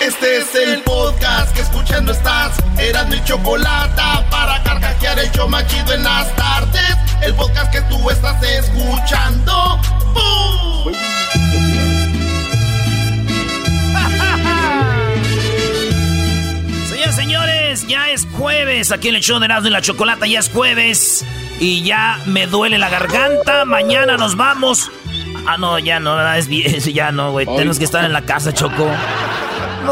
[0.00, 2.56] Este es el podcast que escuchando estás.
[2.78, 4.00] Eran mi chocolate
[4.30, 6.96] para carcajear el yo machido en las tardes.
[7.20, 9.80] El podcast que tú estás escuchando.
[10.14, 10.94] ¡Bum!
[16.88, 18.92] Señores, señores, ya es jueves.
[18.92, 21.24] Aquí en el show de Erasmo y la Chocolata ya es jueves.
[21.58, 23.64] Y ya me duele la garganta.
[23.64, 24.92] Mañana nos vamos.
[25.44, 26.80] Ah, no, ya no, es bien.
[26.94, 27.46] Ya no, güey.
[27.46, 28.88] Tenemos que estar en la casa, Choco.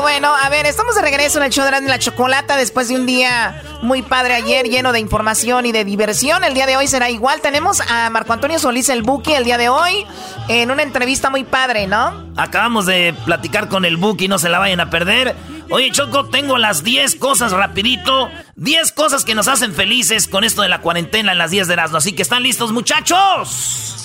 [0.01, 3.07] Bueno, a ver, estamos de regreso en el show de la chocolata después de un
[3.07, 6.45] día muy padre ayer, lleno de información y de diversión.
[6.45, 7.41] El día de hoy será igual.
[7.41, 10.07] Tenemos a Marco Antonio Solís el Buki el día de hoy
[10.49, 12.31] en una entrevista muy padre, ¿no?
[12.37, 15.35] Acabamos de platicar con el Buki, no se la vayan a perder.
[15.71, 18.29] Oye, Choco, tengo las 10 cosas rapidito.
[18.57, 21.73] 10 cosas que nos hacen felices con esto de la cuarentena en las 10 de
[21.73, 21.97] Erasmo.
[21.97, 23.49] Así que están listos, muchachos.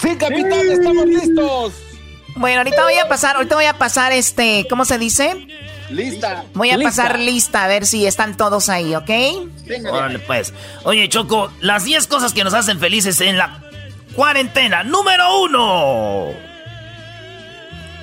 [0.02, 1.74] Sí, capitán, estamos listos.
[2.38, 5.48] Bueno, ahorita voy a pasar, ahorita voy a pasar este, ¿cómo se dice?
[5.92, 6.46] Lista.
[6.54, 9.10] Voy a pasar lista a ver si están todos ahí, ¿ok?
[9.92, 10.54] Órale, pues.
[10.84, 13.60] Oye, Choco, las 10 cosas que nos hacen felices en la
[14.16, 14.84] cuarentena.
[14.84, 16.28] Número uno.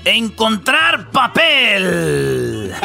[0.05, 2.75] Encontrar papel.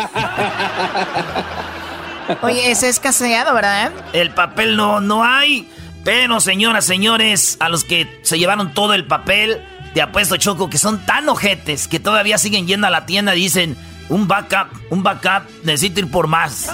[2.42, 3.92] Oye, ese es escaseado, ¿verdad?
[4.14, 5.70] El papel no, no hay.
[6.04, 9.62] Pero, señoras, señores, a los que se llevaron todo el papel,
[9.94, 13.42] te apuesto, Choco, que son tan ojetes que todavía siguen yendo a la tienda y
[13.42, 13.78] dicen
[14.10, 16.70] un backup, un backup, necesito ir por más.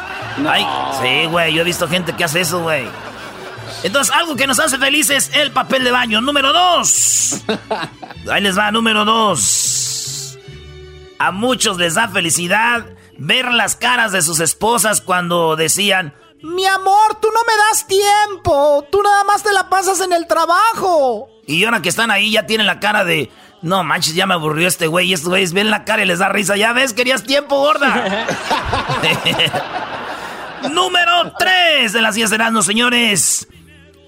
[0.48, 0.66] Ay,
[1.02, 2.88] sí, güey, yo he visto gente que hace eso, güey.
[3.84, 6.22] Entonces, algo que nos hace felices, el papel de baño.
[6.22, 7.42] Número dos.
[8.30, 10.38] Ahí les va, número dos.
[11.18, 12.86] A muchos les da felicidad
[13.18, 18.88] ver las caras de sus esposas cuando decían, mi amor, tú no me das tiempo,
[18.90, 21.30] tú nada más te la pasas en el trabajo.
[21.46, 23.30] Y ahora que están ahí ya tienen la cara de,
[23.62, 25.10] no manches, ya me aburrió este güey.
[25.10, 26.56] Y estos güeyes ven la cara y les da risa.
[26.56, 28.28] Ya ves, querías tiempo, gorda.
[30.72, 33.48] Número 3 de las 10 de no señores.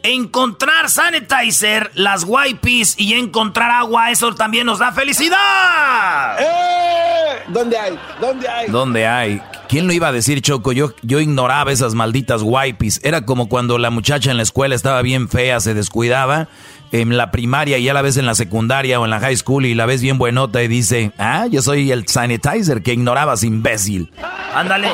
[0.04, 6.40] Encontrar sanitizer, las wipes y encontrar agua, eso también nos da felicidad.
[6.40, 7.44] ¡Eh!
[7.50, 8.00] ¿Dónde hay?
[8.20, 8.68] ¿Dónde hay?
[8.68, 9.42] ¿Dónde hay?
[9.70, 10.72] ¿Quién lo iba a decir, Choco?
[10.72, 13.00] Yo, yo ignoraba esas malditas wipes.
[13.04, 16.48] Era como cuando la muchacha en la escuela estaba bien fea, se descuidaba
[16.92, 19.66] en la primaria y ya la ves en la secundaria o en la high school
[19.66, 24.12] y la ves bien buenota y dice, ah, yo soy el sanitizer que ignorabas, imbécil.
[24.54, 24.90] Ándale.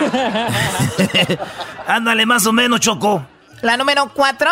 [1.86, 3.26] Ándale, más o menos, Choco.
[3.62, 4.50] La número cuatro.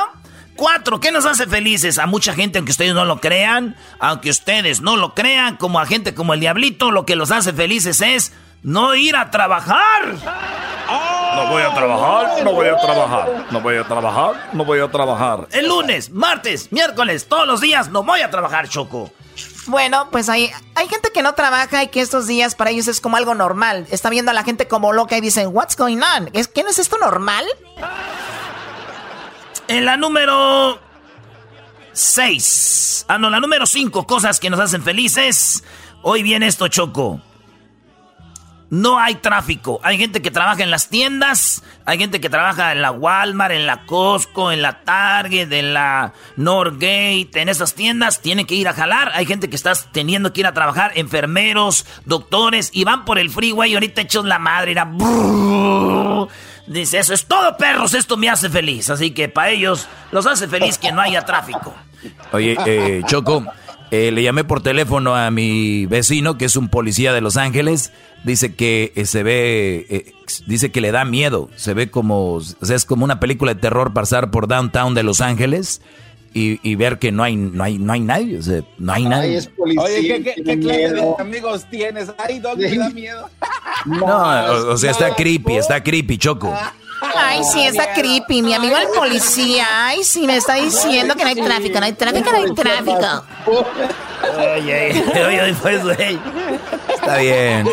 [0.54, 1.98] Cuatro, ¿qué nos hace felices?
[1.98, 5.86] A mucha gente, aunque ustedes no lo crean, aunque ustedes no lo crean, como a
[5.86, 8.32] gente como el Diablito, lo que los hace felices es
[8.62, 10.14] no ir a trabajar.
[11.34, 14.88] No voy a trabajar, no voy a trabajar, no voy a trabajar, no voy a
[14.88, 15.48] trabajar.
[15.50, 19.10] El lunes, martes, miércoles, todos los días no voy a trabajar, Choco.
[19.66, 23.00] Bueno, pues hay, hay gente que no trabaja y que estos días para ellos es
[23.00, 23.86] como algo normal.
[23.90, 26.28] Está viendo a la gente como loca y dicen, What's going on?
[26.34, 27.46] ¿Es, ¿Qué no es esto normal?
[29.68, 30.78] En la número
[31.92, 33.06] 6.
[33.08, 35.64] Ah, no, la número 5, cosas que nos hacen felices.
[36.02, 37.20] Hoy viene esto, Choco
[38.72, 39.80] no hay tráfico.
[39.82, 43.66] Hay gente que trabaja en las tiendas, hay gente que trabaja en la Walmart, en
[43.66, 48.72] la Costco, en la Target, en la Norgate, en esas tiendas, tienen que ir a
[48.72, 49.12] jalar.
[49.14, 53.28] Hay gente que está teniendo que ir a trabajar, enfermeros, doctores, y van por el
[53.28, 54.90] freeway y ahorita hechos la madre, era...
[56.66, 58.88] Dice, eso es todo, perros, esto me hace feliz.
[58.88, 61.74] Así que para ellos los hace feliz que no haya tráfico.
[62.32, 63.44] Oye, eh, Choco,
[63.92, 67.92] eh, le llamé por teléfono a mi vecino, que es un policía de Los Ángeles.
[68.24, 70.14] Dice que eh, se ve, eh,
[70.46, 71.50] dice que le da miedo.
[71.56, 75.02] Se ve como, o sea, es como una película de terror pasar por downtown de
[75.02, 75.82] Los Ángeles
[76.32, 78.38] y, ver que no hay, no hay, no hay nadie.
[78.38, 79.36] O sea, no hay nadie.
[79.36, 82.10] es policía, Oye, ¿qué, qué, clase de amigos tienes?
[82.16, 83.28] Ay, ¿dónde le da miedo?
[83.84, 86.50] no, o, sea, está creepy, está creepy, Choco.
[87.16, 88.42] Ay, sí, está creepy.
[88.42, 89.66] Mi amigo el policía.
[89.70, 93.24] Ay, sí, me está diciendo que no hay tráfico, no hay tráfico, no hay tráfico.
[94.38, 96.18] Oye, oye, pues, güey.
[96.88, 97.68] Está bien.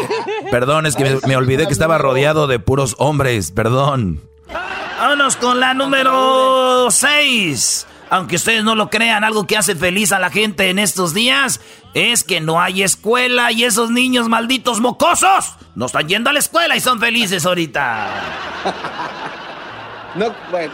[0.52, 3.52] Perdón, es que me, olvidé que estaba rodeado de puros hombres.
[3.52, 4.22] Perdón.
[5.00, 7.88] Vámonos con la número 6.
[8.10, 11.62] Aunque ustedes no lo crean, algo que hace feliz a la gente en estos días
[11.94, 16.40] es que no hay escuela y esos niños malditos mocosos no están yendo a la
[16.40, 18.08] escuela y son felices ahorita.
[20.16, 20.74] No, bueno.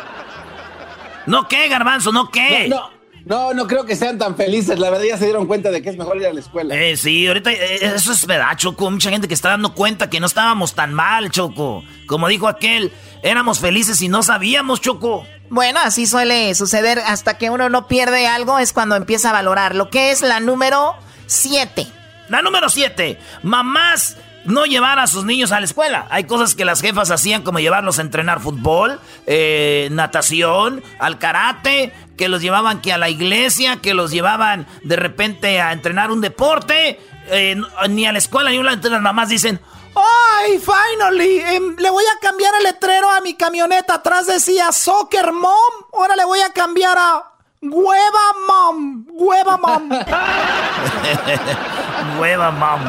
[1.25, 2.13] ¿No qué, garbanzo?
[2.13, 2.67] ¿No qué?
[2.69, 2.89] No,
[3.25, 4.77] no, no, creo que sean tan felices.
[4.77, 6.75] La verdad ya se dieron cuenta de que es mejor ir a la escuela.
[6.75, 8.89] Eh, sí, ahorita eh, eso es verdad, Choco.
[8.91, 11.83] Mucha gente que está dando cuenta que no estábamos tan mal, Choco.
[12.05, 12.91] Como dijo aquel,
[13.25, 15.25] éramos felices y no sabíamos, Choco.
[15.50, 19.75] Bueno, así suele suceder hasta que uno no pierde algo es cuando empieza a valorar.
[19.75, 20.95] Lo que es la número
[21.25, 21.88] 7.
[22.30, 23.19] La número 7.
[23.44, 26.06] Mamás no llevar a sus niños a la escuela.
[26.12, 31.94] Hay cosas que las jefas hacían como llevarlos a entrenar fútbol, eh, natación, al karate,
[32.18, 36.22] que los llevaban que a la iglesia, que los llevaban de repente a entrenar un
[36.22, 37.00] deporte,
[37.30, 38.74] eh, ni a la escuela ni a la...
[38.74, 39.60] Entonces las mamás dicen,
[39.95, 41.39] ¡Ay, finally!
[41.39, 43.95] Em, le voy a cambiar el letrero a mi camioneta.
[43.95, 45.53] Atrás decía Soccer Mom.
[45.94, 47.24] Ahora le voy a cambiar a
[47.62, 49.06] Hueva Mom.
[49.12, 49.89] Hueva Mom.
[52.19, 52.81] Hueva Mom.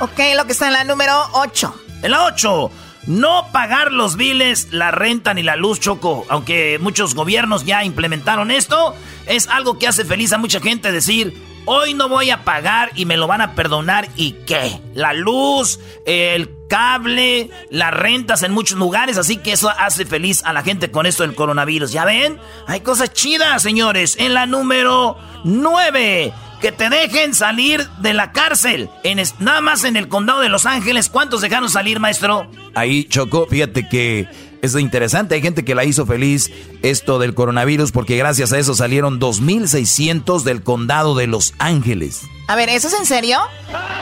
[0.00, 1.74] ok, lo que está en la número 8.
[2.02, 2.70] En la 8.
[3.06, 6.24] No pagar los biles, la renta ni la luz, Choco.
[6.30, 8.94] Aunque muchos gobiernos ya implementaron esto,
[9.26, 13.06] es algo que hace feliz a mucha gente decir, Hoy no voy a pagar y
[13.06, 14.08] me lo van a perdonar.
[14.16, 14.80] ¿Y qué?
[14.94, 19.16] La luz, el cable, las rentas en muchos lugares.
[19.16, 21.92] Así que eso hace feliz a la gente con esto del coronavirus.
[21.92, 22.38] ¿Ya ven?
[22.66, 24.16] Hay cosas chidas, señores.
[24.18, 26.32] En la número 9.
[26.60, 28.90] Que te dejen salir de la cárcel.
[29.02, 31.08] En nada más en el condado de Los Ángeles.
[31.08, 32.46] ¿Cuántos dejaron salir, maestro?
[32.74, 34.28] Ahí, Chocó, fíjate que
[34.64, 36.50] es interesante, hay gente que la hizo feliz
[36.82, 42.22] esto del coronavirus porque gracias a eso salieron 2.600 del condado de Los Ángeles.
[42.48, 43.38] A ver, ¿eso es en serio?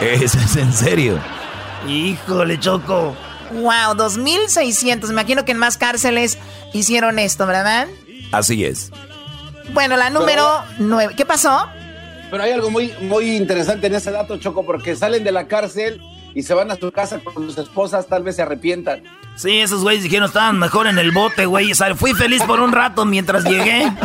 [0.00, 1.19] Eso es en serio.
[1.88, 3.17] Híjole, Choco.
[3.53, 5.06] Wow, 2.600.
[5.06, 6.38] Me imagino que en más cárceles
[6.73, 7.87] hicieron esto, ¿verdad?
[8.32, 8.91] Así es.
[9.73, 11.14] Bueno, la número 9.
[11.17, 11.69] ¿Qué pasó?
[12.31, 16.00] Pero hay algo muy, muy interesante en ese dato, Choco, porque salen de la cárcel
[16.34, 19.02] y se van a su casa con sus esposas, tal vez se arrepientan.
[19.37, 21.73] Sí, esos güeyes dijeron estaban mejor en el bote, güey.
[21.96, 23.90] Fui feliz por un rato mientras llegué.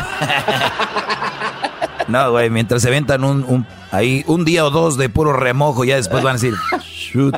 [2.08, 5.98] No, güey, mientras se ventan un, ahí un día o dos de puro remojo, ya
[5.98, 7.36] después van a decir, shoot.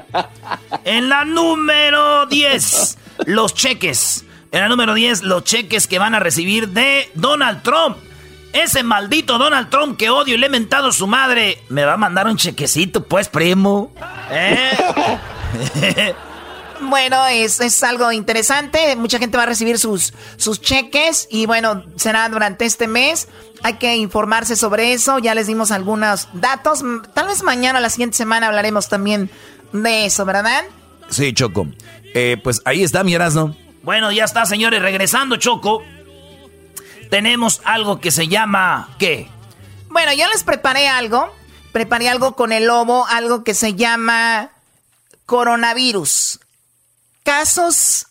[0.84, 4.26] En la número 10, los cheques.
[4.52, 7.98] En la número 10, los cheques que van a recibir de Donald Trump.
[8.54, 11.62] Ese maldito Donald Trump que odio y le he mentado a su madre.
[11.70, 13.94] Me va a mandar un chequecito, pues, primo.
[14.32, 14.72] ¿Eh?
[16.82, 18.96] Bueno, es, es, algo interesante.
[18.96, 23.28] Mucha gente va a recibir sus, sus cheques y bueno, será durante este mes.
[23.64, 25.20] Hay que informarse sobre eso.
[25.20, 26.84] Ya les dimos algunos datos.
[27.14, 29.30] Tal vez mañana, la siguiente semana, hablaremos también
[29.74, 30.64] de eso, ¿verdad?
[31.10, 31.68] Sí, Choco.
[32.14, 33.56] Eh, pues ahí está mi Erasmo.
[33.84, 34.82] Bueno, ya está, señores.
[34.82, 35.84] Regresando, Choco.
[37.10, 38.90] Tenemos algo que se llama.
[39.00, 39.30] ¿Qué?
[39.90, 41.34] Bueno, ya les preparé algo.
[41.72, 44.50] Preparé algo con el lobo, algo que se llama
[45.26, 46.40] coronavirus
[47.30, 48.08] casos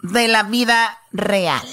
[0.00, 1.66] de la vida real.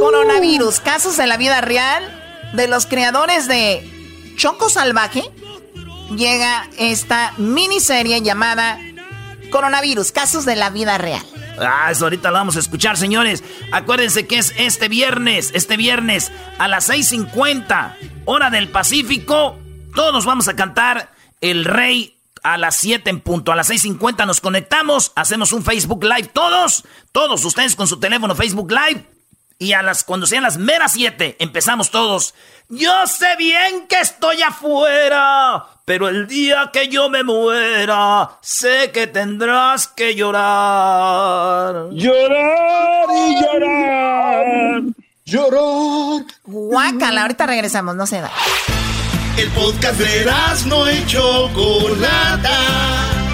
[0.00, 5.22] Coronavirus, casos de la vida real de los creadores de Choco Salvaje.
[6.16, 8.80] Llega esta miniserie llamada
[9.52, 11.24] Coronavirus, casos de la vida real.
[11.58, 13.42] Ah, eso ahorita lo vamos a escuchar, señores.
[13.72, 19.58] Acuérdense que es este viernes, este viernes a las 6.50, hora del Pacífico.
[19.94, 23.52] Todos vamos a cantar El Rey a las 7 en punto.
[23.52, 28.34] A las 6.50 nos conectamos, hacemos un Facebook Live todos, todos ustedes con su teléfono
[28.34, 29.15] Facebook Live.
[29.58, 32.34] Y a las, cuando sean las meras 7, empezamos todos.
[32.68, 39.06] Yo sé bien que estoy afuera, pero el día que yo me muera, sé que
[39.06, 41.88] tendrás que llorar.
[41.92, 44.82] Llorar y llorar.
[45.24, 46.26] Llorar.
[46.44, 48.30] Guácala, ahorita regresamos, no se da.
[49.38, 50.30] El podcast de
[50.66, 53.25] no y Chocolata.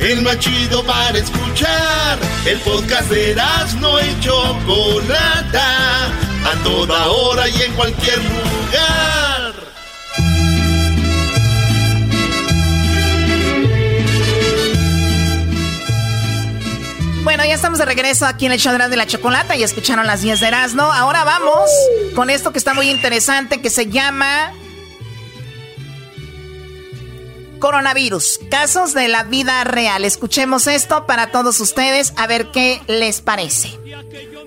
[0.00, 2.18] El más chido para escuchar.
[2.44, 3.34] El podcast de
[3.80, 6.06] no y Chocolata.
[6.06, 9.54] A toda hora y en cualquier lugar.
[17.24, 20.22] Bueno, ya estamos de regreso aquí en el show de la chocolata y escucharon las
[20.22, 20.84] 10 de Erasmo.
[20.84, 21.68] Ahora vamos
[22.14, 24.52] con esto que está muy interesante que se llama
[27.58, 30.04] Coronavirus, casos de la vida real.
[30.04, 33.78] Escuchemos esto para todos ustedes a ver qué les parece.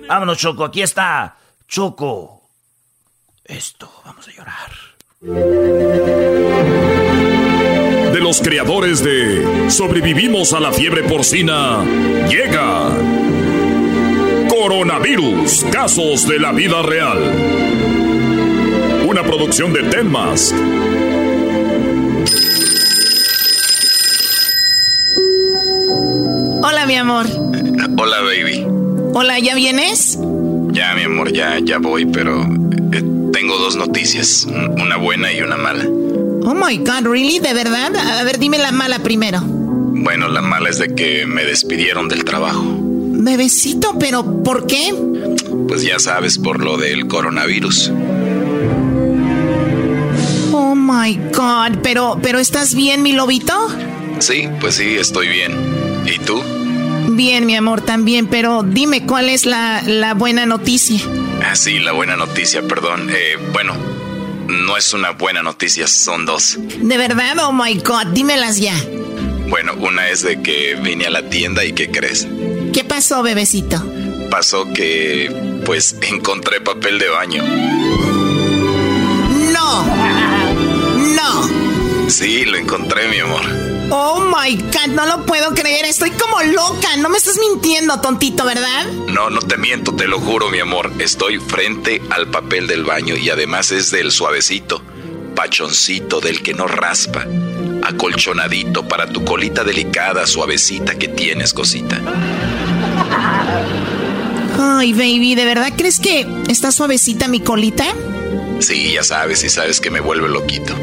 [0.08, 1.36] Vámonos, Choco, aquí está.
[1.68, 2.42] Choco.
[3.44, 4.70] Esto, vamos a llorar.
[8.12, 11.84] De los creadores de Sobrevivimos a la fiebre porcina,
[12.28, 12.90] llega
[14.48, 17.18] Coronavirus, casos de la vida real.
[19.06, 20.54] Una producción de Tenmas
[26.90, 27.24] mi amor.
[27.96, 28.66] Hola, baby.
[29.14, 30.18] Hola, ¿ya vienes?
[30.72, 35.56] Ya, mi amor, ya, ya voy, pero eh, tengo dos noticias, una buena y una
[35.56, 35.84] mala.
[35.84, 37.94] Oh my God, really, de verdad.
[37.94, 39.40] A ver, dime la mala primero.
[39.40, 42.64] Bueno, la mala es de que me despidieron del trabajo.
[42.66, 44.92] Bebecito, pero ¿por qué?
[45.68, 47.92] Pues ya sabes, por lo del coronavirus.
[50.52, 53.54] Oh my my God, pero, pero ¿estás bien, mi lobito?
[54.18, 55.52] Sí, pues sí, estoy bien.
[56.04, 56.42] ¿Y tú?
[57.08, 61.00] Bien, mi amor, también, pero dime cuál es la, la buena noticia.
[61.42, 63.08] Ah, sí, la buena noticia, perdón.
[63.10, 63.74] Eh, bueno,
[64.48, 66.58] no es una buena noticia, son dos.
[66.80, 67.36] ¿De verdad?
[67.44, 68.74] Oh my God, dímelas ya.
[69.48, 72.26] Bueno, una es de que vine a la tienda y ¿qué crees?
[72.72, 73.82] ¿Qué pasó, bebecito?
[74.30, 77.42] Pasó que, pues, encontré papel de baño.
[79.52, 79.84] No.
[81.14, 82.08] No.
[82.08, 83.69] Sí, lo encontré, mi amor.
[83.92, 85.84] Oh my God, no lo puedo creer.
[85.84, 86.96] Estoy como loca.
[86.98, 88.86] No me estás mintiendo, tontito, ¿verdad?
[89.08, 90.92] No, no te miento, te lo juro, mi amor.
[90.98, 94.82] Estoy frente al papel del baño y además es del suavecito,
[95.34, 97.26] pachoncito, del que no raspa,
[97.82, 102.00] acolchonadito para tu colita delicada, suavecita que tienes, cosita.
[104.58, 107.84] Ay, baby, ¿de verdad crees que está suavecita mi colita?
[108.60, 110.74] Sí, ya sabes, y sabes que me vuelve loquito.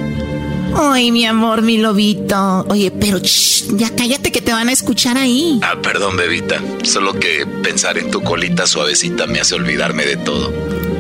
[0.76, 2.66] Ay, mi amor, mi lobito.
[2.70, 5.60] Oye, pero ya cállate que te van a escuchar ahí.
[5.64, 6.62] Ah, perdón, bebita.
[6.84, 10.54] Solo que pensar en tu colita suavecita me hace olvidarme de todo.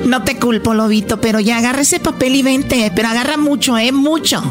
[0.05, 2.91] No te culpo, lobito, pero ya agarra ese papel y vente.
[2.95, 3.91] Pero agarra mucho, ¿eh?
[3.91, 4.41] Mucho.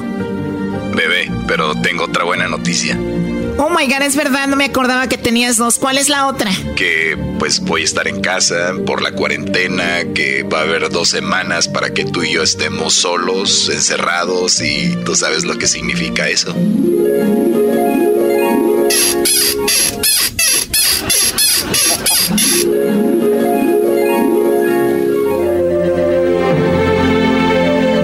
[0.94, 2.99] Bebé, pero tengo otra buena noticia.
[3.58, 5.78] Oh my god, es verdad, no me acordaba que tenías dos.
[5.78, 6.50] ¿Cuál es la otra?
[6.76, 11.08] Que pues voy a estar en casa por la cuarentena, que va a haber dos
[11.08, 16.28] semanas para que tú y yo estemos solos, encerrados, y tú sabes lo que significa
[16.28, 16.54] eso.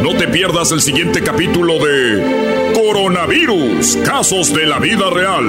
[0.03, 2.42] No te pierdas el siguiente capítulo de
[2.87, 5.45] Coronavirus, casos de la vida real.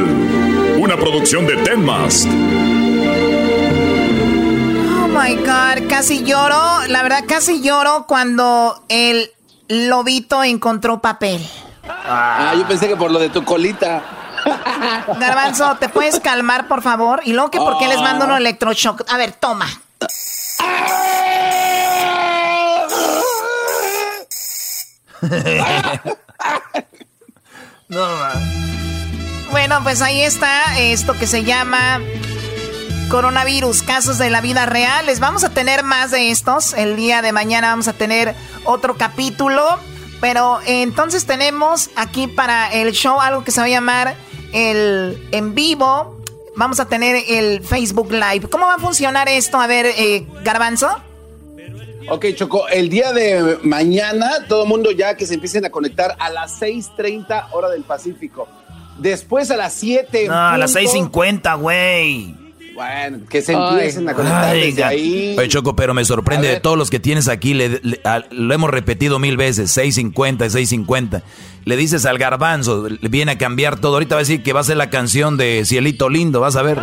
[0.77, 2.27] Una producción de Tenmas.
[5.01, 6.85] Oh my God, casi lloro.
[6.87, 9.31] La verdad, casi lloro cuando el
[9.67, 11.43] lobito encontró papel.
[11.87, 14.03] Ah, yo pensé que por lo de tu colita.
[15.19, 17.21] Garbanzo, ¿te puedes calmar, por favor?
[17.25, 19.11] Y luego que por qué les mando un electroshock.
[19.11, 19.67] A ver, toma.
[27.93, 28.53] No,
[29.51, 32.01] bueno, pues ahí está esto que se llama
[33.09, 35.05] coronavirus, casos de la vida real.
[35.05, 36.73] Les vamos a tener más de estos.
[36.73, 38.33] El día de mañana vamos a tener
[38.63, 39.63] otro capítulo.
[40.19, 44.15] Pero entonces tenemos aquí para el show algo que se va a llamar
[44.53, 46.17] el en vivo.
[46.55, 48.49] Vamos a tener el Facebook Live.
[48.49, 49.61] ¿Cómo va a funcionar esto?
[49.61, 50.99] A ver, eh, Garbanzo.
[52.09, 56.15] Ok, Choco, el día de mañana, todo el mundo ya que se empiecen a conectar
[56.19, 58.47] a las 6:30 hora del Pacífico.
[58.97, 60.27] Después a las 7.
[60.27, 62.35] No, a las 6:50, güey.
[62.73, 65.35] Bueno, que se empiecen a conectar desde ahí.
[65.37, 69.37] Oye, Choco, pero me sorprende de todos los que tienes aquí, lo hemos repetido mil
[69.37, 71.21] veces, 650, 650.
[71.65, 73.93] Le dices al garbanzo, le viene a cambiar todo.
[73.93, 76.63] Ahorita va a decir que va a ser la canción de Cielito Lindo, vas a
[76.63, 76.81] ver.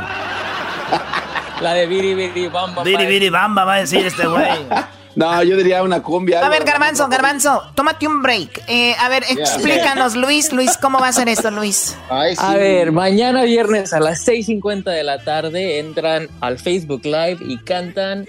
[1.60, 2.84] La de Biri Biri Bamba.
[2.84, 4.48] Biri Biri Bamba va a decir este güey.
[5.16, 6.44] No, yo diría una cumbia.
[6.44, 8.62] A ver, Garbanzo, Garbanzo, tómate un break.
[8.68, 11.96] Eh, a ver, explícanos, Luis, Luis, ¿cómo va a ser esto, Luis?
[12.08, 17.58] A ver, mañana viernes a las 6.50 de la tarde entran al Facebook Live y
[17.58, 18.26] cantan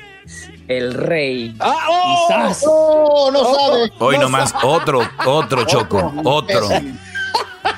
[0.67, 1.55] El Rey.
[1.59, 1.75] ¡Ah!
[1.89, 3.29] ¡Oh!
[3.31, 3.91] no, no sabe!
[4.00, 6.67] Hoy nomás otro, otro Choco, otro.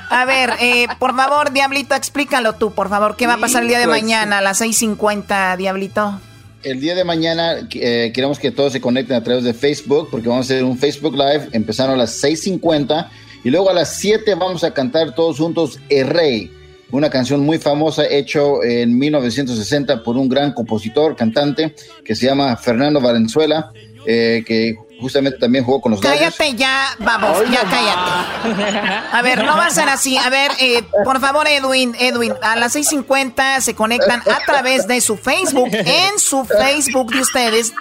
[0.09, 3.15] A ver, eh, por favor, Diablito, explícalo tú, por favor.
[3.15, 6.19] ¿Qué va a pasar el día de mañana a las 6.50, Diablito?
[6.63, 10.29] El día de mañana eh, queremos que todos se conecten a través de Facebook porque
[10.29, 13.09] vamos a hacer un Facebook Live empezando a las 6.50
[13.43, 16.51] y luego a las 7 vamos a cantar todos juntos El Rey,
[16.91, 22.55] una canción muy famosa hecho en 1960 por un gran compositor, cantante que se llama
[22.55, 23.71] Fernando Valenzuela,
[24.05, 29.07] eh, que justamente también jugó con los Cállate ya, vamos, ya cállate.
[29.11, 30.17] A ver, no va a ser así.
[30.17, 35.01] A ver, eh, por favor, Edwin, Edwin, a las 6.50 se conectan a través de
[35.01, 37.73] su Facebook, en su Facebook de ustedes,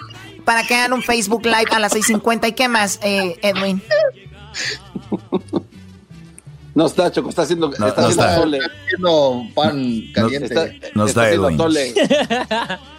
[0.45, 2.49] para que hagan un Facebook Live a las 6.50.
[2.49, 3.81] ¿Y qué más, eh, Edwin?
[6.75, 10.79] No está, Choco, está haciendo, está, haciendo pan caliente.
[10.95, 11.57] No está, Edwin.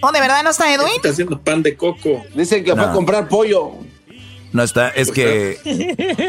[0.00, 0.96] ¿Oh, de verdad no está Edwin?
[0.96, 2.24] Está haciendo pan de coco.
[2.34, 3.72] Dicen que fue a comprar pollo.
[4.52, 5.58] No está, es que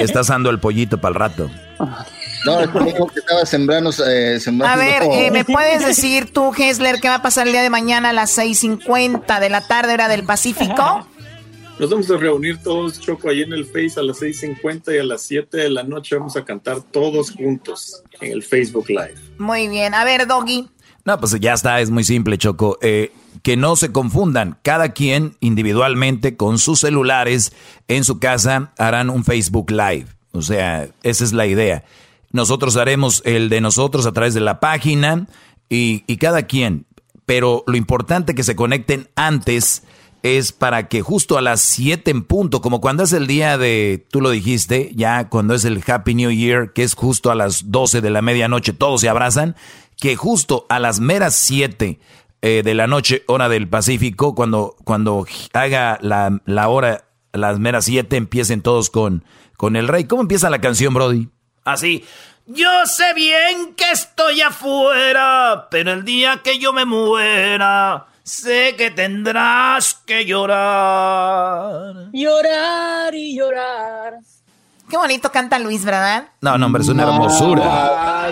[0.02, 1.52] está asando el pollito para el rato.
[2.46, 3.92] No, es que estaba sembrando.
[4.06, 7.62] Eh, a ver, eh, ¿me puedes decir tú, Hessler, qué va a pasar el día
[7.62, 11.08] de mañana a las 6:50 de la tarde, hora del Pacífico?
[11.80, 15.04] Nos vamos a reunir todos, Choco, ahí en el Face a las 6.50 y a
[15.04, 19.14] las 7 de la noche vamos a cantar todos juntos en el Facebook Live.
[19.38, 19.94] Muy bien.
[19.94, 20.68] A ver, Doggy.
[21.06, 22.80] No, pues ya está, es muy simple, Choco.
[22.82, 23.12] Eh,
[23.48, 27.54] que no se confundan, cada quien individualmente con sus celulares
[27.88, 30.08] en su casa harán un Facebook Live.
[30.34, 31.86] O sea, esa es la idea.
[32.34, 35.28] Nosotros haremos el de nosotros a través de la página
[35.70, 36.88] y, y cada quien.
[37.26, 39.84] Pero lo importante que se conecten antes
[40.24, 44.06] es para que justo a las 7 en punto, como cuando es el día de,
[44.12, 47.72] tú lo dijiste, ya cuando es el Happy New Year, que es justo a las
[47.72, 49.56] 12 de la medianoche, todos se abrazan,
[49.96, 51.98] que justo a las meras 7
[52.48, 57.84] eh, de la noche, hora del Pacífico, cuando, cuando haga la, la hora, las meras
[57.84, 59.26] 7, empiecen todos con,
[59.58, 60.06] con el rey.
[60.06, 61.28] ¿Cómo empieza la canción, Brody?
[61.66, 62.06] Así.
[62.46, 68.92] Yo sé bien que estoy afuera, pero el día que yo me muera, sé que
[68.92, 72.12] tendrás que llorar.
[72.14, 74.20] Llorar y llorar.
[74.90, 76.30] Qué bonito canta Luis, ¿verdad?
[76.40, 78.32] No, no, hombre, es una hermosura.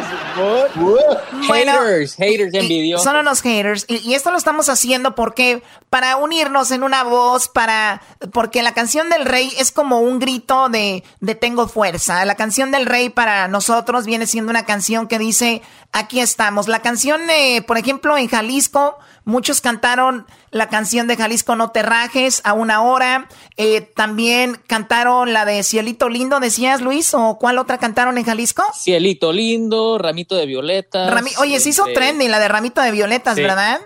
[1.48, 3.04] haters, haters envidiosos.
[3.04, 3.86] Son unos haters.
[3.90, 8.74] Y, y, esto lo estamos haciendo porque para unirnos en una voz, para porque la
[8.74, 12.24] canción del rey es como un grito de, de tengo fuerza.
[12.24, 16.70] La canción del rey para nosotros viene siendo una canción que dice aquí estamos.
[16.70, 21.82] La canción, eh, por ejemplo, en Jalisco, muchos cantaron la canción de Jalisco No Te
[21.84, 23.28] Rajes a una hora.
[23.58, 28.64] Eh, también cantaron la de Cielito Lindo, decías Luis, o cuál otra cantaron en Jalisco?
[28.74, 31.14] Cielito Lindo, Ramito de Violetas.
[31.40, 33.42] Oye, se hizo este, trending la de Ramito de Violetas, Sí.
[33.42, 33.82] ¿verdad?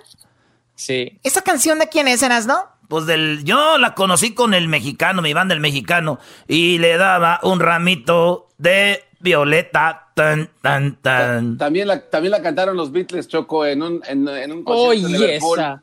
[0.76, 1.20] Sí.
[1.24, 2.64] ¿Esa canción de quién es, Eras, no?
[2.88, 7.40] Pues del, yo la conocí con el mexicano, mi banda el mexicano, y le daba
[7.44, 11.58] un ramito de violeta, tan, tan, tan.
[11.58, 15.04] También la, también la cantaron los Beatles, Choco, en un, en, en un concierto Oye,
[15.04, 15.60] de Liverpool.
[15.60, 15.82] esa.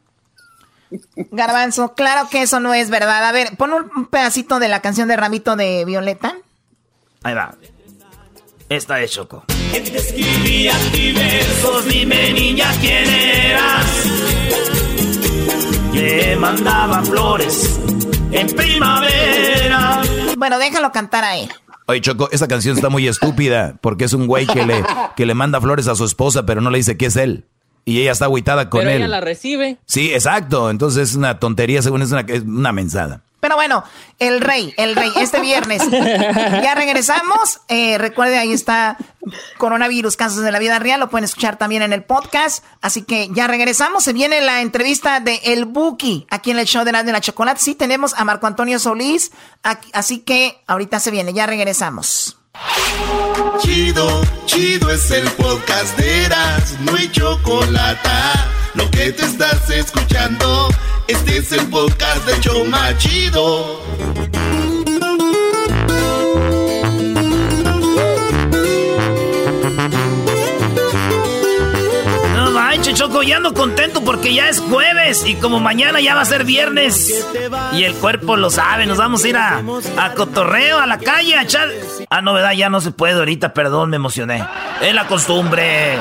[1.30, 3.24] Garbanzo, claro que eso no es verdad.
[3.24, 6.36] A ver, pon un pedacito de la canción de Ramito de Violeta.
[7.22, 7.54] Ahí va.
[8.68, 9.44] Esta es Choco.
[9.72, 10.74] Escribía
[11.14, 13.86] versos, dime niña quién eras.
[15.94, 17.80] Que mandaba flores
[18.32, 20.02] en primavera.
[20.36, 21.50] Bueno, déjalo cantar a él.
[21.86, 24.82] Oye, Choco, esa canción está muy estúpida porque es un güey que le,
[25.16, 27.44] que le manda flores a su esposa, pero no le dice que es él.
[27.84, 28.96] Y ella está agüitada con Pero él.
[28.96, 29.76] ella la recibe.
[29.86, 30.70] Sí, exacto.
[30.70, 33.22] Entonces es una tontería, según es una, es una mensada.
[33.46, 33.84] Pero bueno,
[34.18, 35.80] el rey, el rey, este viernes.
[36.62, 37.60] Ya regresamos.
[37.68, 38.96] Eh, recuerde, ahí está
[39.58, 40.98] coronavirus, casos de la vida real.
[40.98, 42.64] Lo pueden escuchar también en el podcast.
[42.80, 44.02] Así que ya regresamos.
[44.02, 47.20] Se viene la entrevista de El Buki aquí en el show de la, de la
[47.20, 47.60] Chocolate.
[47.60, 49.30] Sí, tenemos a Marco Antonio Solís.
[49.62, 51.32] Aquí- así que ahorita se viene.
[51.32, 52.36] Ya regresamos.
[53.60, 58.08] Chido, chido es el podcast de Eras, no hay chocolate.
[58.76, 60.68] Lo que te estás escuchando,
[61.08, 63.82] este es el podcast de Choma Chido.
[72.34, 76.20] No manches, Choco, ya ando contento porque ya es jueves y como mañana ya va
[76.20, 77.26] a ser viernes.
[77.72, 79.62] Y el cuerpo lo sabe, nos vamos a ir a,
[79.98, 81.68] a cotorreo, a la calle, a echar...
[82.10, 82.52] Ah, no, ¿verdad?
[82.52, 84.44] Ya no se puede ahorita, perdón, me emocioné.
[84.82, 85.96] Es la costumbre.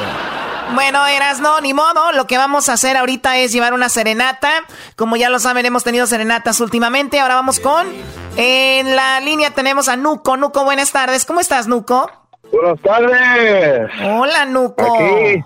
[0.74, 2.12] Bueno, eras no, ni modo.
[2.12, 4.50] Lo que vamos a hacer ahorita es llevar una serenata.
[4.96, 7.20] Como ya lo saben, hemos tenido serenatas últimamente.
[7.20, 7.88] Ahora vamos con.
[8.36, 10.38] En la línea tenemos a Nuco.
[10.38, 11.26] Nuco, buenas tardes.
[11.26, 12.10] ¿Cómo estás, Nuco?
[12.52, 13.90] Buenas tardes.
[14.04, 14.96] Hola, Nuco.
[14.96, 15.44] Aquí.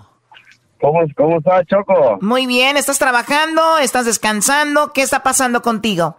[0.80, 2.18] ¿Cómo, cómo está, Choco?
[2.22, 3.78] Muy bien, ¿estás trabajando?
[3.78, 4.92] ¿Estás descansando?
[4.94, 6.16] ¿Qué está pasando contigo?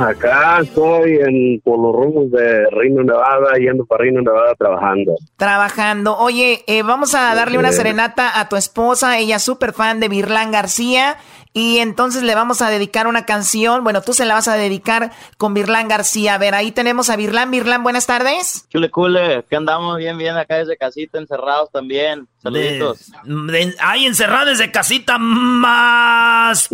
[0.00, 5.14] Acá estoy en, por los rumos de Reino Nevada, yendo para Reino Nevada trabajando.
[5.36, 6.16] Trabajando.
[6.18, 9.18] Oye, eh, vamos a darle una serenata a tu esposa.
[9.18, 11.16] Ella es súper fan de Virlán García.
[11.52, 13.82] Y entonces le vamos a dedicar una canción.
[13.82, 16.34] Bueno, tú se la vas a dedicar con Virlán García.
[16.34, 17.50] A ver, ahí tenemos a Virlán.
[17.50, 18.66] Virlán, buenas tardes.
[18.68, 22.28] Chule, cule, que andamos bien, bien acá desde casita, encerrados también.
[22.40, 23.10] Saluditos.
[23.24, 26.68] De- de- Hay encerrados desde casita más.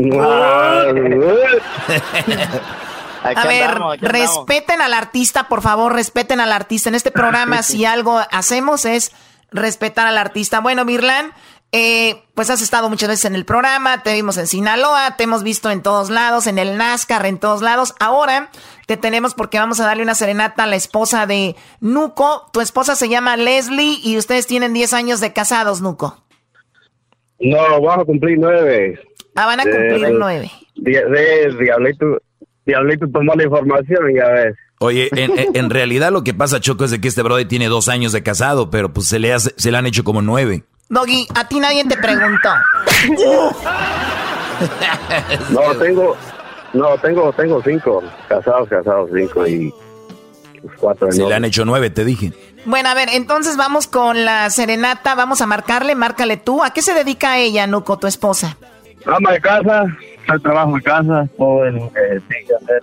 [3.23, 4.37] Aquí A ver, andamos, aquí andamos.
[4.37, 6.89] respeten al artista, por favor, respeten al artista.
[6.89, 9.11] En este programa, si algo hacemos es
[9.51, 10.61] respetar al artista.
[10.61, 11.33] Bueno, Virlán,
[11.77, 15.43] eh, pues has estado muchas veces en el programa, te vimos en Sinaloa, te hemos
[15.43, 17.95] visto en todos lados, en el NASCAR, en todos lados.
[18.01, 18.51] Ahora
[18.87, 22.49] te tenemos porque vamos a darle una serenata a la esposa de Nuco.
[22.53, 26.25] Tu esposa se llama Leslie y ustedes tienen 10 años de casados, Nuco.
[27.39, 28.99] No, vamos a cumplir nueve.
[29.35, 30.51] Ah, van a cumplir nueve.
[30.77, 32.07] De, de- Diablito,
[32.65, 34.55] Diablito tomó la información y ya ves.
[34.79, 37.67] Oye, en, en- en realidad lo que pasa, Choco, es de que este brother tiene
[37.69, 40.65] dos años de casado, pero pues se le, hace- se le han hecho como nueve.
[40.89, 42.51] Doggy, a ti nadie te preguntó.
[45.51, 46.17] No, tengo,
[46.73, 48.03] no, tengo, tengo cinco.
[48.29, 49.73] Casados, casados, cinco y
[50.81, 52.33] cuatro Se le han hecho nueve, te dije.
[52.65, 56.65] Bueno, a ver, entonces vamos con la serenata, vamos a marcarle, márcale tú.
[56.65, 58.57] ¿A qué se dedica ella, Nuco, tu esposa?
[59.05, 59.85] Ama de casa,
[60.33, 62.81] el trabajo en casa, todo que sí que hacer.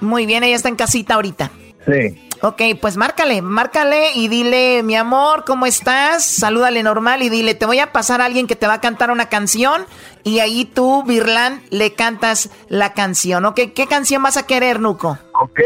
[0.00, 1.50] Muy bien, ella está en casita ahorita.
[1.86, 2.28] Sí.
[2.44, 6.24] Ok, pues márcale, márcale y dile, mi amor, ¿cómo estás?
[6.24, 9.12] Salúdale normal y dile, te voy a pasar a alguien que te va a cantar
[9.12, 9.86] una canción
[10.24, 13.60] y ahí tú, Virlan, le cantas la canción, ¿ok?
[13.74, 15.18] ¿Qué canción vas a querer, Nuco?
[15.40, 15.60] Ok.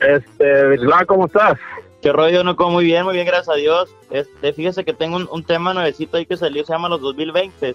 [0.00, 1.58] Este, Virlan, ¿cómo estás?
[2.00, 2.70] ¿Qué rollo, Nuco?
[2.70, 3.94] Muy bien, muy bien, gracias a Dios.
[4.10, 7.74] Este, fíjese que tengo un, un tema nuevecito ahí que salió, se llama Los 2020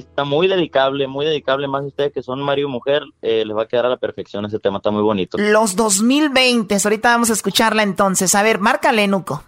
[0.00, 3.62] está muy dedicable, muy dedicable, más ustedes que son marido y mujer, eh, les va
[3.62, 5.38] a quedar a la perfección ese tema, está muy bonito.
[5.38, 8.34] Los 2020, ahorita vamos a escucharla entonces.
[8.34, 9.44] A ver, márcale, Nuco.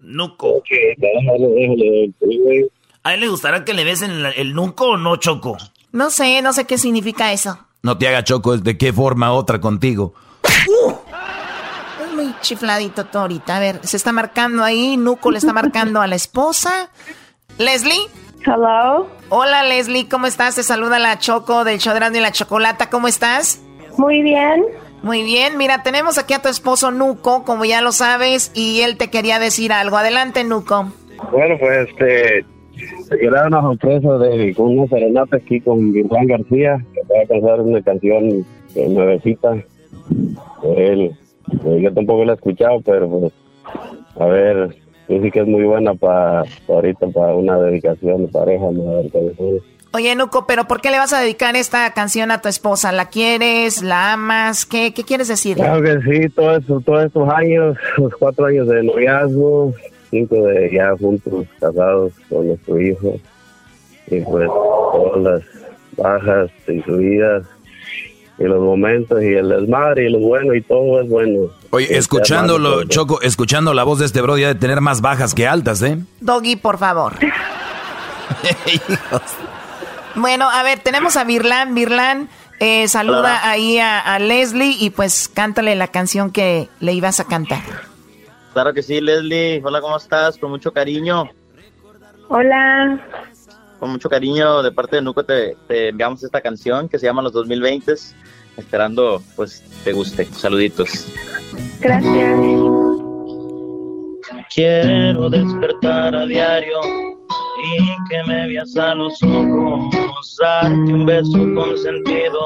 [0.00, 0.62] Nuco.
[3.02, 5.56] ¿A él le gustará que le besen el, el Nuco o no, Choco?
[5.92, 7.58] No sé, no sé qué significa eso.
[7.82, 10.14] No te haga Choco, ¿de qué forma otra contigo?
[12.02, 13.56] Es muy chifladito todo ahorita.
[13.56, 16.90] A ver, se está marcando ahí, Nuco le está marcando a la esposa.
[17.58, 18.23] Leslie.
[18.46, 19.06] Hello.
[19.30, 20.54] Hola Leslie, ¿cómo estás?
[20.56, 23.62] Te saluda la Choco del Chodrando y la Chocolata, ¿cómo estás?
[23.96, 24.64] Muy bien.
[25.02, 28.96] Muy bien, mira, tenemos aquí a tu esposo Nuco, como ya lo sabes, y él
[28.96, 29.96] te quería decir algo.
[29.96, 30.92] Adelante, Nuco.
[31.30, 32.44] Bueno, pues este,
[33.08, 37.14] te quiero dar una sorpresa de con una serenata aquí con Juan García, que te
[37.14, 41.16] va a cantar una canción eh, nuevecita de él.
[41.66, 43.32] Eh, Yo tampoco la he escuchado, pero pues,
[44.18, 49.02] a ver, que es muy buena para ahorita, para una dedicación de pareja, ¿no?
[49.92, 52.90] Oye, Nuco, pero ¿por qué le vas a dedicar esta canción a tu esposa?
[52.90, 53.80] ¿La quieres?
[53.82, 54.66] ¿La amas?
[54.66, 55.56] ¿Qué, qué quieres decir?
[55.56, 59.72] Claro que sí, todo eso, todos estos años, los cuatro años de noviazgo,
[60.10, 63.14] cinco de ya juntos, casados con nuestro hijo,
[64.08, 65.42] y pues todas las
[65.96, 67.44] bajas y subidas,
[68.38, 71.50] y los momentos, y el desmadre, y lo bueno, y todo es bueno.
[71.70, 75.46] Oye, escuchándolo, Choco, escuchando la voz de este bro, ya de tener más bajas que
[75.46, 75.98] altas, ¿eh?
[76.20, 77.14] Doggy, por favor.
[80.14, 81.74] bueno, a ver, tenemos a Virlan.
[81.74, 82.28] Virlan,
[82.60, 83.50] eh, saluda Hola.
[83.50, 87.62] ahí a, a Leslie y pues cántale la canción que le ibas a cantar.
[88.52, 89.60] Claro que sí, Leslie.
[89.64, 90.38] Hola, ¿cómo estás?
[90.38, 91.28] Con mucho cariño.
[92.28, 93.00] Hola.
[93.80, 97.22] Con mucho cariño de parte de Nuco te, te enviamos esta canción que se llama
[97.22, 97.94] Los 2020.
[98.56, 100.24] Esperando, pues, te guste.
[100.26, 101.08] Saluditos.
[101.80, 102.38] Gracias.
[104.54, 106.80] Quiero despertar a diario
[107.64, 112.40] y que me veas a los ojos, darte un beso con sentido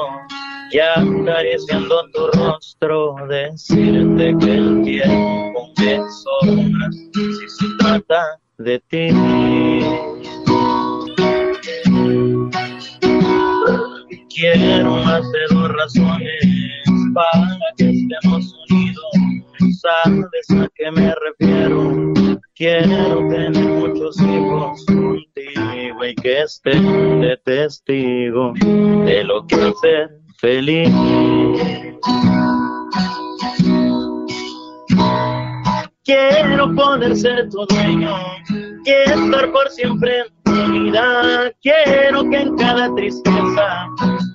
[0.71, 9.09] y acariciando tu rostro, decirte que el tiempo me sobra si se trata de ti.
[14.29, 16.43] Quiero más de dos razones
[17.13, 19.79] para que estemos unidos.
[19.81, 22.13] ¿Sabes a qué me refiero?
[22.55, 28.53] Quiero tener muchos hijos contigo y que estén de testigo
[29.05, 30.89] de lo que ser feliz.
[36.03, 38.15] Quiero poder ser tu dueño
[38.85, 40.38] y estar por siempre en
[41.61, 43.87] Quiero que en cada tristeza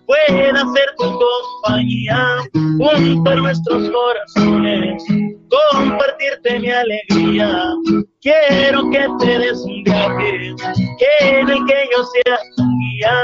[0.06, 2.38] pueda ser tu compañía,
[2.78, 5.02] juntar nuestros corazones,
[5.48, 7.74] compartirte mi alegría.
[8.20, 10.54] Quiero que te des un viaje,
[11.20, 13.14] en el que yo sea tu guía,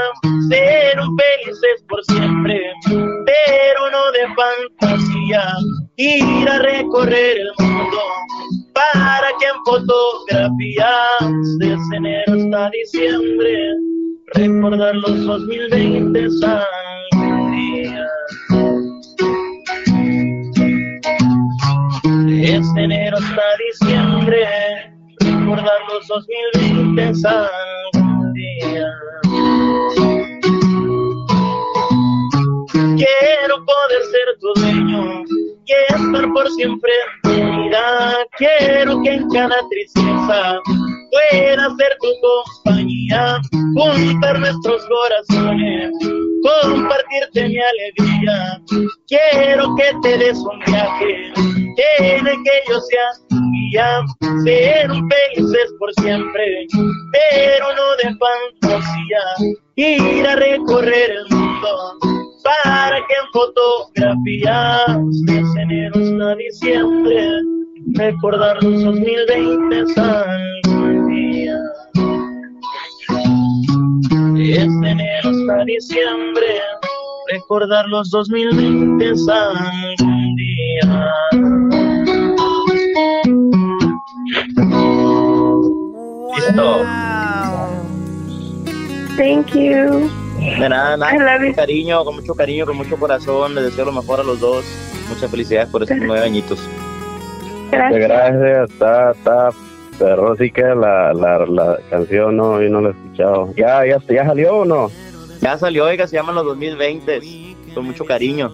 [0.49, 5.43] ser un felices por siempre, pero no de fantasía,
[5.97, 7.97] ir a recorrer el mundo
[8.73, 13.73] para que en fotografías desde enero hasta diciembre
[14.33, 18.07] recordar los 2020 sangre día.
[22.25, 24.47] Desde enero hasta diciembre
[25.19, 27.51] recordar los 2020 sangre
[28.33, 28.87] día.
[32.73, 35.20] Quiero poder ser tu dueño
[36.05, 36.91] estar por siempre
[37.23, 38.17] vida.
[38.37, 40.59] Quiero que en cada tristeza
[41.11, 42.07] pueda ser tu
[42.63, 43.41] compañía,
[43.75, 45.91] juntar nuestros corazones,
[46.43, 48.61] compartirte mi alegría.
[49.07, 51.33] Quiero que te des un viaje,
[51.99, 54.01] en que yo sea tu guía,
[54.43, 56.67] ser felices por siempre,
[57.11, 64.85] pero no de fantasía, ir a recorrer el mundo para que en fotografías
[65.25, 67.29] desde enero hasta diciembre
[67.93, 71.57] recordar los 2020 algún día.
[74.33, 76.61] Desde enero hasta diciembre
[77.31, 81.11] recordar los 2020 algún día.
[86.35, 86.83] Listo.
[89.17, 90.20] Thank you.
[90.41, 91.47] De nada, nada, con you.
[91.47, 94.65] mucho cariño, con mucho cariño, con mucho corazón, les deseo lo mejor a los dos.
[95.07, 96.59] Muchas felicidades por estos nueve añitos.
[97.71, 98.01] Gracias.
[98.01, 99.49] Gracias, está, está,
[99.99, 103.53] pero sí que la, la, la canción no, y no la he escuchado.
[103.55, 104.89] ¿Ya, ya, ya salió o no?
[105.41, 107.21] Ya salió, oiga, se llama Los 2020.
[107.75, 108.53] Con mucho cariño.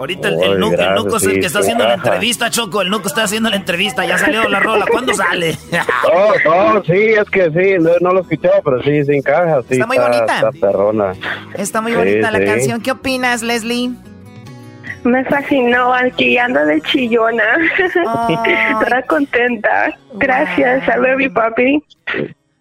[0.00, 2.80] Ahorita el, el, nuco, el nuco es el que está haciendo la entrevista, Choco.
[2.80, 4.04] El nuco está haciendo la entrevista.
[4.06, 4.86] Ya salió la rola.
[4.90, 5.56] ¿Cuándo sale?
[6.10, 7.78] oh, oh, sí, es que sí.
[7.78, 9.60] No, no lo he escuchado, pero sí, sin caja.
[9.68, 10.34] Sí, está muy bonita.
[10.36, 11.12] Está perrona.
[11.54, 12.44] Está muy bonita la sí.
[12.46, 12.80] canción.
[12.80, 13.90] ¿Qué opinas, Leslie?
[15.04, 17.44] Me fascinó, aquí ando de chillona.
[18.84, 19.94] Toda contenta.
[20.14, 21.82] Gracias, I love you, papi.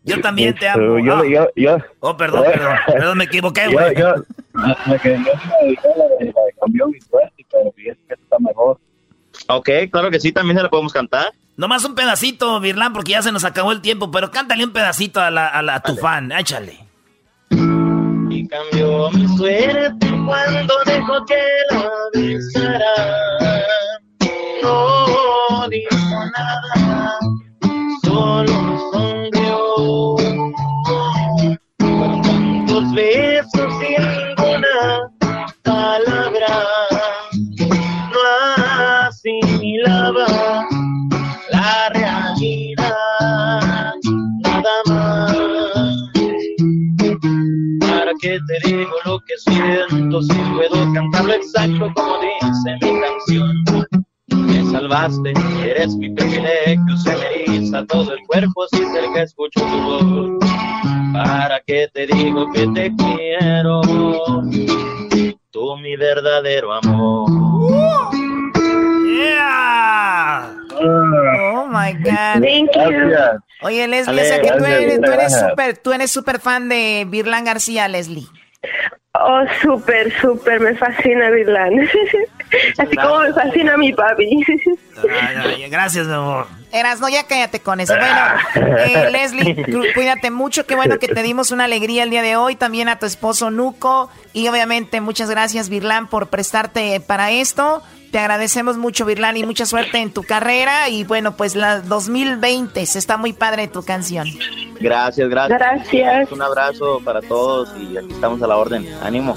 [0.03, 0.99] Yo también te amo.
[0.99, 1.23] Yo, Ah.
[1.29, 2.75] yo, yo, Oh, perdón, perdón.
[2.87, 3.95] Perdón, me equivoqué, yo, güey.
[3.95, 4.13] yo,
[4.87, 7.99] me quedé- yo me dediqué a la de- la de cambió mi suerte, pero fíjate
[8.07, 8.79] que está mejor.
[9.47, 11.31] Ok, claro que sí, también se la podemos cantar.
[11.57, 14.09] Nomás un pedacito, Virlán, porque ya se nos acabó el tiempo.
[14.11, 16.31] Pero cántale un pedacito a, la, a, la, a tu fan.
[16.31, 16.77] Échale.
[17.51, 21.41] Y cambió mi suerte cuando dejó que
[21.71, 23.65] la besara.
[24.61, 25.95] No dijo
[26.37, 27.19] nada,
[28.03, 29.18] solo sonrió.
[48.19, 53.63] ¿Para qué te digo lo que siento si puedo cantarlo exacto como dice mi canción?
[54.27, 59.83] Me salvaste, eres mi privilegio, se me eriza todo el cuerpo si cerca escucho tu
[59.83, 60.31] voz.
[61.13, 63.81] ¿Para qué te digo que te quiero?
[65.51, 67.31] Tú mi verdadero amor.
[69.15, 70.58] Yeah.
[70.81, 72.41] Oh my God.
[72.41, 73.41] Thank you.
[73.61, 76.39] Oye, Leslie, Ale, o sea que tú gracias, eres, tú eres súper, tú eres súper
[76.39, 78.27] fan de Virlán García, Leslie.
[79.13, 81.73] Oh, súper, súper, me fascina Virlan.
[82.77, 84.43] Así como me fascina mi papi.
[85.21, 86.47] Ay, ay, gracias, mi amor.
[86.71, 87.93] Eras, no, ya cállate con eso.
[87.95, 90.65] Bueno, eh, Leslie, cuídate mucho.
[90.65, 92.55] Qué bueno que te dimos una alegría el día de hoy.
[92.55, 94.09] También a tu esposo Nuco.
[94.33, 97.81] Y obviamente, muchas gracias, Virlán, por prestarte para esto.
[98.11, 100.89] Te agradecemos mucho, Virlán, y mucha suerte en tu carrera.
[100.89, 104.27] Y bueno, pues la 2020 se está muy padre tu canción.
[104.79, 105.59] Gracias, gracias.
[105.59, 106.31] Gracias.
[106.31, 108.87] Un abrazo para todos y aquí estamos a la orden.
[109.03, 109.35] Ánimo.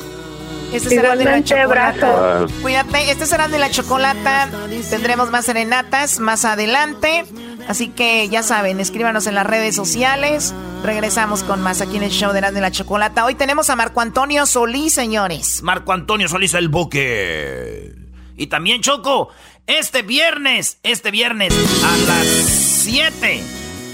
[0.72, 2.36] Este será de la chocolata.
[2.38, 2.54] abrazo.
[2.62, 4.48] Cuídate, este será de la chocolata.
[4.88, 7.26] Tendremos más serenatas más adelante.
[7.68, 10.54] Así que ya saben, escríbanos en las redes sociales.
[10.82, 13.24] Regresamos con más aquí en el show de la, de la chocolata.
[13.26, 15.62] Hoy tenemos a Marco Antonio Solís, señores.
[15.62, 18.01] Marco Antonio Solís el Buque.
[18.36, 19.28] Y también Choco,
[19.66, 21.52] este viernes, este viernes
[21.84, 23.42] a las 7.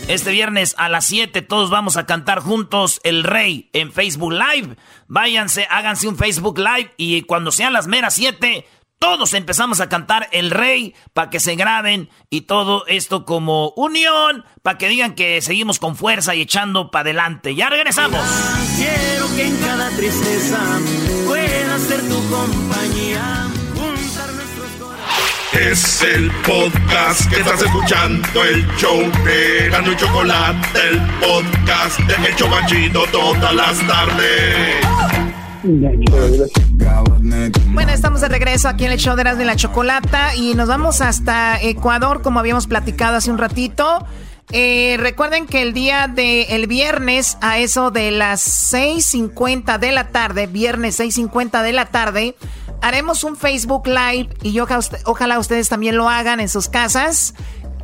[0.09, 4.77] Este viernes a las 7 todos vamos a cantar juntos El Rey en Facebook Live.
[5.07, 8.67] Váyanse, háganse un Facebook Live y cuando sean las meras 7,
[8.99, 14.45] todos empezamos a cantar El Rey para que se graben y todo esto como unión,
[14.63, 17.55] para que digan que seguimos con fuerza y echando para adelante.
[17.55, 18.21] Ya regresamos.
[18.77, 20.59] Quiero que en cada tristeza
[21.27, 23.48] pueda ser tu compañía.
[25.59, 31.99] Nuestros Es el podcast que estás escuchando, el show de Gano y Chocolate, el podcast
[32.01, 34.77] de El Chobachito todas las tardes.
[37.73, 40.69] Bueno, estamos de regreso aquí en el show de Erasmo y la Chocolata y nos
[40.69, 44.07] vamos hasta Ecuador, como habíamos platicado hace un ratito.
[44.51, 50.09] Eh, recuerden que el día de el viernes a eso de las 6.50 de la
[50.09, 52.35] tarde, viernes 6.50 de la tarde,
[52.81, 54.67] haremos un Facebook Live y yo,
[55.05, 57.35] ojalá ustedes también lo hagan en sus casas.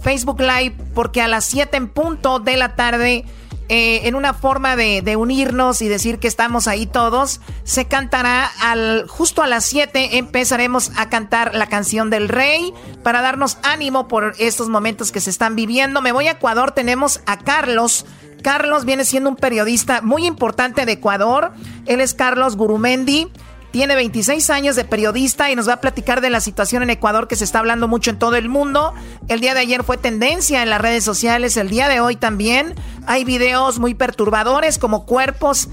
[0.01, 3.25] Facebook Live porque a las 7 en punto de la tarde
[3.69, 9.07] eh, en una forma de, unirnos y decir que estamos ahí todos, se cantará al
[9.09, 14.35] justo a las 7 empezaremos a cantar la canción del rey para darnos ánimo por
[14.39, 16.03] estos momentos que se están viviendo.
[16.03, 18.05] Me voy a Ecuador, tenemos a Carlos.
[18.43, 21.53] Carlos viene siendo un periodista muy importante de Ecuador.
[21.87, 23.31] Él es Carlos Gurumendi.
[23.75, 27.27] Tiene 26 años de periodista y nos va a platicar de la situación en Ecuador
[27.27, 28.95] que se está hablando mucho en todo el mundo.
[29.27, 32.75] El día de ayer fue tendencia en las redes sociales, el día de hoy también.
[33.09, 35.69] Hay videos muy perturbadores como cuerpos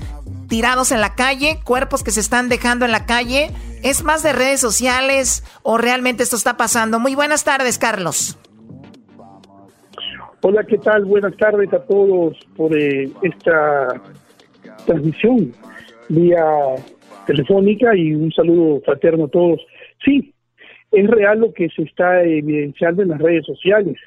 [0.50, 3.52] tirados en la calle, cuerpos que se están dejando en la calle.
[3.84, 7.00] ¿Es más de redes sociales o realmente esto está pasando?
[7.00, 8.36] Muy buenas tardes, Carlos.
[10.42, 11.06] Hola, ¿qué tal?
[11.06, 13.90] Buenas tardes a todos por eh, esta
[14.88, 15.54] transmisión
[16.10, 16.44] vía
[17.26, 19.62] telefónica y un saludo fraterno a todos.
[20.04, 20.34] Sí,
[20.92, 23.98] es real lo que se está evidenciando en las redes sociales.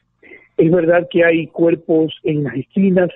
[0.56, 3.10] Es verdad que hay cuerpos en las esquinas,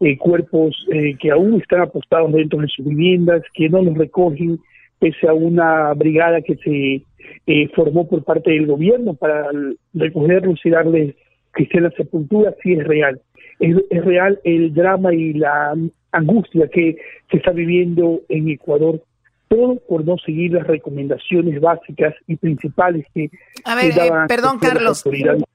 [0.00, 4.58] eh, cuerpos eh, que aún están apostados dentro de sus viviendas, que no los recogen
[4.98, 7.02] pese a una brigada que se
[7.46, 9.48] eh, formó por parte del gobierno para
[9.94, 11.14] recogerlos y darles
[11.52, 13.20] cristiana sepultura, sí es real.
[13.60, 15.74] Es real el drama y la
[16.12, 16.96] angustia que
[17.30, 19.02] se está viviendo en Ecuador
[19.48, 23.30] todo por no seguir las recomendaciones básicas y principales que
[23.64, 25.04] a ver eh, perdón Carlos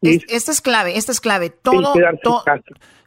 [0.01, 1.49] esto es clave esto es clave.
[1.49, 1.93] Todo,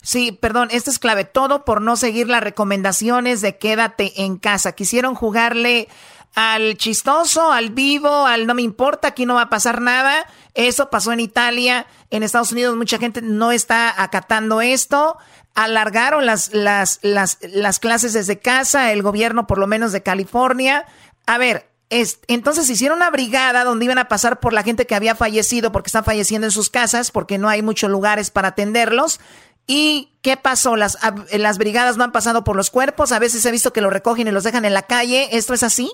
[0.01, 1.25] sí perdón esto es clave.
[1.25, 4.73] Todo por no seguir las recomendaciones de quédate en casa.
[4.73, 5.89] Quisieron jugarle
[6.35, 10.27] al chistoso, al vivo, al no me importa, aquí no va a pasar nada.
[10.55, 15.17] Eso pasó en Italia, en Estados Unidos mucha gente no está acatando esto
[15.57, 20.85] alargaron las, las, las, las clases desde casa, el gobierno por lo menos de California.
[21.27, 24.95] A ver, es, entonces hicieron una brigada donde iban a pasar por la gente que
[24.95, 29.19] había fallecido porque están falleciendo en sus casas, porque no hay muchos lugares para atenderlos.
[29.67, 30.77] ¿Y qué pasó?
[30.77, 30.99] Las,
[31.37, 34.29] las brigadas no han pasado por los cuerpos, a veces he visto que los recogen
[34.29, 35.29] y los dejan en la calle.
[35.33, 35.91] ¿Esto es así?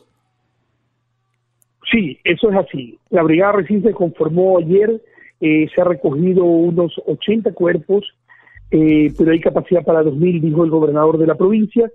[1.90, 2.98] Sí, eso es así.
[3.10, 5.00] La brigada recién se conformó ayer,
[5.40, 8.04] eh, se ha recogido unos 80 cuerpos
[8.72, 11.90] eh, pero hay capacidad para 2.000, dijo el gobernador de la provincia,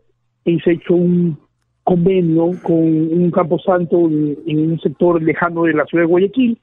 [0.46, 1.38] y se ha hecho un
[1.84, 6.60] convenio con un camposanto en, en un sector lejano de la ciudad de Guayaquil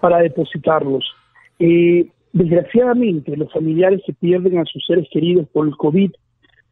[0.00, 1.04] para depositarlos.
[1.58, 6.10] Eh, desgraciadamente, los familiares que pierden a sus seres queridos por el COVID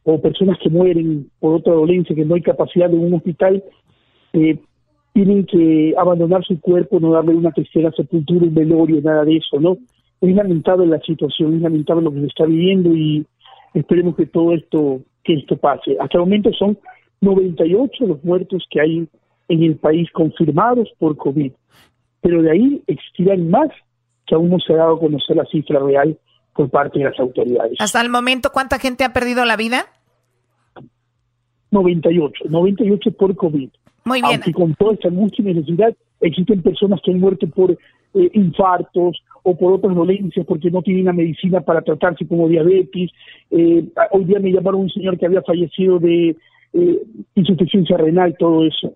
[0.04, 3.62] o personas que mueren por otra dolencia que no hay capacidad de un hospital,
[4.32, 4.58] eh,
[5.12, 9.60] tienen que abandonar su cuerpo, no darle una tercera sepultura, un velorio, nada de eso,
[9.60, 9.76] ¿no?
[10.20, 13.26] Es lamentable la situación, es lamentable lo que se está viviendo y
[13.74, 15.96] esperemos que todo esto que esto pase.
[16.00, 16.78] Hasta el momento son
[17.20, 19.08] 98 los muertos que hay
[19.48, 21.52] en el país confirmados por COVID,
[22.20, 23.68] pero de ahí existirán más
[24.26, 26.18] que aún no se ha dado a conocer la cifra real
[26.54, 27.76] por parte de las autoridades.
[27.78, 29.86] Hasta el momento, ¿cuánta gente ha perdido la vida?
[31.70, 33.70] 98, 98 por COVID.
[34.04, 34.34] Muy bien.
[34.34, 39.56] Aunque con toda esta mucha necesidad, existen personas que han muerto por eh, infartos o
[39.56, 43.10] por otras dolencias porque no tienen la medicina para tratarse como diabetes.
[43.50, 46.36] Eh, hoy día me llamaron un señor que había fallecido de
[46.72, 47.02] eh,
[47.34, 48.94] insuficiencia renal, todo eso.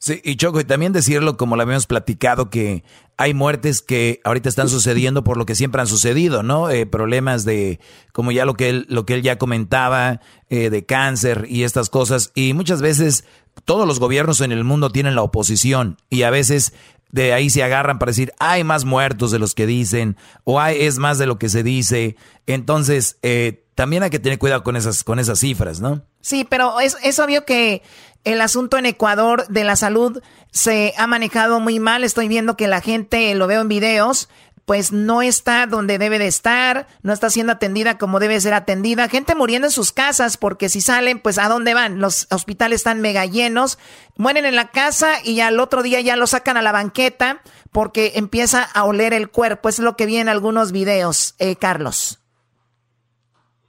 [0.00, 2.84] Sí, y Choco, y también decirlo como lo habíamos platicado, que
[3.16, 6.70] hay muertes que ahorita están sucediendo por lo que siempre han sucedido, ¿no?
[6.70, 7.80] Eh, problemas de,
[8.12, 11.90] como ya lo que él, lo que él ya comentaba, eh, de cáncer y estas
[11.90, 12.30] cosas.
[12.36, 13.24] Y muchas veces
[13.64, 16.74] todos los gobiernos en el mundo tienen la oposición y a veces
[17.10, 20.82] de ahí se agarran para decir, hay más muertos de los que dicen, o hay,
[20.82, 22.16] es más de lo que se dice.
[22.46, 26.02] Entonces, eh, también hay que tener cuidado con esas, con esas cifras, ¿no?
[26.20, 27.82] Sí, pero es, es obvio que
[28.24, 32.04] el asunto en Ecuador de la salud se ha manejado muy mal.
[32.04, 34.28] Estoy viendo que la gente, lo veo en videos,
[34.68, 39.08] pues no está donde debe de estar, no está siendo atendida como debe ser atendida.
[39.08, 42.00] Gente muriendo en sus casas porque si salen, pues ¿a dónde van?
[42.00, 43.78] Los hospitales están mega llenos,
[44.18, 47.40] mueren en la casa y al otro día ya lo sacan a la banqueta
[47.72, 49.70] porque empieza a oler el cuerpo.
[49.70, 52.22] Es lo que vi en algunos videos, eh, Carlos.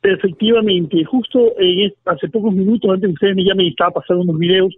[0.04, 1.54] Efectivamente, justo
[2.08, 4.76] hace pocos minutos antes de ustedes me llamen estaba pasando unos videos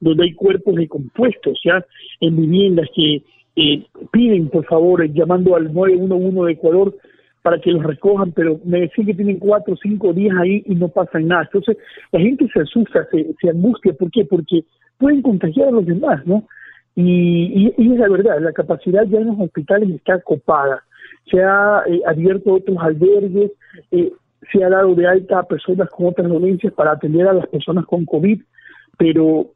[0.00, 1.82] donde hay cuerpos decompuestos ya
[2.20, 3.22] en viviendas que
[3.56, 6.94] eh, piden, por favor, llamando al 911 de Ecuador
[7.42, 10.74] para que los recojan, pero me decían que tienen cuatro o cinco días ahí y
[10.74, 11.42] no pasa nada.
[11.42, 11.76] Entonces,
[12.12, 13.92] la gente se asusta, se, se angustia.
[13.94, 14.24] ¿Por qué?
[14.24, 14.64] Porque
[14.98, 16.44] pueden contagiar a los demás, ¿no?
[16.94, 20.84] Y, y, es la verdad, la capacidad ya en los hospitales está copada.
[21.30, 23.50] Se ha eh, abierto otros albergues,
[23.90, 24.12] eh,
[24.52, 27.86] se ha dado de alta a personas con otras dolencias para atender a las personas
[27.86, 28.42] con COVID,
[28.98, 29.46] pero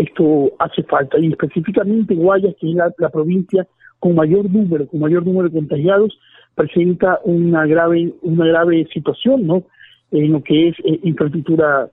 [0.00, 1.18] esto hace falta.
[1.18, 3.66] Y específicamente Guayas, que es la, provincia
[3.98, 6.18] con mayor número, con mayor número de contagiados,
[6.54, 9.64] presenta una grave, una grave situación, ¿no?
[10.10, 11.90] En lo que es eh, infraestructura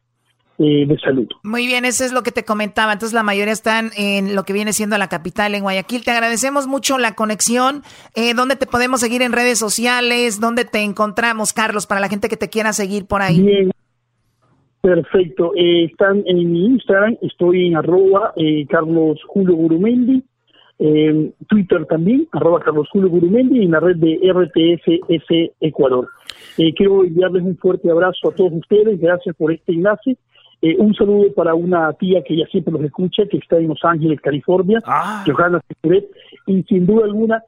[0.59, 1.27] eh, de salud.
[1.43, 2.91] Muy bien, eso es lo que te comentaba.
[2.91, 6.03] Entonces la mayoría están en lo que viene siendo la capital, en Guayaquil.
[6.03, 7.83] Te agradecemos mucho la conexión.
[8.15, 10.39] Eh, ¿Dónde te podemos seguir en redes sociales?
[10.39, 13.39] ¿Dónde te encontramos, Carlos, para la gente que te quiera seguir por ahí?
[13.39, 13.71] Bien,
[14.81, 15.53] Perfecto.
[15.55, 20.23] Eh, están en mi Instagram, estoy en arroba eh, Carlos Julio Gurumendi,
[20.79, 26.07] en Twitter también, arroba Carlos Julio Gurumendi, y en la red de RTSS Ecuador.
[26.57, 30.17] Eh, quiero enviarles un fuerte abrazo a todos ustedes, gracias por este enlace.
[30.61, 33.83] Eh, un saludo para una tía que ya siempre los escucha, que está en Los
[33.83, 35.23] Ángeles, California, ah.
[35.27, 35.61] Johanna
[36.47, 37.43] y sin duda alguna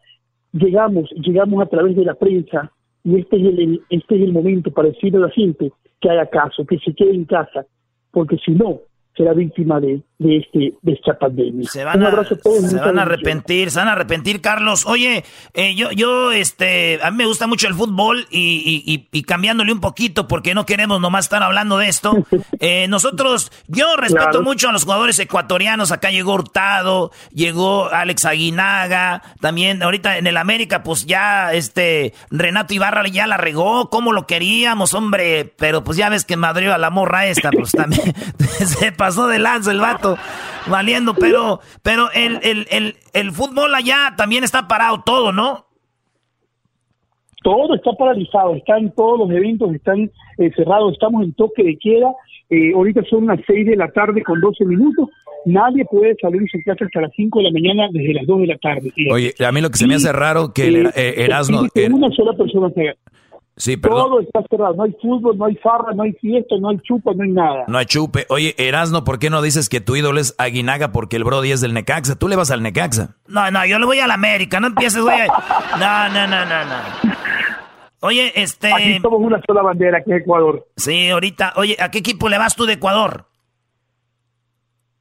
[0.52, 2.72] llegamos, llegamos a través de la prensa,
[3.04, 6.26] y este es el, este es el momento para decirle a la gente que haga
[6.28, 7.66] caso, que se quede en casa,
[8.12, 8.82] porque si no,
[9.20, 11.70] será víctima de, de, este, de esta pandemia.
[11.70, 14.86] Se van, a, se van a arrepentir, se van a arrepentir, Carlos.
[14.86, 19.24] Oye, eh, yo, yo, este, a mí me gusta mucho el fútbol y, y, y,
[19.24, 22.14] cambiándole un poquito porque no queremos nomás estar hablando de esto.
[22.62, 25.94] Eh, nosotros, yo respeto mucho a los jugadores ecuatorianos.
[25.94, 32.74] Acá llegó Hurtado, llegó Alex Aguinaga, también ahorita en el América, pues ya, este, Renato
[32.74, 36.78] Ibarra ya la regó, como lo queríamos, hombre, pero pues ya ves que Madrid a
[36.78, 38.14] la morra esta, pues también
[38.66, 40.18] se pasó de lanza el vato,
[40.70, 45.66] valiendo, pero, pero el, el, el, el fútbol allá también está parado todo, ¿no?
[47.42, 52.12] Todo está paralizado, están todos los eventos, están eh, cerrados, estamos en toque de queda,
[52.52, 55.10] eh, ahorita son las 6 de la tarde con 12 minutos,
[55.46, 58.42] nadie puede salir de su casa hasta las 5 de la mañana desde las 2
[58.42, 58.94] de la tarde.
[59.12, 61.62] Oye, a mí lo que se me hace raro que el, eh, Erasmo...
[61.92, 62.70] una sola persona
[63.60, 64.04] Sí, perdón.
[64.04, 67.12] Todo está cerrado, no hay fútbol, no hay farra, no hay fiesta, no hay chupa,
[67.14, 67.66] no hay nada.
[67.68, 68.26] No hay chupe.
[68.30, 71.60] Oye, Erasno, ¿por qué no dices que tu ídolo es Aguinaga porque el Brody es
[71.60, 72.18] del Necaxa?
[72.18, 73.18] Tú le vas al Necaxa.
[73.28, 75.28] No, no, yo le voy al América, no empieces, güey.
[75.78, 76.76] No, no, no, no, no.
[78.00, 78.74] Oye, este...
[78.74, 80.66] Aquí somos una sola bandera, aquí en Ecuador.
[80.78, 81.52] Sí, ahorita.
[81.58, 83.26] Oye, ¿a qué equipo le vas tú de Ecuador?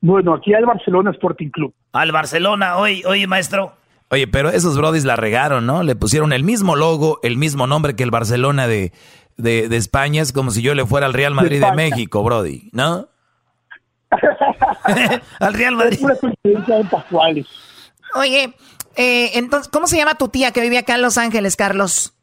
[0.01, 1.73] Bueno, aquí al Barcelona Sporting Club.
[1.93, 3.78] Al Barcelona, oye, oye, maestro.
[4.11, 5.83] Oye, pero esos brodis la regaron, ¿no?
[5.83, 8.93] Le pusieron el mismo logo, el mismo nombre que el Barcelona de,
[9.37, 10.23] de, España.
[10.23, 13.09] Es como si yo le fuera al Real Madrid de, México, brody, ¿no?
[15.41, 16.01] al Real Madrid.
[18.15, 18.55] Oye,
[18.97, 22.15] eh, entonces, ¿cómo se llama tu tía que vive acá en Los Ángeles, Carlos?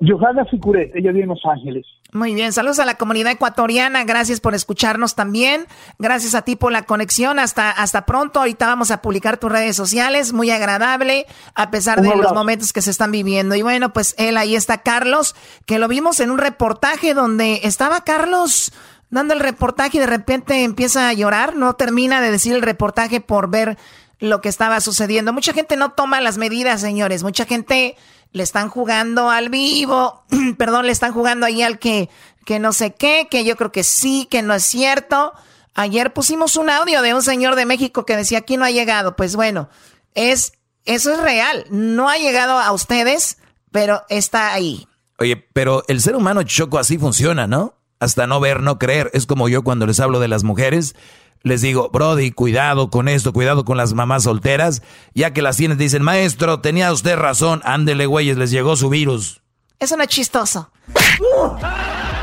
[0.00, 1.86] Johanna Ficuré, ella vive en Los Ángeles.
[2.10, 5.66] Muy bien, saludos a la comunidad ecuatoriana, gracias por escucharnos también,
[5.98, 9.76] gracias a ti por la conexión, hasta, hasta pronto, ahorita vamos a publicar tus redes
[9.76, 13.56] sociales, muy agradable, a pesar de los momentos que se están viviendo.
[13.56, 15.36] Y bueno, pues él, ahí está Carlos,
[15.66, 18.72] que lo vimos en un reportaje donde estaba Carlos
[19.10, 23.20] dando el reportaje y de repente empieza a llorar, no termina de decir el reportaje
[23.20, 23.76] por ver
[24.18, 25.34] lo que estaba sucediendo.
[25.34, 27.96] Mucha gente no toma las medidas, señores, mucha gente
[28.32, 30.24] le están jugando al vivo,
[30.58, 32.08] perdón, le están jugando ahí al que,
[32.44, 35.32] que no sé qué, que yo creo que sí, que no es cierto.
[35.74, 39.16] Ayer pusimos un audio de un señor de México que decía aquí no ha llegado.
[39.16, 39.68] Pues bueno,
[40.14, 40.52] es,
[40.84, 41.66] eso es real.
[41.70, 43.38] No ha llegado a ustedes,
[43.70, 44.88] pero está ahí.
[45.18, 47.74] Oye, pero el ser humano choco así funciona, ¿no?
[48.00, 49.10] Hasta no ver, no creer.
[49.14, 50.94] Es como yo cuando les hablo de las mujeres
[51.42, 54.82] les digo, Brody, cuidado con esto, cuidado con las mamás solteras,
[55.14, 59.40] ya que las tienes, dicen, maestro, tenía usted razón, ándele, güeyes, les llegó su virus.
[59.78, 60.70] Eso no es chistoso.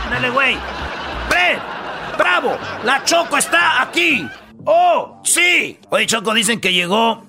[0.06, 0.56] ándele, güey.
[1.30, 1.60] ¡Bre!
[2.18, 2.58] ¡Bravo!
[2.84, 4.28] ¡La Choco está aquí!
[4.66, 5.80] ¡Oh, sí!
[5.90, 7.26] Oye, Choco, dicen que llegó...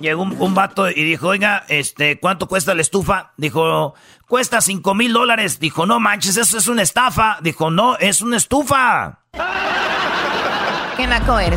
[0.00, 3.32] Llegó un, un vato y dijo, oiga, este, ¿cuánto cuesta la estufa?
[3.36, 3.94] Dijo,
[4.26, 5.60] cuesta cinco mil dólares.
[5.60, 7.38] Dijo, no manches, eso es una estafa.
[7.42, 9.20] Dijo, no, es una estufa.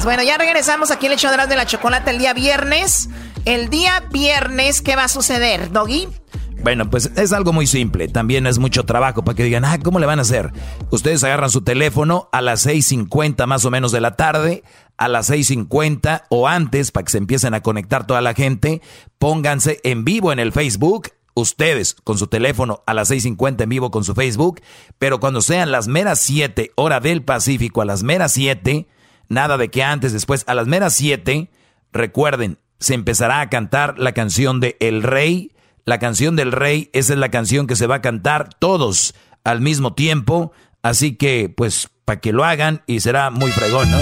[0.04, 3.10] Bueno, ya regresamos aquí el hecho de la chocolate el día viernes.
[3.44, 6.08] El día viernes, ¿qué va a suceder, Doggy?
[6.64, 8.08] Bueno, pues es algo muy simple.
[8.08, 10.52] También es mucho trabajo para que digan, ah, ¿cómo le van a hacer?
[10.92, 14.64] Ustedes agarran su teléfono a las 6.50 más o menos de la tarde,
[14.96, 18.82] a las 6.50 o antes, para que se empiecen a conectar toda la gente.
[19.20, 21.10] Pónganse en vivo en el Facebook.
[21.34, 24.62] Ustedes con su teléfono a las 6.50 en vivo con su Facebook.
[25.00, 28.88] Pero cuando sean las meras 7 hora del Pacífico, a las meras 7
[29.30, 31.50] Nada de que antes, después, a las meras 7,
[31.92, 35.52] recuerden, se empezará a cantar la canción de El Rey.
[35.86, 39.62] La canción del Rey, esa es la canción que se va a cantar todos al
[39.62, 40.52] mismo tiempo.
[40.82, 43.98] Así que, pues, para que lo hagan y será muy fregón, ¿no?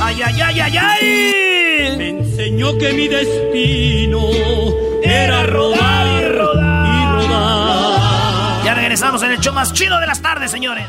[0.00, 1.96] ¡Ay, ay, ay, ay, ay!
[1.98, 4.20] Me enseñó que mi destino
[5.02, 6.17] era rodar,
[8.88, 10.86] regresamos en el show más chido de las tardes, señores.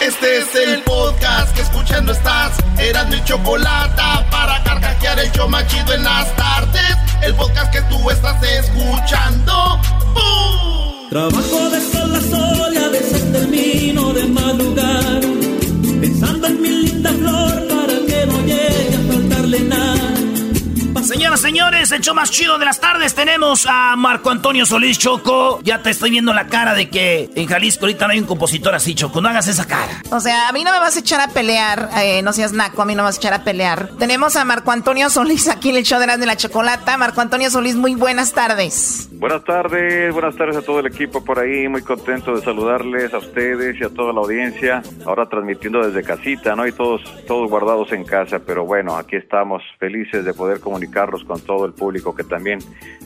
[0.00, 2.52] Este es el podcast que escuchando estás.
[2.78, 6.96] Eran mi chocolate para carcajear el show machido en las tardes.
[7.22, 9.80] El podcast que tú estás escuchando.
[10.14, 11.10] ¡Bum!
[11.10, 15.20] Trabajo de sol a sol y a veces termino de madrugar.
[16.00, 19.93] Pensando en mi linda flor para que no llegue a faltarle nada
[21.04, 25.60] Señoras, señores, el show más chido de las tardes tenemos a Marco Antonio Solís Choco.
[25.62, 28.74] Ya te estoy viendo la cara de que en Jalisco ahorita no hay un compositor
[28.74, 29.20] así, Choco.
[29.20, 30.00] No hagas esa cara.
[30.10, 31.90] O sea, a mí no me vas a echar a pelear.
[31.98, 33.90] Eh, no seas naco, a mí no me vas a echar a pelear.
[33.98, 36.96] Tenemos a Marco Antonio Solís aquí en el show de las de la chocolata.
[36.96, 39.10] Marco Antonio Solís, muy buenas tardes.
[39.12, 41.68] Buenas tardes, buenas tardes a todo el equipo por ahí.
[41.68, 44.82] Muy contento de saludarles a ustedes y a toda la audiencia.
[45.04, 46.66] Ahora transmitiendo desde casita, ¿no?
[46.66, 48.38] Y todos, todos guardados en casa.
[48.38, 50.60] Pero bueno, aquí estamos felices de poder
[50.94, 52.60] comunicarlos con todo el público que también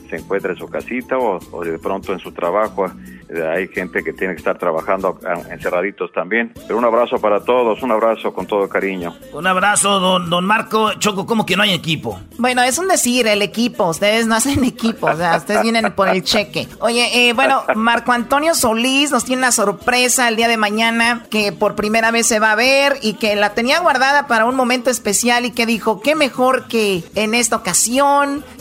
[0.09, 2.87] se encuentra en su casita o, o de pronto en su trabajo.
[3.29, 5.19] Eh, Hay gente que tiene que estar trabajando
[5.51, 6.51] encerraditos también.
[6.67, 9.15] Pero un abrazo para todos, un abrazo con todo cariño.
[9.33, 10.93] Un abrazo, don, don Marco.
[10.93, 12.19] Choco, como que no hay equipo?
[12.39, 13.85] Bueno, es un decir, el equipo.
[13.85, 16.67] Ustedes no hacen equipo, o sea, ustedes vienen por el cheque.
[16.79, 21.51] Oye, eh, bueno, Marco Antonio Solís nos tiene una sorpresa el día de mañana que
[21.51, 24.89] por primera vez se va a ver y que la tenía guardada para un momento
[24.89, 27.78] especial y que dijo, qué mejor que en esta ocasión,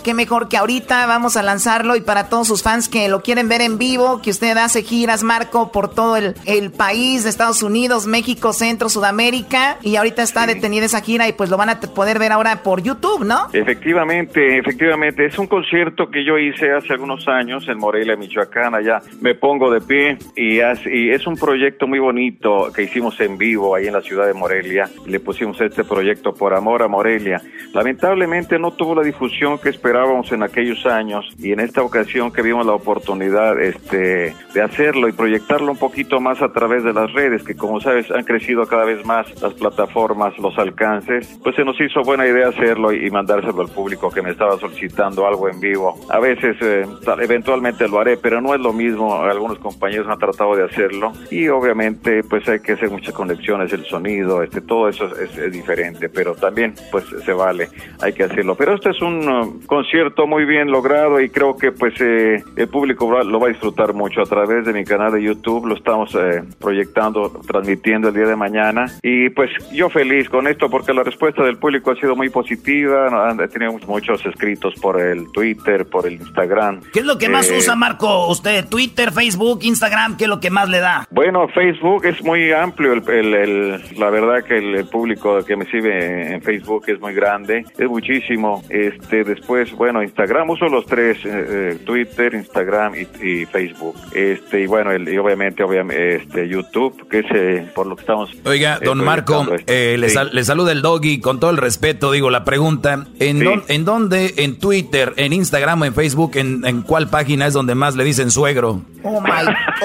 [0.04, 3.48] qué mejor que ahorita vamos a lanzarlo y para todos sus fans que lo quieren
[3.48, 7.62] ver en vivo, que usted hace giras, Marco, por todo el, el país de Estados
[7.62, 11.80] Unidos, México, Centro, Sudamérica y ahorita está detenida esa gira y pues lo van a
[11.80, 13.48] poder ver ahora por YouTube, ¿no?
[13.52, 19.00] Efectivamente, efectivamente, es un concierto que yo hice hace algunos años en Morelia, Michoacán, allá
[19.20, 23.36] me pongo de pie y, hace- y es un proyecto muy bonito que hicimos en
[23.38, 27.40] vivo ahí en la ciudad de Morelia, le pusimos este proyecto por amor a Morelia.
[27.72, 32.42] Lamentablemente no tuvo la difusión que esperábamos en aquellos años y en esta ocasión que
[32.42, 37.12] vimos la oportunidad este, de hacerlo y proyectarlo un poquito más a través de las
[37.12, 41.64] redes, que como sabes han crecido cada vez más las plataformas, los alcances, pues se
[41.64, 45.60] nos hizo buena idea hacerlo y, mandárselo al público que me estaba solicitando algo en
[45.60, 45.98] vivo.
[46.10, 46.84] A veces, eh,
[47.20, 49.22] eventualmente lo haré, pero no es lo mismo.
[49.22, 53.84] Algunos compañeros han tratado de hacerlo y obviamente pues hay que hacer muchas conexiones, el
[53.84, 57.68] sonido, este, todo eso es, es diferente, pero también pues se vale,
[58.02, 58.54] hay que hacerlo.
[58.56, 62.68] Pero este es un uh, concierto muy bien logrado y creo que pues eh, el
[62.68, 65.66] público va- lo va a disfrutar mucho a través de mi canal de YouTube.
[65.66, 70.70] Lo estamos eh, proyectando, transmitiendo el día de mañana y pues yo feliz con esto
[70.70, 73.28] porque la respuesta del público ha sido muy positiva.
[73.28, 76.80] Han tenido muchos escritos por el Twitter, por el Instagram.
[76.92, 78.28] ¿Qué es lo que más Eh, usa, Marco?
[78.28, 80.16] ¿Usted Twitter, Facebook, Instagram?
[80.16, 81.06] ¿Qué es lo que más le da?
[81.10, 82.92] Bueno, Facebook es muy amplio.
[82.94, 87.00] El, el- el- la verdad que el, el público que me sigue en Facebook es
[87.00, 88.62] muy grande, es muchísimo.
[88.86, 93.96] Este, después, bueno, Instagram uso los tres: eh, eh, Twitter, Instagram y, y Facebook.
[94.12, 98.02] Este, y bueno, el- y obviamente, obviamente, este, YouTube, que es eh, por lo que
[98.02, 98.30] estamos.
[98.44, 100.14] Oiga, don Marco, eh, le, Sí.
[100.14, 103.48] sal- le saluda el doggy con todo el respeto, digo la pregunta, ¿en, Sí.
[103.68, 107.74] en dónde, en Twitter, en Instagram o en Facebook, en, en cuál página es donde
[107.74, 108.82] más le dicen suegro?
[109.02, 109.30] Oh my,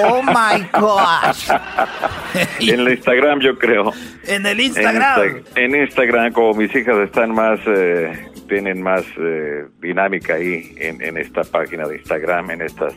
[0.02, 1.50] oh my gosh.
[2.60, 3.92] en el Instagram, yo creo.
[4.26, 9.66] En el En, Insta- en Instagram, como mis hijas están más, eh, tienen más eh,
[9.80, 12.94] dinámica ahí en, en esta página de Instagram, en estas,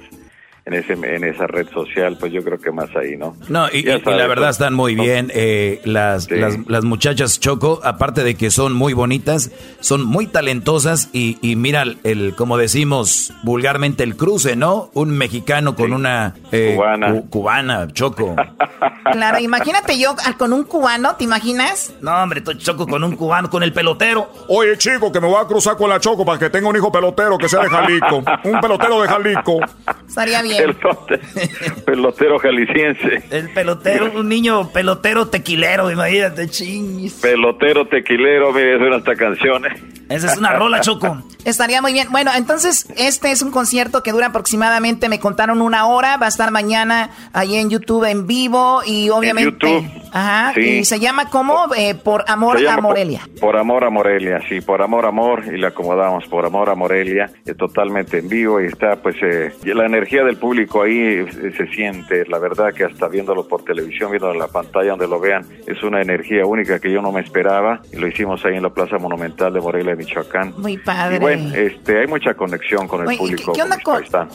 [0.68, 3.36] en ese, en esa red social, pues yo creo que más ahí, ¿no?
[3.48, 5.04] No, y, sabes, la verdad están muy No.
[5.04, 5.32] bien.
[5.34, 9.50] eh, las, las, las muchachas Choco, aparte de que son muy bonitas,
[9.80, 14.90] son muy talentosas y, y mira, el, como decimos vulgarmente, el cruce, ¿no?
[14.94, 17.12] Un mexicano con una eh, Cubana.
[17.14, 18.36] cu- cubana, Choco.
[19.10, 21.94] Claro, imagínate yo con un cubano, ¿te imaginas?
[22.02, 24.30] No, hombre, choco con un cubano, con el pelotero.
[24.50, 26.92] Oye, chico, que me voy a cruzar con la Choco para que tenga un hijo
[26.92, 28.18] pelotero que sea de Jalisco.
[28.44, 29.60] Un pelotero de Jalisco.
[30.08, 30.57] Estaría bien.
[30.80, 31.20] Pelote-
[31.86, 33.24] pelotero jalisciense.
[33.32, 37.14] El pelotero, un niño pelotero tequilero, imagínate, chingis.
[37.16, 39.66] Pelotero tequilero, mire, suena esta canción.
[39.66, 39.70] ¿eh?
[40.10, 41.22] Esa es una rola, Choco.
[41.46, 42.08] Estaría muy bien.
[42.12, 46.30] Bueno, entonces este es un concierto que dura aproximadamente, me contaron una hora, va a
[46.30, 49.52] estar mañana ahí en YouTube en vivo y obviamente...
[49.70, 50.52] YouTube, Ajá.
[50.54, 50.62] sí.
[50.62, 53.22] Y se llama como eh, Por Amor a Morelia.
[53.40, 56.70] Por, por amor a Morelia, sí, por amor a amor, y le acomodamos por amor
[56.70, 60.47] a Morelia, es totalmente en vivo y está, pues, eh, y la energía del público
[60.52, 64.92] ahí eh, se siente, la verdad que hasta viéndolo por televisión, viéndolo en la pantalla
[64.92, 68.44] donde lo vean, es una energía única que yo no me esperaba, y lo hicimos
[68.46, 70.54] ahí en la Plaza Monumental de Morelia, Michoacán.
[70.58, 71.18] Muy padre.
[71.18, 73.52] Y bueno, este, hay mucha conexión con el Oye, ¿y público.
[73.54, 73.78] ¿Qué, qué onda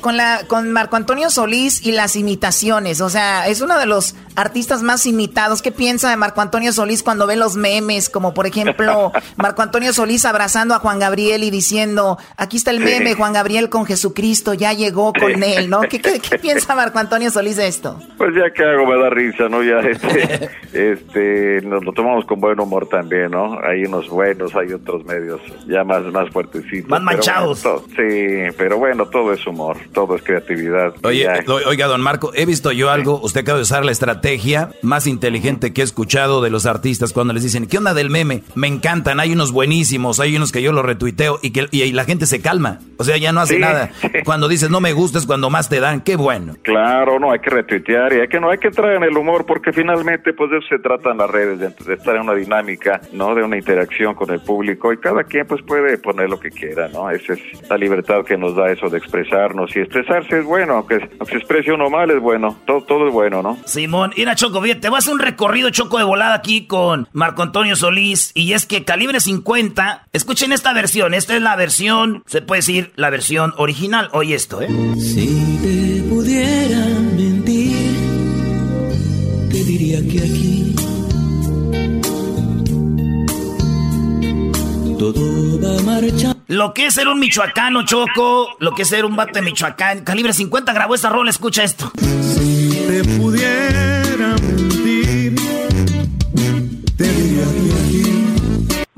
[0.00, 3.00] con, la, con Marco Antonio Solís y las imitaciones?
[3.00, 5.62] O sea, es uno de los artistas más imitados.
[5.62, 8.08] ¿Qué piensa de Marco Antonio Solís cuando ve los memes?
[8.10, 12.80] Como por ejemplo, Marco Antonio Solís abrazando a Juan Gabriel y diciendo, aquí está el
[12.80, 13.14] meme, Sí.
[13.16, 15.52] Juan Gabriel con Jesucristo, ya llegó con Sí.
[15.56, 15.80] él, ¿no?
[15.82, 17.98] ¿Qué, qué, qué piensa Marco Antonio Solís de esto?
[18.18, 19.62] Pues ya que hago, me da risa, ¿no?
[19.62, 20.50] Ya este,
[20.92, 23.58] este, nos lo tomamos con buen humor también, ¿no?
[23.64, 26.88] Hay unos buenos, hay otros medios ya más, más fuertecitos.
[26.90, 27.62] Más pero manchados.
[27.62, 30.94] bueno, sí, pero bueno, todo es humor, todo es creatividad.
[31.04, 31.44] Oye, Ya.
[31.66, 35.72] oiga, don Marco, he visto yo algo, usted acaba de usar la estrategia más inteligente
[35.72, 38.42] que he escuchado de los artistas cuando les dicen, ¿qué onda del meme?
[38.54, 41.92] Me encantan, hay unos buenísimos, hay unos que yo los retuiteo y que y, y
[41.92, 42.80] la gente se calma.
[42.98, 43.90] O sea, ya no hace Sí, nada.
[44.24, 46.56] Cuando dices no me gusta es cuando más te qué bueno.
[46.62, 49.46] Claro, no, hay que retuitear y hay que, no, hay que entrar en el humor
[49.46, 52.34] porque finalmente pues de eso se trata en las redes, de, de estar en una
[52.34, 53.34] dinámica, ¿no?
[53.34, 56.88] De una interacción con el público y cada quien pues puede poner lo que quiera,
[56.88, 57.10] ¿no?
[57.10, 60.98] Esa es la libertad que nos da eso de expresarnos y expresarse es bueno, aunque,
[60.98, 63.58] se exprese uno mal es bueno, todo, todo es bueno, ¿no?
[63.64, 67.08] Simón, mira Choco, bien, te vas a hacer un recorrido Choco de volada aquí con
[67.12, 72.22] Marco Antonio Solís y es que Calibre 50, escuchen esta versión, esta es la versión,
[72.26, 74.68] se puede decir la versión original, oye esto, ¿eh?
[74.68, 75.81] Te
[76.12, 76.84] pudiera
[77.16, 77.72] mentir,
[79.50, 80.74] te diría que aquí
[84.98, 86.36] todo va a marchar.
[86.48, 90.04] Lo que es ser un michoacano, Choco, lo que es ser un bate de Michoacán.
[90.04, 91.90] Calibre 50 grabó esta rola, escucha esto.
[91.98, 94.02] Si te pudiera
[94.38, 95.34] mentir,
[96.96, 98.22] te diría que aquí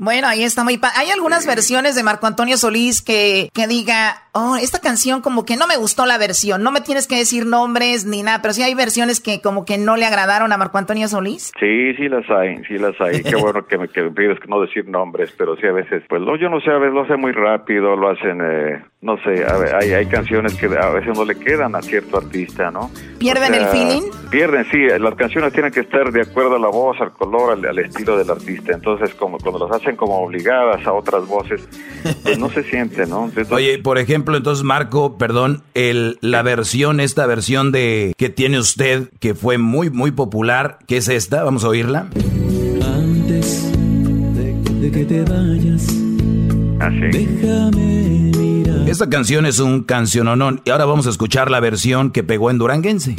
[0.05, 0.79] bueno, ahí está muy...
[0.95, 5.55] Hay algunas versiones de Marco Antonio Solís que, que diga, oh, esta canción como que
[5.55, 6.61] no me gustó la versión.
[6.61, 9.77] No me tienes que decir nombres ni nada, pero sí hay versiones que como que
[9.77, 11.51] no le agradaron a Marco Antonio Solís.
[11.59, 13.23] Sí, sí las hay, sí las hay.
[13.23, 16.21] Qué bueno que me, que pides que no decir nombres, pero sí a veces, pues
[16.21, 19.45] lo, yo no sé, a veces lo hacen muy rápido, lo hacen, eh, no sé,
[19.45, 22.91] a hay, hay canciones que a veces no le quedan a cierto artista, ¿no?
[23.17, 24.11] ¿Pierden el feeling?
[24.29, 24.79] Pierden, sí.
[24.99, 28.17] Las canciones tienen que estar de acuerdo a la voz, al color, al, al estilo
[28.17, 28.73] del artista.
[28.73, 31.65] Entonces, como cuando las hacen como obligadas a otras voces,
[32.23, 33.31] pues no se siente, ¿no?
[33.51, 39.09] Oye, por ejemplo, entonces Marco, perdón, el, la versión, esta versión de que tiene usted,
[39.19, 41.43] que fue muy, muy popular, ¿qué es esta?
[41.43, 42.07] Vamos a oírla.
[42.83, 43.71] Antes
[44.81, 45.83] de, que te vayas,
[46.79, 47.17] Así.
[47.17, 48.89] déjame mirar.
[48.89, 52.57] Esta canción es un canciononón y ahora vamos a escuchar la versión que pegó en
[52.57, 53.15] Duranguense.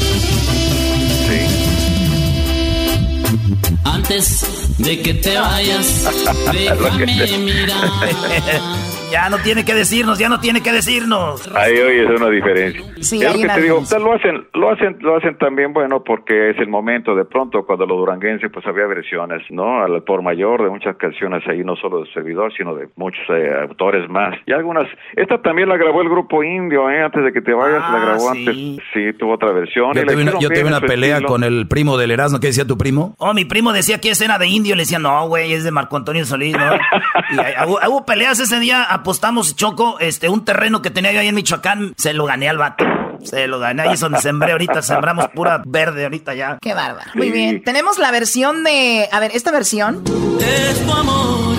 [3.84, 6.04] Antes de que te vayas,
[6.52, 8.85] déjame mirar.
[9.10, 11.48] Ya no tiene que decirnos, ya no tiene que decirnos.
[11.54, 12.82] Ahí hoy es una diferencia.
[13.00, 16.02] Sí, es hay lo que te digo, lo hacen, lo hacen, lo hacen también bueno
[16.02, 19.82] porque es el momento de pronto cuando los duranguenses pues había versiones, ¿no?
[19.82, 23.50] Al por mayor de muchas canciones ahí, no solo de servidor, sino de muchos eh,
[23.68, 24.34] autores más.
[24.46, 27.02] Y algunas, esta también la grabó el grupo indio, ¿eh?
[27.02, 28.38] Antes de que te vayas, la Ah, grabó sí.
[28.38, 29.92] antes, sí, tuvo otra versión.
[29.94, 31.28] Yo tuve una, yo tuve una pelea estilo.
[31.28, 32.40] con el primo del Erasmo.
[32.40, 33.14] ¿Qué decía tu primo?
[33.18, 34.74] Oh, mi primo decía que ese era de indio.
[34.74, 36.74] Le decía, no, güey, es de Marco Antonio Solís, ¿no?
[37.30, 38.84] y hubo, hubo peleas ese día.
[38.96, 41.94] Apostamos, Choco, este, un terreno que tenía yo ahí en Michoacán.
[41.96, 42.84] Se lo gané al vato.
[43.22, 43.82] Se lo gané.
[43.82, 44.82] Ahí es donde sembré ahorita.
[44.82, 46.58] Sembramos pura verde ahorita ya.
[46.60, 47.10] Qué bárbaro.
[47.14, 47.62] Muy bien.
[47.62, 49.08] Tenemos la versión de...
[49.12, 50.02] A ver, esta versión.
[50.40, 51.56] Es tu amor,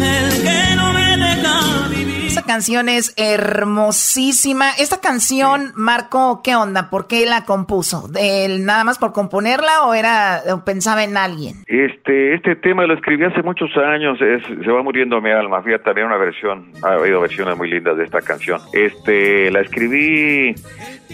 [0.00, 0.75] el que
[2.36, 4.72] Esta canción es hermosísima.
[4.78, 6.90] Esta canción, Marco, ¿qué onda?
[6.90, 8.08] ¿Por qué la compuso?
[8.08, 11.54] ¿Del nada más por componerla o era o pensaba en alguien?
[11.66, 15.84] Este, este tema lo escribí hace muchos años, es, se va muriendo mi alma, fíjate,
[15.84, 18.60] también una versión, ha habido versiones muy lindas de esta canción.
[18.74, 20.54] Este, la escribí,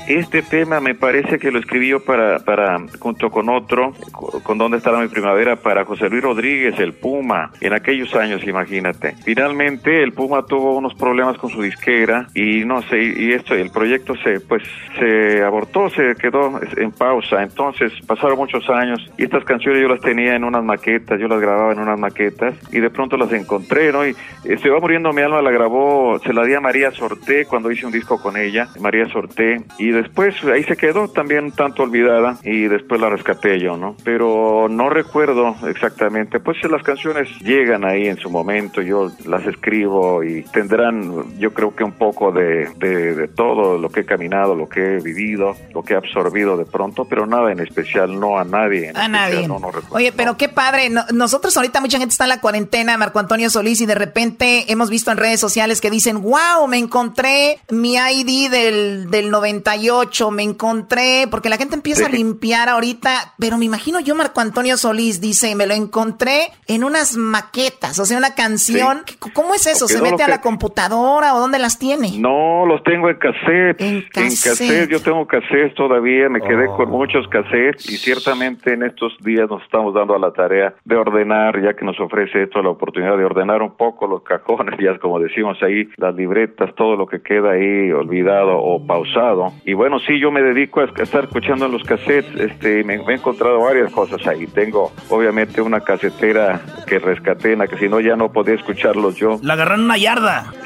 [0.06, 4.58] este tema me parece que lo escribí yo para, para, junto con otro, co- con
[4.58, 9.14] Dónde estará mi primavera, para José Luis Rodríguez, el Puma, en aquellos años, imagínate.
[9.24, 13.70] Finalmente, el Puma tuvo unos problemas con su disquera y no sé, y esto, el
[13.70, 14.62] proyecto se, pues,
[14.98, 17.42] se abortó, se quedó en pausa.
[17.42, 21.40] Entonces, pasaron muchos años y estas canciones yo las tenía en unas maquetas, yo las
[21.40, 24.06] grababa en unas maquetas y de pronto las encontré, ¿no?
[24.06, 24.14] Y
[24.44, 27.70] eh, Se va muriendo mi alma la grabó, se la di a María Sorté cuando
[27.70, 31.82] hice un disco con ella, María Sorté, y después ahí se quedó también un tanto
[31.82, 33.96] olvidada y después la rescaté yo, ¿no?
[34.04, 40.22] Pero no recuerdo exactamente, pues las canciones llegan ahí en su momento, yo las escribo
[40.24, 44.54] y tendrán, yo creo que un poco de, de, de todo lo que he caminado,
[44.54, 48.38] lo que he vivido, lo que he absorbido de pronto, pero nada en especial, no
[48.38, 48.88] a nadie.
[48.88, 49.48] en A especial, nadie.
[49.48, 49.96] no, no recuerdo.
[49.96, 50.88] Oye, pero qué padre.
[50.90, 54.70] No- nosotros ahorita mucha gente está en la cuarentena, Marco Antonio Solís, y de repente
[54.72, 59.30] hemos visto en redes sociales que dicen, wow, me encontré mi ID del, del
[59.76, 64.40] 98, me encontré, porque la gente empieza a limpiar ahorita, pero me imagino yo, Marco
[64.40, 69.02] Antonio Solís, dice, me lo encontré en unas maquetas, o sea, una canción.
[69.34, 69.86] ¿Cómo es eso?
[69.86, 72.18] Porque ¿Se no mete a la que- computadora o dónde las tiene?
[72.18, 73.80] No, los tengo en cassette.
[73.80, 74.88] En cassette.
[74.90, 76.76] Yo tengo cassettes todavía, me quedé Oh.
[76.76, 80.96] con muchos cassettes y ciertamente en estos días nos estamos dando a la tarea de
[80.96, 84.98] ordenar, ya que nos ofrece esto la oportunidad de ordenar un poco los cajones, ya
[84.98, 89.52] como decimos ahí, las libretas, todo lo que queda ahí olvidado o pausado.
[89.64, 93.12] Y bueno, sí, yo me dedico a estar escuchando en los cassettes, este, me, me
[93.12, 94.46] he encontrado varias cosas ahí.
[94.48, 99.16] Tengo obviamente una casetera que rescaté, en la que si no ya no podía escucharlos
[99.16, 99.38] yo.
[99.42, 100.52] La agarraron en una yarda.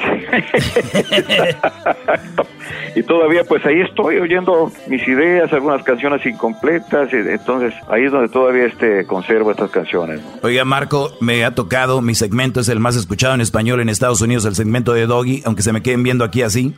[2.97, 8.11] Y todavía pues ahí estoy oyendo mis ideas, algunas canciones incompletas, y entonces ahí es
[8.11, 10.23] donde todavía este, conservo estas canciones.
[10.43, 14.23] Oiga Marco, me ha tocado, mi segmento es el más escuchado en español en Estados
[14.23, 16.75] Unidos, el segmento de Doggy, aunque se me queden viendo aquí así.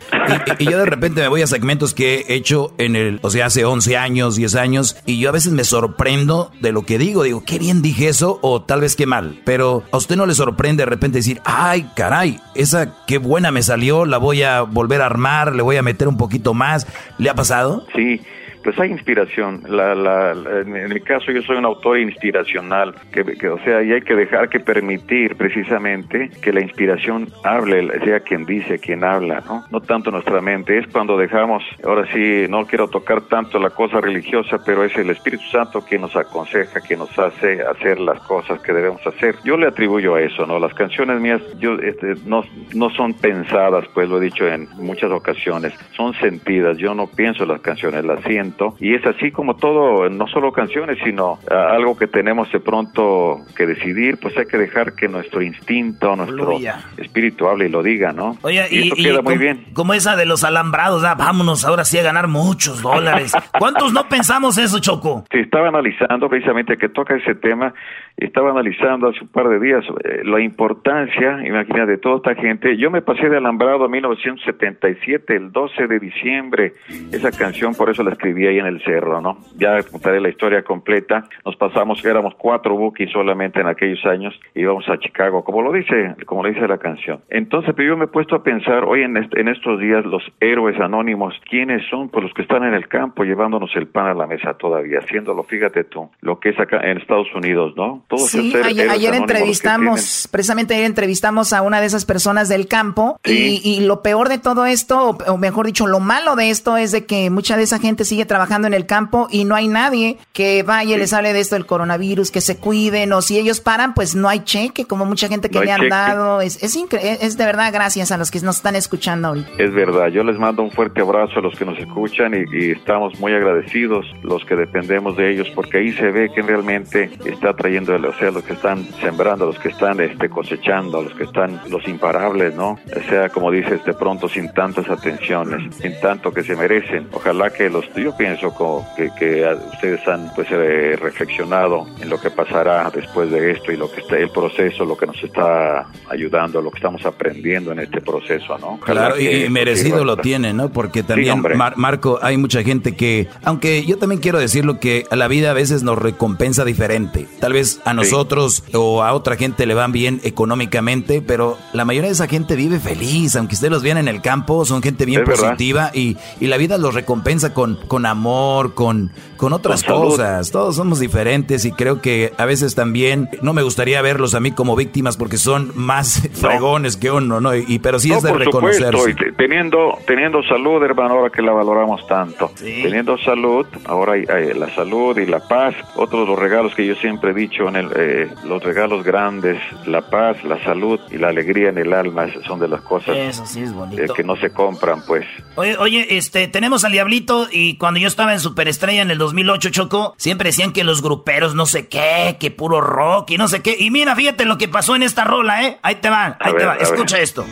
[0.59, 3.31] Y, y yo de repente me voy a segmentos que he hecho en el, o
[3.31, 6.99] sea, hace 11 años, 10 años, y yo a veces me sorprendo de lo que
[6.99, 10.27] digo, digo, qué bien dije eso, o tal vez qué mal, pero a usted no
[10.27, 14.63] le sorprende de repente decir, ay, caray, esa qué buena me salió, la voy a
[14.63, 16.87] volver a armar, le voy a meter un poquito más.
[17.19, 17.87] ¿Le ha pasado?
[17.95, 18.21] Sí,
[18.69, 19.63] pues hay inspiración.
[19.67, 24.03] La, la, en mi caso yo soy un autor inspiracional, que, o sea, y hay
[24.03, 29.65] que dejar que permitir precisamente que la inspiración hable, sea quien dice, quien habla, ¿no?
[29.71, 34.03] No tanto nuestra mente, es cuando dejamos, ahora sí, no quiero tocar tanto la cosa
[34.03, 38.61] religiosa, pero es el Espíritu Santo que nos aconseja, que nos hace hacer las cosas
[38.61, 39.37] que debemos hacer.
[39.45, 40.59] Yo le atribuyo a eso, ¿no?
[40.59, 42.45] Las canciones mías yo, este, no,
[42.75, 47.47] no son pensadas, pues lo he dicho en muchas ocasiones, son sentidas, yo no pienso
[47.47, 51.97] las canciones, las siento y es así como todo, no solo canciones, sino ah, algo
[51.97, 56.59] que tenemos de pronto que decidir, pues hay que dejar que nuestro instinto, nuestro
[56.97, 58.37] espíritu hable y lo diga, ¿no?
[58.43, 59.67] Oye, y, queda muy bien.
[59.75, 63.33] Como esa de los alambrados, ah, vámonos ahora sí a ganar muchos dólares.
[63.59, 65.25] ¿Cuántos no pensamos eso, Choco?
[65.31, 67.75] Sí, estaba analizando precisamente que toca ese tema,
[68.17, 72.77] estaba analizando hace un par de días eh, la importancia, imagina, de toda esta gente.
[72.77, 76.73] Yo me pasé de alambrado a 1977, el 12 de diciembre,
[77.13, 79.39] esa canción, por eso la escribí ahí en el cerro, ¿no?
[79.57, 81.25] Ya contaré la historia completa.
[81.45, 86.15] Nos pasamos, éramos cuatro bookies solamente en aquellos años, íbamos a Chicago, como lo dice,
[86.27, 87.21] como lo dice la canción.
[87.29, 90.79] Entonces, pero yo me he puesto a pensar, hoy en, en estos días, los héroes
[90.81, 92.09] anónimos, ¿quiénes son?
[92.09, 95.45] Pues los que están en el campo llevándonos el pan a la mesa todavía, haciéndolo,
[95.45, 98.05] fíjate tú, lo que es acá en Estados Unidos, ¿no?
[98.09, 103.61] Todos sí, ayer, entrevistamos, precisamente ayer entrevistamos a una de esas personas del campo y,
[103.65, 107.07] y, lo peor de todo esto, o mejor dicho, lo malo de esto es de
[107.07, 110.63] que mucha de esa gente sigue trabajando en el campo y no hay nadie que
[110.63, 113.95] vaya y les hable de esto del coronavirus, que se cuiden o si ellos paran,
[113.95, 116.41] pues no hay cheque, como mucha gente que le han dado.
[116.41, 119.51] Es, es, es, de verdad gracias a los que nos están escuchando ahorita.
[119.59, 123.19] Es verdad, yo les mando un fuerte abrazo a los que nos escuchan y, estamos
[123.19, 127.95] muy agradecidos los que dependemos de ellos porque ahí se ve que realmente está trayendo,
[127.95, 131.87] o sea, los que están sembrando, los que están este, cosechando, los que están, los
[131.89, 132.79] imparables, ¿no?
[132.95, 137.09] O sea, como dices, de pronto sin tantas atenciones, sin tanto que se merecen.
[137.13, 138.53] Ojalá que los, yo pienso
[138.97, 143.77] que, que ustedes han pues eh, reflexionado en lo que pasará después de esto y
[143.77, 147.79] lo que está el proceso, lo que nos está ayudando, lo que estamos aprendiendo en
[147.79, 148.81] este proceso, ¿no?
[148.81, 150.71] claro, y, merecido lo tiene, ¿no?
[150.71, 151.43] Porque también,
[151.77, 155.55] Marco, hay mucha gente que, aunque yo también quiero decirlo que a la vida a
[155.55, 157.27] veces nos recompensa diferente.
[157.41, 162.09] Tal vez a nosotros o a otra gente le van bien económicamente, pero la mayoría
[162.09, 165.25] de esa gente vive feliz, aunque ustedes los vean en el campo, son gente bien
[165.25, 170.51] positiva y, y, la vida los recompensa con, con amor, con, con otras cosas.
[170.51, 174.51] Todos somos diferentes y creo que a veces también no me gustaría verlos a mí
[174.51, 177.55] como víctimas porque son más fregones que uno, ¿no?
[177.55, 179.15] Y, pero sí es de reconocerse.
[179.37, 182.51] teniendo, teniendo salud, hermano, ahora que la valoramos tanto.
[182.59, 185.75] Teniendo salud, ahora hay, la salud y la paz.
[185.97, 189.59] Otros de los regalos que yo siempre he dicho, en el, eh, los regalos grandes,
[189.87, 194.07] la paz, la salud y la alegría en el alma, son de las cosas eh,
[194.15, 195.27] que no se compran, pues.
[195.57, 199.71] Oye, oye, este, tenemos al diablito y cuando yo estaba en Superestrella en el 2008,
[199.71, 203.63] Choco, siempre decían que los gruperos no sé qué, que puro rock y no sé
[203.63, 203.77] qué.
[203.79, 205.79] Y mira, fíjate lo que pasó en esta rola, ¿eh?
[205.83, 206.77] Ahí te va, ahí te va.
[206.77, 207.45] Escucha esto.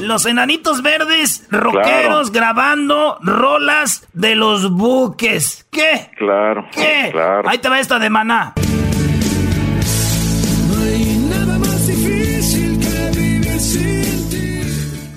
[0.00, 5.68] Los enanitos verdes, rockeros grabando rolas de los buques.
[5.70, 6.10] ¿Qué?
[6.16, 6.66] Claro.
[6.72, 7.10] ¿Qué?
[7.12, 7.48] Claro.
[7.48, 8.54] Ahí te va esta de maná.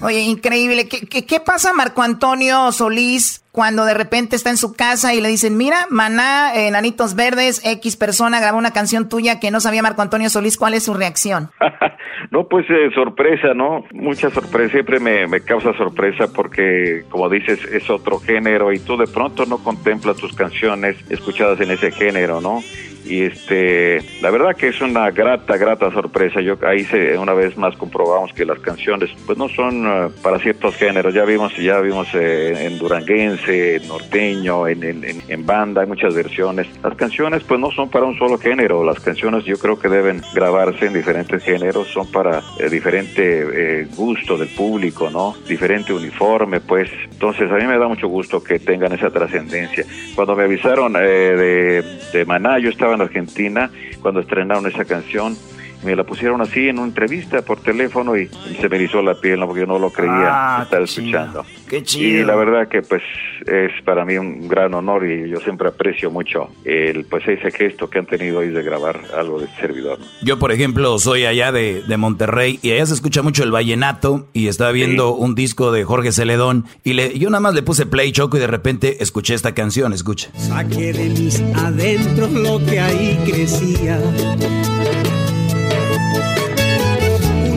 [0.04, 0.90] Oye, increíble.
[0.90, 5.30] ¿Qué, qué, pasa, Marco Antonio Solís, cuando de repente está en su casa y le
[5.30, 10.02] dicen, mira, Maná, Enanitos Verdes, X persona grabó una canción tuya que no sabía Marco
[10.02, 10.58] Antonio Solís?
[10.58, 11.52] ¿Cuál es su reacción?
[12.32, 13.86] no, pues eh, sorpresa, ¿no?
[13.94, 14.72] Mucha sorpresa.
[14.72, 19.60] Siempre me, causa sorpresa porque, como dices, es otro género y tú de pronto no
[19.60, 22.60] contemplas tus canciones escuchadas en ese género, ¿no?
[23.06, 27.58] y este la verdad que es una grata grata sorpresa yo ahí se, una vez
[27.58, 31.80] más comprobamos que las canciones pues no son eh, para ciertos géneros ya vimos ya
[31.82, 33.43] vimos eh, en duranguense
[33.88, 36.68] norteño en, en, banda hay muchas versiones.
[36.84, 38.84] Las canciones pues no son para un solo género.
[38.84, 41.88] Las canciones yo creo que deben grabarse en diferentes géneros.
[41.90, 46.90] Son para eh, diferente gusto del público no diferente uniforme pues.
[47.12, 49.86] Entonces a mí me da mucho gusto que tengan esa trascendencia.
[50.16, 53.70] Cuando me avisaron de, de Maná yo estaba en Argentina
[54.02, 55.36] cuando estrenaron esa canción
[55.84, 58.30] me la pusieron así en una entrevista por teléfono y,
[58.60, 59.48] se me erizó la piel, ¿no?
[59.48, 61.46] porque yo no lo creía Ah, estar qué escuchando.
[61.68, 62.22] Qué chido.
[62.22, 63.02] Y la verdad que pues
[63.46, 67.90] es para mí un gran honor y yo siempre aprecio mucho el pues ese gesto
[67.90, 70.00] que han tenido hoy de grabar algo de servidor.
[70.00, 70.06] ¿no?
[70.22, 74.28] Yo, por ejemplo, soy allá de, de Monterrey y allá se escucha mucho el vallenato
[74.34, 77.86] y estaba viendo un disco de Jorge Celedón y le, yo nada más le puse
[77.86, 80.30] play choco y de repente escuché esta canción, escucha.
[80.36, 84.00] Saqué de mis adentros lo que ahí crecía.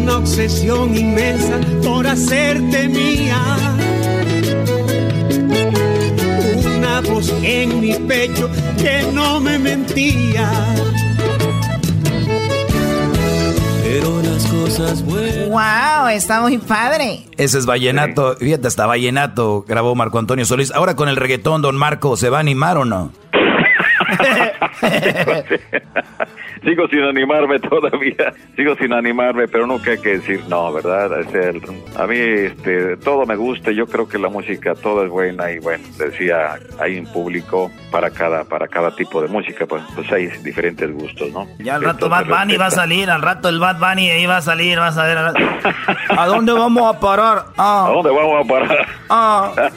[0.06, 3.42] Una obsesión inmensa por hacerte mía.
[6.76, 8.48] Una voz en mi pecho
[8.78, 10.48] que no me mentía.
[13.82, 15.48] Pero las cosas buenas.
[15.48, 17.24] Wow, está muy padre.
[17.36, 20.70] Ese es Vallenato, fíjate, hasta Vallenato grabó Marco Antonio Solís.
[20.70, 23.10] Ahora con el reggaetón, don Marco, ¿se va a animar o no?
[26.64, 31.20] Sigo sin animarme todavía, sigo sin animarme, pero nunca hay que decir no, ¿verdad?
[31.20, 31.62] Es el-
[31.96, 35.58] a mí este, todo me gusta, yo creo que la música toda es buena y
[35.60, 40.26] bueno, decía, hay un público para cada para cada tipo de música, pues, pues hay
[40.42, 41.46] diferentes gustos, ¿no?
[41.58, 44.38] Ya al rato Bad Bunny va a salir, al rato el Bad Bunny ahí va
[44.38, 45.18] a salir, vas a ver.
[46.18, 47.44] ¿A dónde vamos a parar?
[47.56, 48.86] Ah, ¿A dónde vamos a parar?
[49.10, 49.52] ah.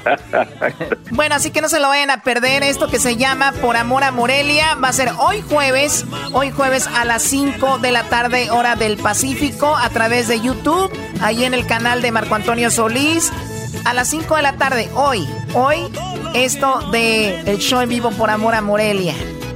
[1.12, 2.64] Bueno, así que no se lo vayan a perder.
[2.64, 6.88] Esto que se llama Por Amor a Morelia va a ser hoy jueves, hoy jueves
[6.88, 10.92] a las 5 de la tarde, hora del Pacífico, a través de YouTube,
[11.22, 13.32] ahí en el canal de Marco Antonio Solís.
[13.86, 15.78] A las 5 de la tarde, hoy, hoy,
[16.34, 19.14] esto de el show en vivo Por Amor a Morelia.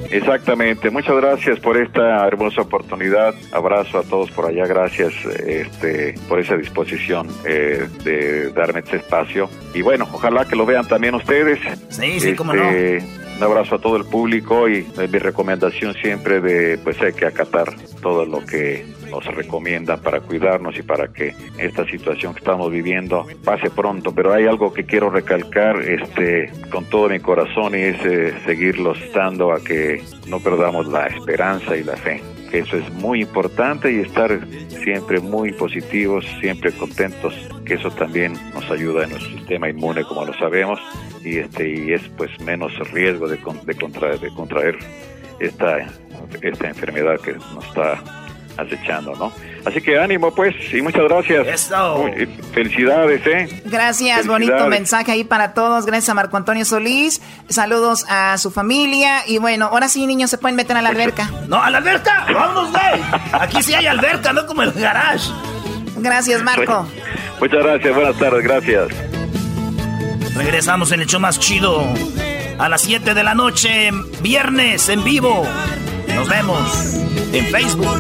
[0.10, 3.34] Exactamente, muchas gracias por esta hermosa oportunidad.
[3.52, 5.12] Abrazo a todos por allá, gracias
[5.46, 9.50] este, por esa disposición eh, de darme este espacio.
[9.74, 11.60] Y bueno, ojalá que lo vean también ustedes.
[11.90, 17.02] Sí, sí, cómo Este, Abrazo a todo el público y mi recomendación siempre de pues
[17.02, 22.34] hay que acatar todo lo que nos recomiendan para cuidarnos y para que esta situación
[22.34, 24.14] que estamos viviendo pase pronto.
[24.14, 28.98] Pero hay algo que quiero recalcar este, con todo mi corazón y es eh, seguirlos
[29.14, 32.33] dando a que no perdamos la esperanza y la fe.
[32.54, 34.40] Eso es muy importante y estar
[34.84, 37.34] siempre muy positivos, siempre contentos,
[37.66, 40.80] que eso también nos ayuda en nuestro sistema inmune, como lo sabemos,
[41.24, 44.78] y este y es pues menos riesgo de, de contraer, de contraer
[45.40, 45.80] esta,
[46.44, 48.00] esta enfermedad que nos está
[48.58, 49.34] acechando, ¿no?
[49.66, 51.72] Así que ánimo pues y muchas gracias.
[51.98, 53.62] Muy- felicidades, ¿eh?
[53.66, 55.86] Gracias, bonito mensaje ahí para todos.
[55.86, 57.22] Gracias a Marco Antonio Solís.
[57.50, 59.22] Saludos a su familia.
[59.26, 61.30] Y bueno, ahora sí, niños, se pueden meter a la alberca.
[61.48, 63.02] No, a la alberca, vámonos, güey.
[63.32, 65.30] Aquí sí hay alberca, no como el garage.
[65.98, 66.86] Gracias, Marco.
[67.40, 68.88] Muchas gracias, buenas tardes, gracias.
[70.36, 71.86] Regresamos en el show más chido.
[72.60, 73.92] A las 7 de la noche,
[74.22, 75.46] viernes en vivo.
[76.08, 76.94] Nos vemos
[77.34, 78.00] en Facebook.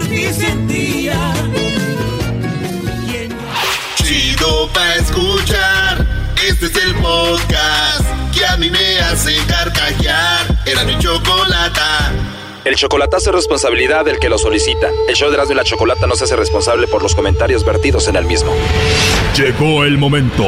[3.96, 6.08] Chido pa' escuchar.
[6.48, 10.58] Este es el podcast que a mí me hace carcajear.
[10.66, 12.12] Era mi chocolata.
[12.66, 14.90] El chocolatazo es responsabilidad del que lo solicita.
[15.10, 18.08] El show de Erasmo y la Chocolata no se hace responsable por los comentarios vertidos
[18.08, 18.54] en el mismo.
[19.36, 20.46] Llegó el momento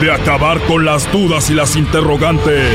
[0.00, 2.74] de acabar con las dudas y las interrogantes.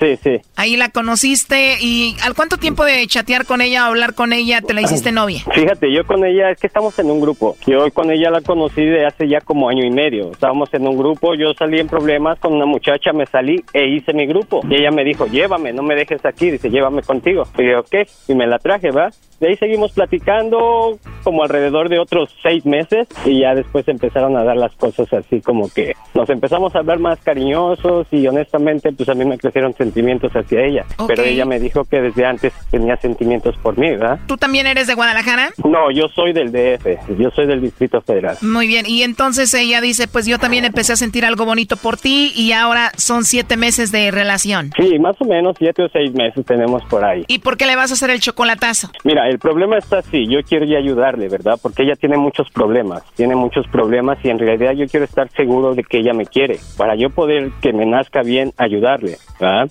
[0.00, 0.40] Sí, sí.
[0.56, 4.62] Ahí la conociste y ¿al cuánto tiempo de chatear con ella o hablar con ella
[4.62, 5.42] te la hiciste novia?
[5.52, 7.56] Fíjate, yo con ella, es que estamos en un grupo.
[7.66, 10.32] Yo con ella la conocí de hace ya como año y medio.
[10.32, 14.14] Estábamos en un grupo, yo salí en problemas con una muchacha, me salí e hice
[14.14, 14.62] mi grupo.
[14.70, 17.42] Y ella me dijo, llévame, no me dejes aquí, dice, llévame contigo.
[17.58, 19.10] Y yo, ok, y me la traje, ¿va?
[19.38, 24.44] De ahí seguimos platicando como alrededor de otros seis meses y ya después empezaron a
[24.44, 29.08] dar las cosas así como que nos empezamos a hablar más cariñosos y honestamente pues
[29.08, 29.89] a mí me crecieron sentimientos
[30.34, 30.84] hacia ella.
[30.96, 31.08] Ok.
[31.08, 34.18] Pero ella me dijo que desde antes tenía sentimientos por mí, ¿verdad?
[34.26, 35.50] ¿Tú también eres de Guadalajara?
[35.64, 38.36] No, yo soy del DF, yo soy del Distrito Federal.
[38.42, 41.96] Muy bien, y entonces ella dice, pues yo también empecé a sentir algo bonito por
[41.96, 44.72] ti y ahora son siete meses de relación.
[44.76, 47.24] Sí, más o menos siete o seis meses tenemos por ahí.
[47.28, 48.90] ¿Y por qué le vas a hacer el chocolatazo?
[49.04, 51.58] Mira, el problema está así, yo quiero ya ayudarle, ¿verdad?
[51.62, 55.74] Porque ella tiene muchos problemas, tiene muchos problemas y en realidad yo quiero estar seguro
[55.74, 59.70] de que ella me quiere, para yo poder que me nazca bien ayudarle, ¿verdad?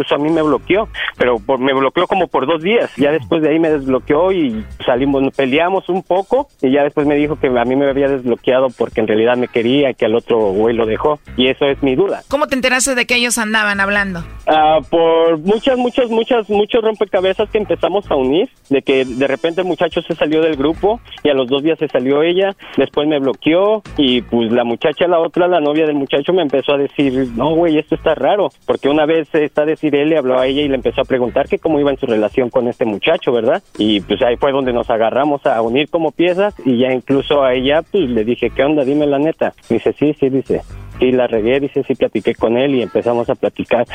[0.11, 0.87] a mí me bloqueó,
[1.17, 2.91] pero por, me bloqueó como por dos días.
[2.97, 7.15] Ya después de ahí me desbloqueó y salimos, peleamos un poco y ya después me
[7.15, 10.15] dijo que a mí me había desbloqueado porque en realidad me quería y que al
[10.15, 11.19] otro güey lo dejó.
[11.37, 12.21] Y eso es mi duda.
[12.29, 14.23] ¿Cómo te enteraste de que ellos andaban hablando?
[14.47, 19.61] Ah, por muchas, muchas, muchas, muchos rompecabezas que empezamos a unir, de que de repente
[19.61, 23.07] el muchacho se salió del grupo y a los dos días se salió ella, después
[23.07, 26.77] me bloqueó y pues la muchacha, la otra, la novia del muchacho me empezó a
[26.77, 30.47] decir, no güey, esto está raro, porque una vez está decir él le habló a
[30.47, 33.31] ella y le empezó a preguntar que cómo iba en su relación con este muchacho,
[33.31, 33.61] ¿verdad?
[33.77, 37.53] Y pues ahí fue donde nos agarramos a unir como piezas y ya incluso a
[37.53, 38.83] ella pues le dije, ¿qué onda?
[38.83, 39.53] Dime la neta.
[39.69, 40.61] dice, sí, sí, dice,
[40.99, 43.85] sí la regué, dice, sí platiqué con él y empezamos a platicar,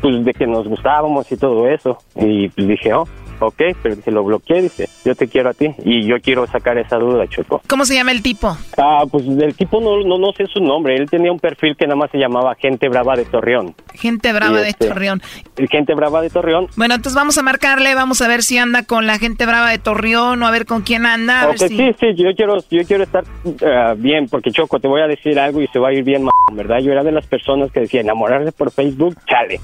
[0.00, 1.98] pues de que nos gustábamos y todo eso.
[2.16, 3.06] Y pues dije, oh,
[3.48, 6.78] ok, pero se lo bloqueé, dice, yo te quiero a ti y yo quiero sacar
[6.78, 7.62] esa duda, Choco.
[7.68, 8.56] ¿Cómo se llama el tipo?
[8.78, 11.86] Ah, pues el tipo no, no, no sé su nombre, él tenía un perfil que
[11.86, 13.74] nada más se llamaba Gente Brava de Torreón.
[13.94, 15.22] Gente Brava de este, Torreón.
[15.70, 16.68] Gente Brava de Torreón.
[16.76, 19.78] Bueno, entonces vamos a marcarle, vamos a ver si anda con la Gente Brava de
[19.78, 21.50] Torreón o a ver con quién anda.
[21.56, 21.68] Si...
[21.68, 23.24] sí, sí, yo quiero, yo quiero estar
[23.64, 26.26] ah, bien, porque Choco, te voy a decir algo y se va a ir bien,
[26.52, 26.78] ¿verdad?
[26.80, 29.60] Yo era de las personas que decía enamorarse por Facebook, chale.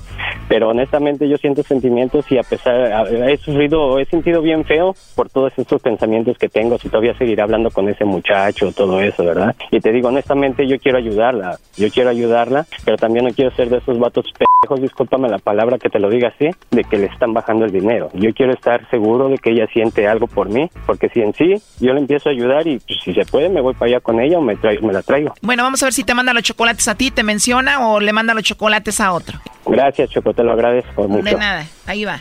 [0.49, 3.68] Pero honestamente yo siento sentimientos y a pesar, he sufrido,
[3.99, 7.89] he sentido bien feo por todos estos pensamientos que tengo, si todavía seguiré hablando con
[7.89, 9.55] ese muchacho, todo eso, ¿verdad?
[9.71, 13.69] Y te digo, honestamente yo quiero ayudarla, yo quiero ayudarla, pero también no quiero ser
[13.69, 17.07] de esos vatos pendejos, discúlpame la palabra que te lo diga así, de que le
[17.07, 18.11] están bajando el dinero.
[18.15, 21.55] Yo quiero estar seguro de que ella siente algo por mí, porque si en sí
[21.81, 24.21] yo le empiezo a ayudar y pues, si se puede me voy para allá con
[24.21, 25.35] ella o me, traigo, me la traigo.
[25.43, 28.13] Bueno, vamos a ver si te manda los chocolates a ti, te menciona o le
[28.13, 29.39] manda los chocolates a otro.
[29.67, 31.25] Gracias, Choco, te lo agradezco mucho.
[31.25, 32.21] De nada, ahí va.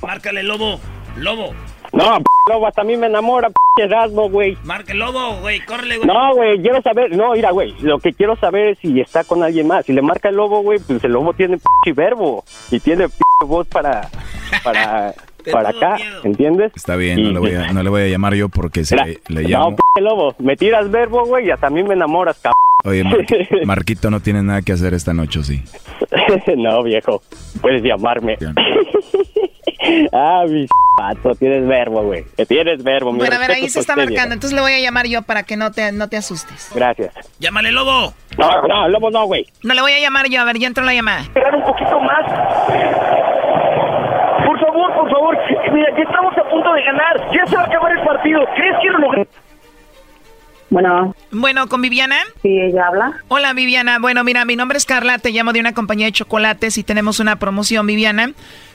[0.00, 0.80] Márcale, lobo.
[1.16, 1.52] Lobo.
[1.92, 4.56] No, p lobo, hasta a mí me enamora, p Erasmo, güey.
[4.64, 5.60] Marca el lobo, güey.
[5.60, 6.08] Córrele, güey.
[6.08, 9.42] No, güey, quiero saber, no, mira, güey, lo que quiero saber es si está con
[9.42, 9.86] alguien más.
[9.86, 13.16] Si le marca el lobo, güey, pues el lobo tiene p verbo y tiene p
[13.46, 14.08] voz para,
[14.64, 15.14] para,
[15.52, 16.72] para acá, ¿entiendes?
[16.74, 19.06] Está bien, no le, voy a, no le voy a llamar yo porque se Mira,
[19.06, 19.76] le, le No, llamo.
[19.76, 22.54] p lobo, me tiras verbo, güey, y hasta a mí me enamoras, cabrón.
[22.84, 23.26] Oye, Mar-
[23.64, 25.62] Marquito no tiene nada que hacer esta noche, ¿o sí.
[26.56, 27.22] no, viejo,
[27.60, 28.36] puedes llamarme.
[30.12, 32.24] ah, mi pato, tienes verbo, güey.
[32.46, 34.32] Tienes verbo, mi Bueno, a ver, ahí se está usted, marcando, viejo.
[34.34, 36.70] entonces le voy a llamar yo para que no te, no te asustes.
[36.74, 37.12] Gracias.
[37.40, 38.12] Llámale, lobo.
[38.36, 39.44] No, no, lobo no, güey.
[39.62, 41.20] No le voy a llamar yo, a ver, ya entró la llamada.
[41.22, 43.17] Esperar un poquito más.
[45.08, 45.38] Por favor.
[45.72, 47.30] Mira, ya estamos a punto de ganar.
[47.34, 48.40] Ya se va a acabar el partido.
[48.54, 49.28] ¿Crees que lo logré?
[50.70, 51.14] Bueno.
[51.30, 52.16] Bueno, ¿con Viviana?
[52.42, 53.12] Sí, ella habla.
[53.28, 53.98] Hola, Viviana.
[53.98, 57.20] Bueno, mira, mi nombre es Carla, te llamo de una compañía de chocolates y tenemos
[57.20, 58.32] una promoción, Viviana,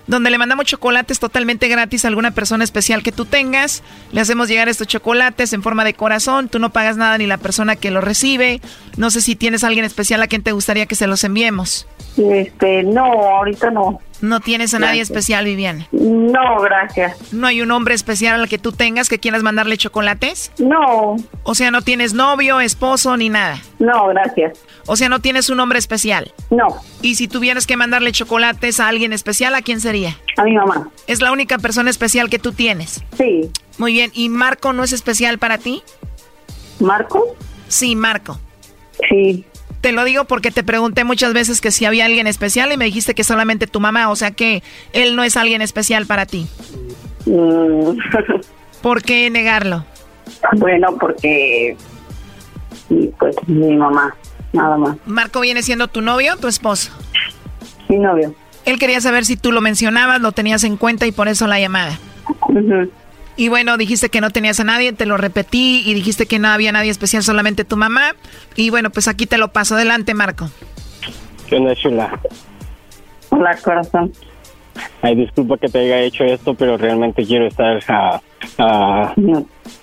[0.08, 3.84] donde le mandamos chocolates totalmente gratis a alguna persona especial que tú tengas.
[4.12, 7.38] Le hacemos llegar estos chocolates en forma de corazón, tú no pagas nada ni la
[7.38, 8.60] persona que lo recibe.
[8.98, 11.88] No sé si tienes a alguien especial a quien te gustaría que se los enviemos.
[12.18, 14.00] Este, no, ahorita no.
[14.22, 15.10] No tienes a nadie Gracias.
[15.10, 15.88] especial, Viviana.
[15.92, 17.34] No, gracias.
[17.34, 20.52] ¿No hay un hombre especial al que tú tengas que quieras mandarle chocolates?
[20.60, 21.18] No.
[21.44, 23.60] O sea, no tienes novio, esposo ni nada.
[23.80, 24.60] No, gracias.
[24.86, 26.34] O sea, no tienes un hombre especial.
[26.52, 26.68] No.
[27.02, 30.18] Y si tuvieras que mandarle chocolates a alguien especial, ¿a quién sería?
[30.38, 30.90] A mi mamá.
[31.08, 33.04] Es la única persona especial que tú tienes.
[33.18, 33.50] Sí.
[33.78, 34.12] Muy bien.
[34.14, 35.84] ¿Y Marco no es especial para ti?
[36.80, 37.36] ¿Marco?
[37.68, 38.40] Sí, Marco.
[39.10, 39.46] Sí.
[39.84, 42.86] Te lo digo porque te pregunté muchas veces que si había alguien especial y me
[42.86, 44.64] dijiste que solamente tu mamá, o sea que
[44.94, 46.48] él no es alguien especial para ti.
[47.26, 47.98] Mm,
[48.82, 49.84] ¿Por qué negarlo?
[50.54, 51.76] bueno, porque
[53.20, 54.16] pues mi mamá,
[54.54, 54.96] nada más.
[55.06, 56.94] ¿Marco viene siendo tu novio o tu esposo?
[57.90, 58.34] Mi novio.
[58.64, 61.60] Él quería saber si tú lo mencionabas, lo tenías en cuenta y por eso la
[61.60, 62.00] llamada.
[63.36, 66.50] Y bueno, dijiste que no tenías a nadie, te lo repetí y dijiste que no
[66.50, 68.16] había nadie especial, solamente tu mamá.
[68.56, 69.76] Y bueno, pues aquí te lo paso.
[69.76, 70.50] Adelante, Marco.
[71.48, 72.20] ¿Qué onda, chula?
[73.30, 74.12] Hola, corazón.
[75.02, 78.22] Ay, disculpa que te haya hecho esto, pero realmente quiero estar ah,
[78.58, 79.14] ah,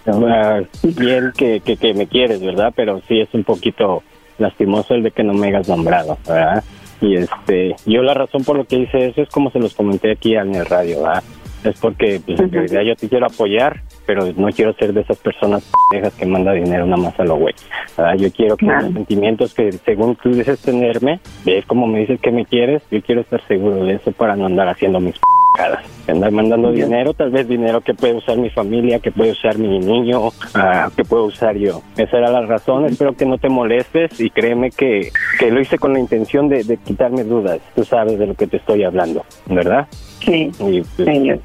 [0.07, 2.73] ah, bien que, que, que me quieres, ¿verdad?
[2.75, 4.03] Pero sí es un poquito
[4.39, 6.65] lastimoso el de que no me hayas nombrado, ¿verdad?
[7.01, 10.13] Y este, yo la razón por lo que hice eso es como se los comenté
[10.13, 11.23] aquí en el radio, ¿verdad?
[11.65, 15.19] Es porque pues, en realidad yo te quiero apoyar, pero no quiero ser de esas
[15.19, 17.55] personas pendejas que manda dinero nada más a lo güey.
[17.97, 18.15] ¿verdad?
[18.17, 22.31] Yo quiero que los sentimientos que según tú dices tenerme, ves como me dices que
[22.31, 25.85] me quieres, yo quiero estar seguro de eso para no andar haciendo mis pendejadas.
[26.09, 29.79] Andar mandando dinero, tal vez dinero que puede usar mi familia, que puede usar mi
[29.79, 31.83] niño, ah, que puedo usar yo.
[31.97, 35.79] Esa era la razón, espero que no te molestes y créeme que, que lo hice
[35.79, 37.61] con la intención de, de quitarme dudas.
[37.75, 39.87] Tú sabes de lo que te estoy hablando, ¿verdad?
[40.21, 41.41] Sí, Y, pues,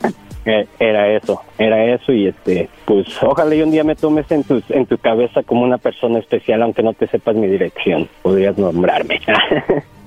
[0.46, 4.44] eh, era eso, era eso y este, pues ojalá y un día me tomes en
[4.44, 8.56] tu, en tu cabeza como una persona especial, aunque no te sepas mi dirección, podrías
[8.58, 9.20] nombrarme,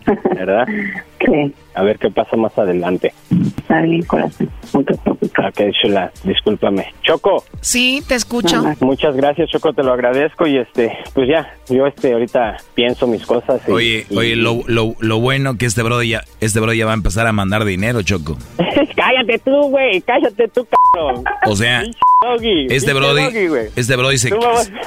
[0.35, 0.67] ¿verdad?
[1.25, 1.53] Sí.
[1.79, 3.15] A ver qué pasa más adelante.
[3.57, 4.51] Está bien, corazón.
[4.75, 5.31] No te preocupes.
[5.39, 6.93] Ok, chula, discúlpame.
[7.03, 7.45] Choco.
[7.61, 8.65] Sí, te escucho.
[8.81, 13.25] Muchas gracias, Choco, te lo agradezco y este, pues ya, yo este ahorita pienso mis
[13.25, 13.61] cosas.
[13.69, 16.85] y- Oye, y- oye, lo, lo, lo bueno que este bro ya, este bro ya
[16.85, 18.37] va a empezar a mandar dinero, Choco.
[18.97, 21.23] cállate tú, güey, cállate tú, cabrón.
[21.47, 24.31] O sea, Este brody, este brody se,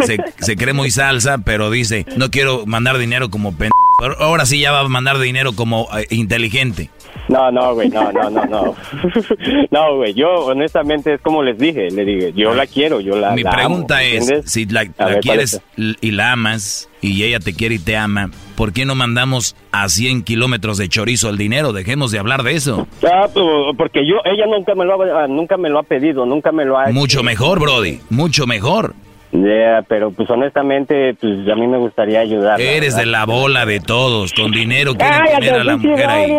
[0.06, 3.70] se, se cree muy salsa, pero dice, no quiero mandar dinero como pen...
[4.00, 6.81] Pero Ahora sí ya va a mandar dinero como eh, inteligente.
[7.28, 8.76] No, no, güey, no, no, no, no.
[9.72, 13.32] No, güey, yo honestamente es como les dije, le dije, yo la quiero, yo la
[13.32, 14.52] Mi la amo, pregunta es, ¿entiendes?
[14.52, 15.96] si la, la ver, ¿cuál quieres es?
[16.02, 19.88] y la amas y ella te quiere y te ama, ¿por qué no mandamos a
[19.90, 21.74] 100 kilómetros de chorizo el dinero?
[21.74, 22.88] Dejemos de hablar de eso.
[23.04, 26.66] Ah, porque yo, ella nunca me lo ha, nunca me lo ha pedido, nunca me
[26.66, 28.94] lo ha Mucho mejor, Brody, mucho mejor.
[29.32, 32.60] Yeah, pero pues honestamente, pues a mí me gustaría ayudar.
[32.60, 36.32] Eres de la bola de todos, con dinero quieren Cállate, tener a la mujer ahí.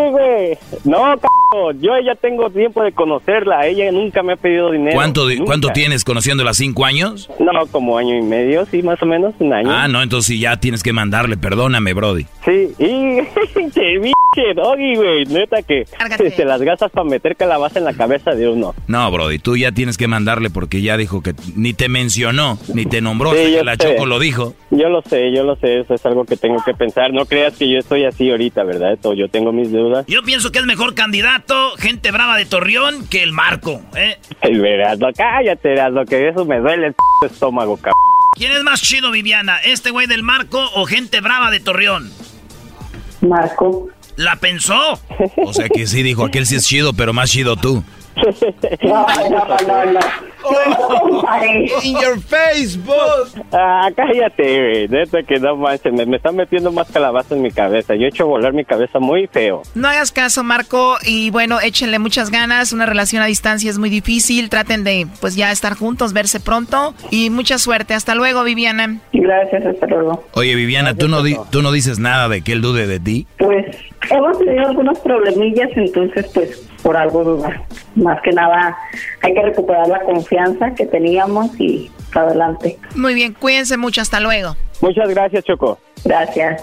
[0.85, 1.27] No, c
[1.81, 4.95] yo ya tengo tiempo de conocerla, ella nunca me ha pedido dinero.
[4.95, 5.45] ¿Cuánto, nunca.
[5.45, 6.55] ¿Cuánto tienes conociéndola?
[6.55, 7.31] ¿Cinco años?
[7.39, 9.71] No, como año y medio, sí, más o menos, un año.
[9.71, 12.27] Ah, no, entonces sí ya tienes que mandarle, perdóname, Brody.
[12.45, 13.17] Sí, y
[13.71, 15.85] che, pinche doggy, güey, neta que
[16.19, 18.75] te las gastas para meter calabaza en la cabeza de uno.
[18.87, 22.82] No, Brody, tú ya tienes que mandarle porque ya dijo que ni te mencionó, ni
[22.87, 23.79] te nombró, Sí, hasta yo que la sé.
[23.95, 24.55] Choco lo dijo.
[24.71, 27.13] Yo lo sé, yo lo sé, eso es algo que tengo que pensar.
[27.13, 28.93] No creas que yo estoy así ahorita, ¿verdad?
[28.95, 30.05] Esto, yo tengo mis dudas.
[30.07, 34.19] Yo pienso que es mejor candidato, gente brava de Torreón, que el Marco, ¿eh?
[34.41, 37.93] Ay, verás, no, cállate, lo que eso me duele el p- estómago, cabrón.
[38.35, 39.59] ¿Quién es más chido, Viviana?
[39.65, 42.11] ¿Este güey del Marco o gente brava de Torreón?
[43.21, 43.89] Marco.
[44.17, 44.99] ¿La pensó?
[45.45, 47.83] O sea que sí dijo, aquel sí es chido, pero más chido tú.
[48.83, 50.01] No, no, no, no.
[51.83, 53.43] In your Facebook.
[53.53, 54.89] Ah, cállate, güey.
[54.89, 57.95] Neta que no manches, me, me están metiendo más calabaza en mi cabeza.
[57.95, 59.63] Yo he hecho volar mi cabeza muy feo.
[59.75, 62.73] No hagas caso, Marco, y bueno, échenle muchas ganas.
[62.73, 64.49] Una relación a distancia es muy difícil.
[64.51, 66.95] Traten de, pues ya estar juntos, verse pronto.
[67.11, 67.95] Y mucha suerte.
[67.95, 68.99] Hasta luego, Viviana.
[69.13, 70.25] Gracias, hasta luego.
[70.35, 73.27] Oye, Viviana, ¿tú no, di- ¿tú no dices nada de que él dude de ti?
[73.39, 73.65] Pues
[74.11, 77.65] hemos tenido algunos problemillas, entonces pues por algo dudar.
[77.95, 78.77] Más que nada
[79.23, 82.79] hay que recuperar la confianza que teníamos y para adelante.
[82.95, 84.01] Muy bien, cuídense mucho.
[84.01, 84.57] Hasta luego.
[84.81, 85.79] Muchas gracias, Choco.
[86.05, 86.63] Gracias.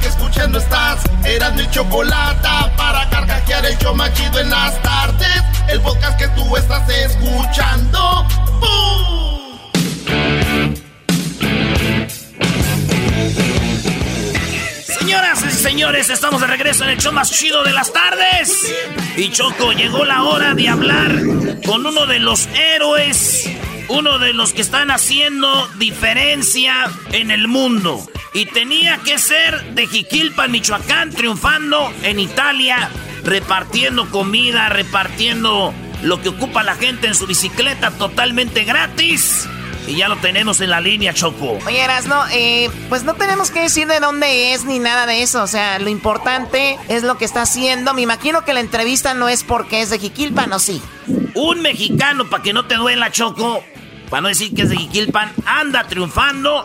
[0.00, 1.02] que escuchando estás.
[1.24, 5.42] Eran mi chocolate para carcajear el show más chido en las tardes.
[5.68, 8.26] El podcast que tú estás escuchando.
[8.60, 9.40] ¡Bum!
[14.98, 18.72] Señoras y señores, estamos de regreso en el show más chido de las tardes.
[19.16, 21.12] Y Choco, llegó la hora de hablar
[21.66, 23.48] con uno de los héroes,
[23.90, 28.00] uno de los que están haciendo diferencia en el mundo.
[28.32, 32.88] Y tenía que ser de Jiquilpan, Michoacán, triunfando en Italia,
[33.24, 39.48] repartiendo comida, repartiendo lo que ocupa la gente en su bicicleta totalmente gratis.
[39.88, 41.58] Y ya lo tenemos en la línea, Choco.
[41.66, 45.42] Oye, Erasno, eh, pues no tenemos que decir de dónde es ni nada de eso.
[45.42, 47.92] O sea, lo importante es lo que está haciendo.
[47.92, 50.80] Me imagino que la entrevista no es porque es de Jiquilpan, ¿o sí?
[51.34, 53.64] Un mexicano, para que no te duela, Choco,
[54.10, 56.64] para no decir que es de Jiquilpan, anda triunfando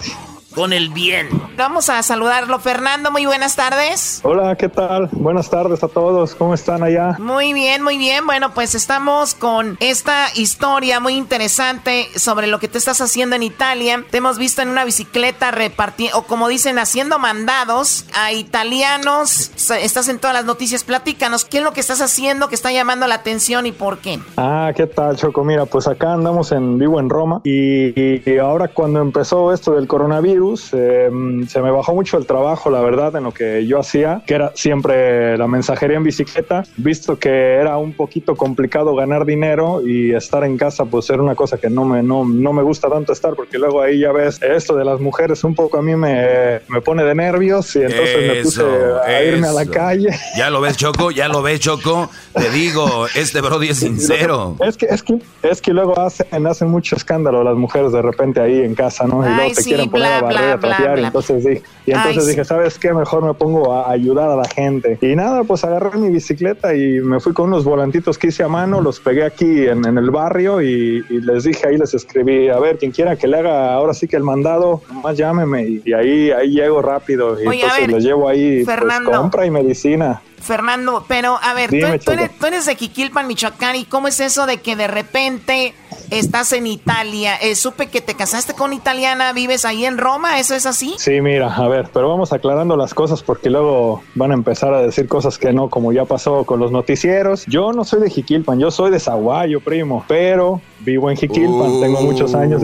[0.55, 1.29] con el bien.
[1.57, 2.59] Vamos a saludarlo.
[2.59, 4.21] Fernando, muy buenas tardes.
[4.23, 5.09] Hola, ¿qué tal?
[5.11, 6.33] Buenas tardes a todos.
[6.35, 7.17] ¿Cómo están allá?
[7.19, 8.25] Muy bien, muy bien.
[8.25, 13.43] Bueno, pues estamos con esta historia muy interesante sobre lo que te estás haciendo en
[13.43, 14.03] Italia.
[14.09, 19.51] Te hemos visto en una bicicleta repartiendo, o como dicen, haciendo mandados a italianos.
[19.81, 20.83] Estás en todas las noticias.
[20.83, 24.19] Platícanos, ¿qué es lo que estás haciendo que está llamando la atención y por qué?
[24.37, 25.43] Ah, ¿qué tal, Choco?
[25.43, 29.87] Mira, pues acá andamos en vivo en Roma y, y ahora cuando empezó esto del
[29.87, 31.09] coronavirus, coronavirus eh,
[31.47, 34.51] se me bajó mucho el trabajo, la verdad, en lo que yo hacía, que era
[34.55, 40.43] siempre la mensajería en bicicleta, visto que era un poquito complicado ganar dinero y estar
[40.43, 43.35] en casa, pues era una cosa que no me, no, no me gusta tanto estar,
[43.35, 46.81] porque luego ahí ya ves, esto de las mujeres un poco a mí me, me
[46.81, 48.63] pone de nervios y entonces me puse
[49.05, 50.09] a irme a la calle.
[50.37, 52.09] Ya lo ves, Choco, ya lo ves, Choco.
[52.33, 54.57] Te digo, este Brody es sincero.
[54.65, 58.41] Es que, es que, es que luego hacen, hacen mucho escándalo las mujeres de repente
[58.41, 59.25] ahí en casa, ¿no?
[59.25, 62.45] Y luego te quieren poner a barrer, a trapear, y entonces, dije, y entonces dije,
[62.45, 62.93] ¿sabes qué?
[62.93, 64.97] Mejor me pongo a ayudar a la gente.
[65.01, 68.47] Y nada, pues agarré mi bicicleta y me fui con unos volantitos que hice a
[68.47, 72.49] mano, los pegué aquí en, en el barrio y, y, les dije, ahí les escribí,
[72.49, 75.81] a ver, quien quiera que le haga ahora sí que el mandado, más llámeme.
[75.85, 80.21] Y, ahí, ahí llego rápido y entonces les llevo ahí pues, compra y medicina.
[80.39, 82.05] Fernando, pero a ver, tú, eres,
[82.39, 85.73] tú, eres, de Quiquilpan, Michoacán, ¿y cómo es eso de que de repente
[86.11, 87.35] estás en Italia?
[87.35, 90.95] Eh, supe que te casaste con italiana, vives ahí en Roma, ¿eso es así?
[90.97, 94.81] Sí, mira, a ver, pero vamos aclarando las cosas porque luego van a empezar a
[94.81, 97.45] decir cosas que no, como ya pasó con los noticieros.
[97.47, 102.01] Yo no soy de Jiquilpan, yo soy de Zaguayo, primo, pero vivo en Jiquilpan, tengo
[102.01, 102.61] muchos años.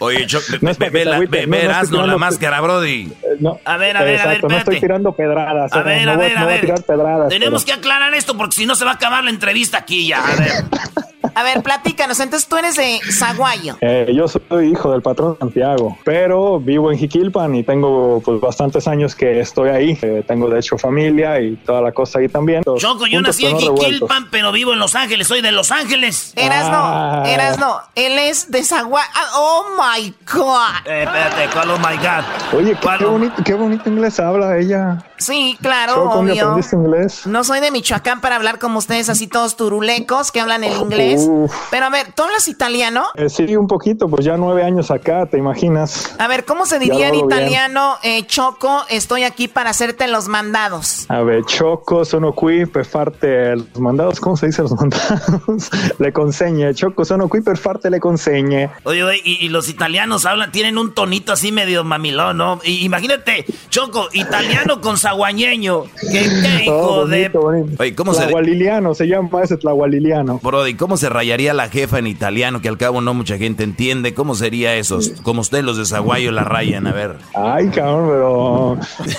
[0.00, 3.12] Oye, yo, no es ve, la, ve, verás, no, la máscara, Brody.
[3.40, 5.72] No, a ver, a ver, exacto, a ver, no estoy tirando pedradas.
[5.72, 6.60] A ver, no a voy, ver, no a voy ver.
[6.62, 7.28] tirar pedradas.
[7.28, 10.08] Tenemos pero- que aclarar esto porque si no se va a acabar la entrevista aquí
[10.08, 10.24] ya.
[10.26, 10.52] A ver.
[11.34, 13.76] A ver, platícanos, entonces tú eres de Zaguayo.
[13.80, 18.86] Eh, yo soy hijo del patrón Santiago, pero vivo en Jiquilpan y tengo pues bastantes
[18.88, 19.98] años que estoy ahí.
[20.02, 22.62] Eh, tengo de hecho familia y toda la cosa ahí también.
[22.64, 23.84] Choco, yo Juntos, nací en revueltos.
[23.86, 26.32] Jiquilpan, pero vivo en Los Ángeles, soy de Los Ángeles.
[26.36, 27.22] Eras Ah.
[27.24, 29.06] no, eras no, él es de Zaguayo.
[29.34, 30.86] oh my God.
[30.86, 32.58] Eh, espérate, ¿cuál oh my God?
[32.58, 34.98] Oye, qué, qué bonito, qué bonito inglés habla ella.
[35.18, 36.60] Sí, claro, Choco, ¿dónde obvio.
[36.72, 37.26] inglés?
[37.26, 41.26] No soy de Michoacán para hablar como ustedes, así todos turulecos que hablan el inglés.
[41.28, 41.52] Uf.
[41.70, 43.04] Pero a ver, ¿tú hablas italiano?
[43.14, 46.14] Eh, sí, un poquito, pues ya nueve años acá, ¿te imaginas?
[46.18, 47.96] A ver, ¿cómo se diría en italiano?
[48.02, 51.06] Eh, Choco, estoy aquí para hacerte los mandados.
[51.08, 54.20] A ver, Choco, sono qui per farte los mandados.
[54.20, 55.70] ¿Cómo se dice los mandados?
[55.98, 56.74] le consegne.
[56.74, 58.70] Choco, sono qui per farte le consegne.
[58.84, 62.60] Oye, oye, y, y los italianos hablan, tienen un tonito así medio mamilón, ¿no?
[62.64, 65.84] Y, imagínate, Choco, italiano con saguañeño.
[66.00, 67.28] ¿Qué, qué hijo Oh, de...
[67.28, 67.82] bonito, bonito.
[67.82, 70.38] Oye, ¿cómo se- Tlahualiliano, se llama ese Tlahualiliano.
[70.42, 72.60] Brody, ¿cómo se rayaría la jefa en italiano?
[72.60, 74.14] Que al cabo no mucha gente entiende.
[74.14, 74.98] ¿Cómo sería eso?
[75.22, 77.16] Como ustedes los de Zaguayo la rayan, a ver.
[77.34, 78.78] Ay, cabrón, pero...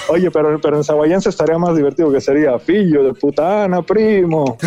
[0.10, 4.58] Oye, pero, pero en saguayense estaría más divertido que sería fillo de putana, primo.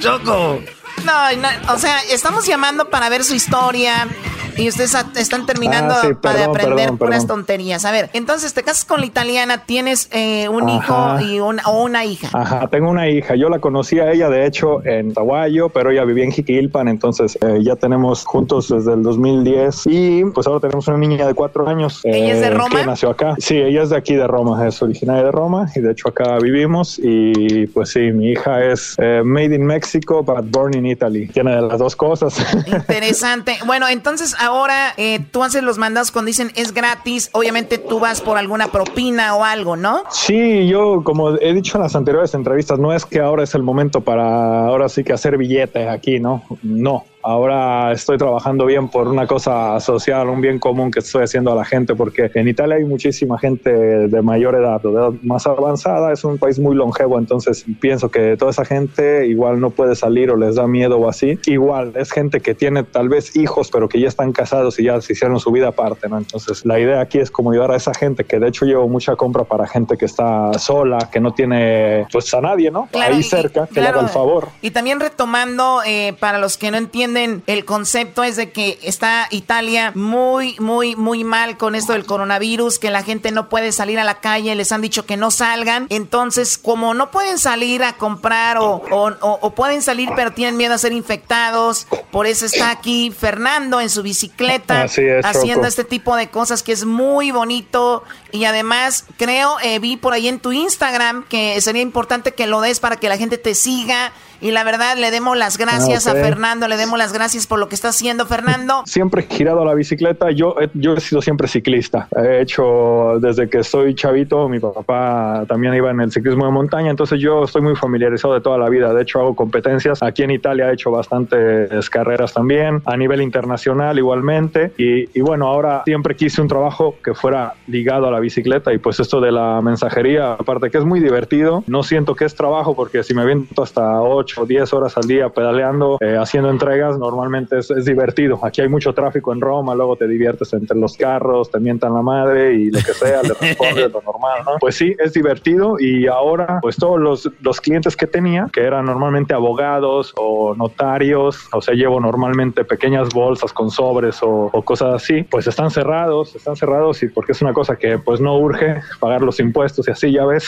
[0.00, 0.60] Choco.
[1.04, 4.08] No, no, o sea, estamos llamando para ver su historia.
[4.56, 7.26] Y ustedes están terminando Ah, sí, para perdón, aprender perdón, puras perdón.
[7.38, 7.84] tonterías.
[7.84, 11.22] A ver, entonces te casas con la italiana, tienes eh, un Ajá.
[11.22, 12.28] hijo y una, o una hija.
[12.32, 13.34] Ajá, tengo una hija.
[13.36, 17.38] Yo la conocí a ella, de hecho, en Zaguayo, pero ella vivía en Jiquilpan, entonces
[17.42, 21.68] eh, ya tenemos juntos desde el 2010 y pues ahora tenemos una niña de cuatro
[21.68, 22.00] años.
[22.04, 22.80] ¿Ella es de eh, Roma?
[22.80, 23.34] Que nació acá.
[23.38, 26.38] Sí, ella es de aquí, de Roma, es originaria de Roma y de hecho acá
[26.38, 31.26] vivimos y pues sí, mi hija es eh, made in Mexico but born in Italy.
[31.28, 32.34] Tiene de las dos cosas.
[32.66, 33.58] Interesante.
[33.66, 37.30] Bueno, entonces ahora eh, tú haces los mandados cuando dicen es gratis.
[37.32, 40.02] Obviamente tú vas por alguna propina o algo, ¿no?
[40.10, 43.62] Sí, yo como he dicho en las anteriores entrevistas, no es que ahora es el
[43.62, 46.42] momento para ahora sí que hacer billetes aquí, ¿no?
[46.62, 47.04] No.
[47.26, 51.54] Ahora estoy trabajando bien por una cosa social, un bien común que estoy haciendo a
[51.54, 56.12] la gente, porque en Italia hay muchísima gente de mayor edad, de edad más avanzada,
[56.12, 60.30] es un país muy longevo, entonces pienso que toda esa gente igual no puede salir
[60.30, 61.38] o les da miedo o así.
[61.46, 65.00] Igual es gente que tiene tal vez hijos, pero que ya están casados y ya
[65.00, 66.18] se hicieron su vida aparte, ¿no?
[66.18, 69.16] Entonces la idea aquí es como ayudar a esa gente, que de hecho llevo mucha
[69.16, 72.86] compra para gente que está sola, que no tiene pues a nadie, ¿no?
[72.92, 74.00] Claro, Ahí y- cerca, que le claro.
[74.00, 74.48] haga el favor.
[74.60, 79.28] Y también retomando, eh, para los que no entienden, el concepto es de que está
[79.30, 83.98] Italia muy, muy, muy mal con esto del coronavirus, que la gente no puede salir
[83.98, 85.86] a la calle, les han dicho que no salgan.
[85.90, 90.56] Entonces, como no pueden salir a comprar o, o- o- o pueden salir pero tienen
[90.56, 95.66] miedo a ser infectados, por eso está aquí Fernando en su bicicleta es, haciendo Choco.
[95.66, 100.28] este tipo de cosas que es muy bonito y además creo, eh, vi por ahí
[100.28, 104.12] en tu Instagram que sería importante que lo des para que la gente te siga
[104.44, 106.18] y la verdad le demos las gracias Ah, ok.
[106.18, 108.82] a Fernando, le demos las gracias por lo que está haciendo Fernando.
[108.86, 112.08] Siempre he girado a la bicicleta, yo, he- yo he sido siempre ciclista.
[112.16, 116.90] He hecho desde que soy chavito, mi papá también iba en el ciclismo de montaña,
[116.90, 118.92] entonces yo estoy muy familiarizado de toda la vida.
[118.92, 120.02] De hecho, hago competencias.
[120.02, 124.72] Aquí en Italia he hecho bastantes carreras también, a nivel internacional igualmente.
[124.76, 128.78] Y, y bueno, ahora siempre quise un trabajo que fuera ligado a la bicicleta y
[128.78, 132.74] pues esto de la mensajería, aparte que es muy divertido, no siento que es trabajo
[132.74, 136.50] porque si me aviento hasta 8 8 o 10 horas al día pedaleando, eh, haciendo
[136.50, 138.40] entregas, normalmente es, es, divertido.
[138.42, 142.02] Aquí hay mucho tráfico en Roma, luego te diviertes entre los carros, te mientan la
[142.02, 144.52] madre y lo que sea, le respondes lo normal, ¿no?
[144.58, 148.86] Pues sí, es divertido y ahora pues todos los, los clientes que tenía, que eran
[148.86, 154.94] normalmente abogados o notarios, o sea, llevo normalmente pequeñas bolsas con sobres o, o cosas
[154.94, 158.80] así, pues están cerrados, están cerrados y porque es una cosa que pues no urge
[158.98, 160.46] pagar los impuestos y así, ya ves.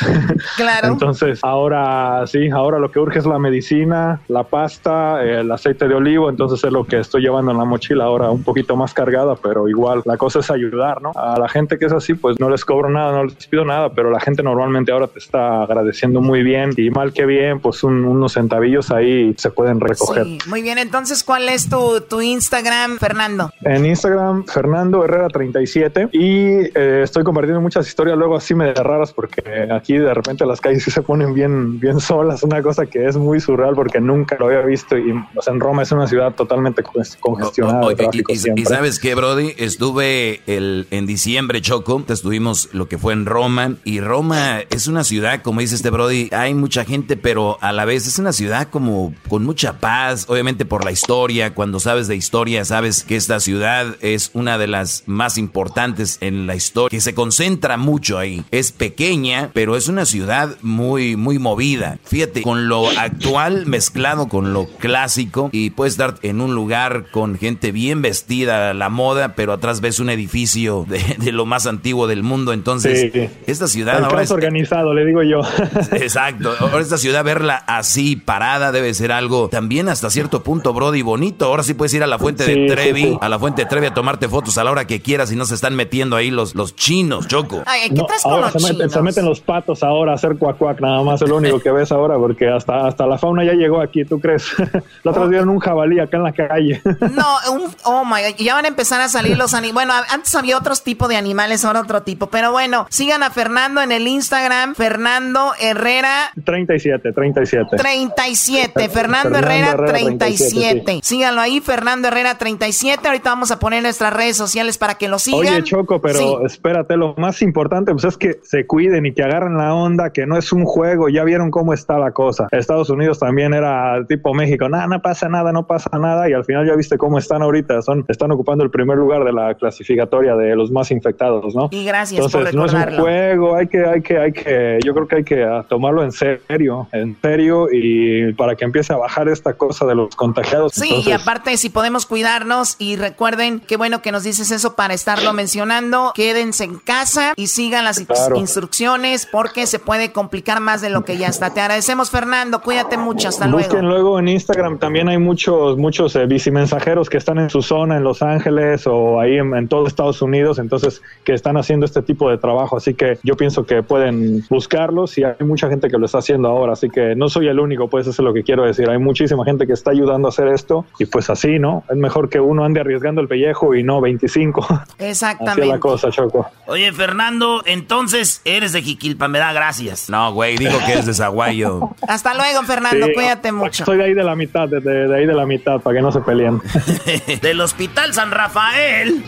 [0.57, 0.89] Claro.
[0.97, 5.95] Entonces, ahora sí, ahora lo que urge es la medicina, la pasta, el aceite de
[5.95, 9.37] olivo, entonces es lo que estoy llevando en la mochila ahora un poquito más cargada,
[9.37, 11.13] pero igual la cosa es ayudar, ¿no?
[11.15, 13.91] A la gente que es así, pues no les cobro nada, no les pido nada,
[13.91, 17.83] pero la gente normalmente ahora te está agradeciendo muy bien y mal que bien, pues
[17.83, 20.25] un, unos centavillos ahí se pueden recoger.
[20.25, 23.51] Sí, muy bien, entonces, ¿cuál es tu, tu Instagram, Fernando?
[23.63, 29.13] En Instagram, Fernando Herrera 37 y eh, estoy compartiendo muchas historias luego así medio raras
[29.13, 33.17] porque aquí de repente las calles se ponen bien, bien solas, una cosa que es
[33.17, 36.35] muy surreal porque nunca lo había visto y o sea, en Roma es una ciudad
[36.35, 36.83] totalmente
[37.21, 37.93] congestionada.
[38.29, 43.27] Y, y, sabes qué, Brody, estuve el, en diciembre, Choco, estuvimos lo que fue en
[43.27, 47.73] Roma y Roma es una ciudad, como dice este Brody, hay mucha gente, pero a
[47.73, 52.09] la vez es una ciudad como con mucha paz, obviamente por la historia, cuando sabes
[52.09, 56.91] de historia sabes que esta ciudad es una de las más importantes en la historia,
[56.91, 61.99] que se concentra mucho ahí, es pequeña, pero es una ciudad muy, muy movida.
[62.05, 67.39] Fíjate, con lo actual mezclado con lo clásico y puedes estar en un lugar con
[67.39, 72.07] gente bien vestida, la moda, pero atrás ves un edificio de, de lo más antiguo
[72.07, 72.53] del mundo.
[72.53, 73.29] Entonces, sí.
[73.47, 75.41] esta ciudad El ahora es organizado, le digo yo.
[75.93, 76.53] Exacto.
[76.59, 81.47] Ahora esta ciudad verla así parada debe ser algo también hasta cierto punto brody bonito.
[81.47, 83.19] Ahora sí puedes ir a la fuente sí, de Trevi, sí, sí.
[83.21, 85.45] a la fuente de Trevi a tomarte fotos a la hora que quieras y no
[85.45, 87.63] se están metiendo ahí los, los chinos, Choco.
[87.67, 88.93] Ay, ¿qué No, traes con ahora los se meten, chinos?
[88.93, 91.71] se meten los patos ahora a hacer cuac cuac, nada más es lo único que
[91.71, 94.53] ves ahora, porque hasta, hasta la fauna ya llegó aquí, ¿tú crees?
[95.03, 96.83] la otra vez vieron un jabalí acá en la calle.
[97.17, 99.75] No, un, oh my god, ya van a empezar a salir los animales.
[99.75, 102.27] Bueno, antes había otros tipos de animales, ahora otro tipo.
[102.29, 107.77] Pero bueno, sigan a Fernando en el Instagram, Fernando Herrera 37, 37.
[107.77, 108.89] 37.
[108.89, 111.01] Fernando, Herrera 37.
[111.03, 113.07] Síganlo ahí, Fernando Herrera 37.
[113.07, 115.41] Ahorita vamos a poner nuestras redes sociales para que lo sigan.
[115.41, 116.37] Oye, Choco, pero Sí.
[116.45, 120.27] espérate, lo más importante pues es que se cuiden y que agarren la onda, que
[120.27, 122.49] no es un juego, ya vieron cómo está la cosa.
[122.53, 126.45] Estados Unidos también era tipo México, nada, no pasa nada, no pasa nada, y al
[126.45, 130.37] final ya viste cómo están ahorita, son, están ocupando el primer lugar de la clasificatoria
[130.37, 131.69] de los más infectados, ¿no?
[131.73, 133.03] Y gracias Entonces, por no es un recordarlo.
[133.03, 136.13] juego, hay que, hay que, hay que, yo creo que hay que ah, tomarlo en
[136.13, 140.73] serio, en serio, y para que empiece a bajar esta cosa de los contagiados.
[140.75, 144.77] Sí, Entonces, y aparte, si podemos cuidarnos y recuerden, qué bueno que nos dices eso
[144.77, 148.37] para estarlo mencionando, quédense en casa y sigan las Claro.
[148.37, 151.53] instrucciones porque se puede complicar más de lo que ya está.
[151.53, 153.95] Te agradecemos, Fernando, cuídate mucho, hasta Busquen luego.
[153.95, 158.05] luego en Instagram, también hay muchos, muchos eh, bicimensajeros que están en su zona, en
[158.05, 162.29] Los Ángeles o ahí en, en todo Estados Unidos, entonces que están haciendo este tipo
[162.31, 166.07] de trabajo, así que yo pienso que pueden buscarlos y hay mucha gente que lo
[166.07, 168.65] está haciendo ahora, así que no soy el único, pues eso es lo que quiero
[168.65, 171.85] decir, hay muchísima gente que está ayudando a hacer esto y pues así, ¿no?
[171.89, 174.61] Es mejor que uno ande arriesgando el pellejo y no 25.
[174.63, 175.79] Así es la Exactamente.
[175.81, 176.47] cosa, Choco.
[176.67, 180.11] Oye, Fernando, entonces eres de Jiquilpa, me da gracias.
[180.11, 181.91] No, güey, digo que es de Zaguayo.
[182.09, 183.85] Hasta luego, Fernando, Sí, cuídate mucho.
[183.85, 186.03] Soy de ahí de la mitad, de, de- de ahí de la mitad, para que
[186.03, 186.61] no se peleen.
[187.43, 189.23] Del Hospital San Rafael.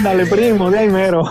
[0.00, 1.24] Dale, primo, de ahí mero.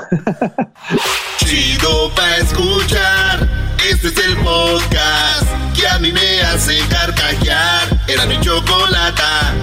[1.37, 3.47] Chido pa' escuchar.
[3.89, 5.45] Este es el podcast
[5.79, 7.83] que a mí me hace carcajear.
[8.07, 9.53] Era mi chocolata.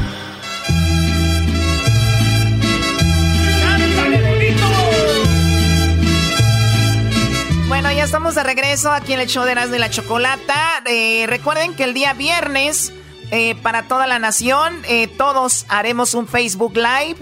[7.85, 10.83] Bueno, ya estamos de regreso aquí en el show de Erasmo y la Chocolata.
[10.87, 12.95] Eh, recuerden que el día viernes,
[13.31, 17.17] eh, para toda la nación, eh, todos haremos un Facebook Live.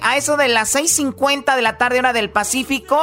[0.00, 2.96] a eso de las 6.50 de la tarde, hora del Pacífico.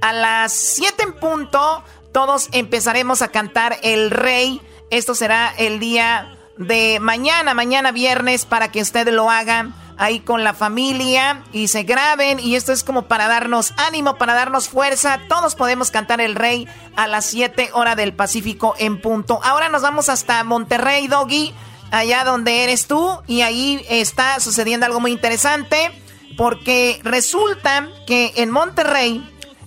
[0.00, 1.82] A las 7 en punto,
[2.12, 4.62] todos empezaremos a cantar El Rey.
[4.90, 9.70] Esto será el día de mañana, mañana viernes, para que usted lo haga
[10.00, 12.40] ahí con la familia y se graben.
[12.40, 15.20] Y esto es como para darnos ánimo, para darnos fuerza.
[15.28, 16.66] Todos podemos cantar el rey
[16.96, 19.40] a las 7 horas del Pacífico en punto.
[19.44, 21.52] Ahora nos vamos hasta Monterrey, Doggy,
[21.90, 23.20] allá donde eres tú.
[23.26, 25.92] Y ahí está sucediendo algo muy interesante.
[26.36, 29.22] Porque resulta que en Monterrey,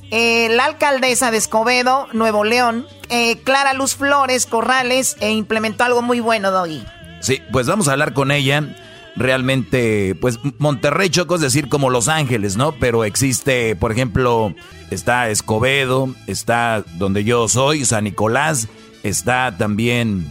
[0.09, 6.01] eh, la alcaldesa de Escobedo, Nuevo León, eh, Clara Luz Flores Corrales, eh, implementó algo
[6.01, 6.83] muy bueno, Doggy.
[7.19, 8.63] Sí, pues vamos a hablar con ella.
[9.15, 12.71] Realmente, pues Monterrey Choco es decir como Los Ángeles, ¿no?
[12.73, 14.55] Pero existe, por ejemplo,
[14.89, 18.67] está Escobedo, está donde yo soy, San Nicolás,
[19.03, 20.25] está también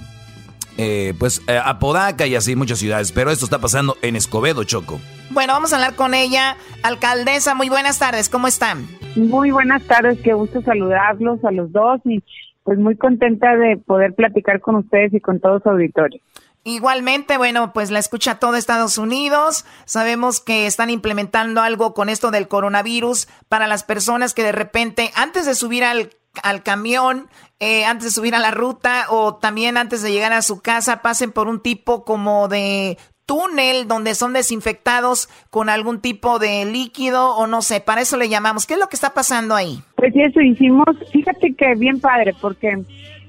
[0.78, 3.12] eh, pues eh, Apodaca y así muchas ciudades.
[3.12, 5.00] Pero esto está pasando en Escobedo, Choco.
[5.30, 6.56] Bueno, vamos a hablar con ella.
[6.82, 8.86] Alcaldesa, muy buenas tardes, ¿cómo están?
[9.16, 12.22] Muy buenas tardes, qué gusto saludarlos a los dos y
[12.64, 16.20] pues muy contenta de poder platicar con ustedes y con todo su auditorio.
[16.64, 19.64] Igualmente, bueno, pues la escucha todo Estados Unidos.
[19.84, 25.10] Sabemos que están implementando algo con esto del coronavirus para las personas que de repente,
[25.16, 26.10] antes de subir al,
[26.44, 27.28] al camión,
[27.58, 31.02] eh, antes de subir a la ruta o también antes de llegar a su casa,
[31.02, 37.36] pasen por un tipo como de túnel donde son desinfectados con algún tipo de líquido
[37.36, 38.66] o no sé, para eso le llamamos.
[38.66, 39.82] ¿Qué es lo que está pasando ahí?
[39.96, 42.84] Pues eso hicimos, fíjate que bien padre, porque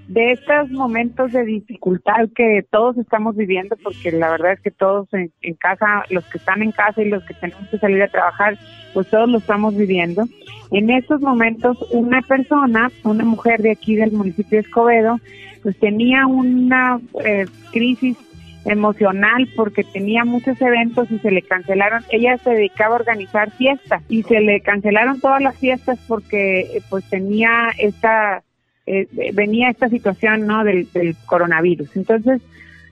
[0.07, 5.07] de estos momentos de dificultad que todos estamos viviendo, porque la verdad es que todos
[5.13, 8.57] en, casa, los que están en casa y los que tenemos que salir a trabajar,
[8.93, 10.25] pues todos lo estamos viviendo.
[10.71, 15.19] En estos momentos, una persona, una mujer de aquí del municipio de Escobedo,
[15.61, 18.17] pues tenía una eh, crisis
[18.65, 22.03] emocional porque tenía muchos eventos y se le cancelaron.
[22.09, 26.81] Ella se dedicaba a organizar fiestas y se le cancelaron todas las fiestas porque eh,
[26.89, 28.43] pues tenía esta
[28.85, 30.87] eh, venía esta situación no del,
[31.25, 31.95] coronavirus.
[31.95, 32.41] Entonces,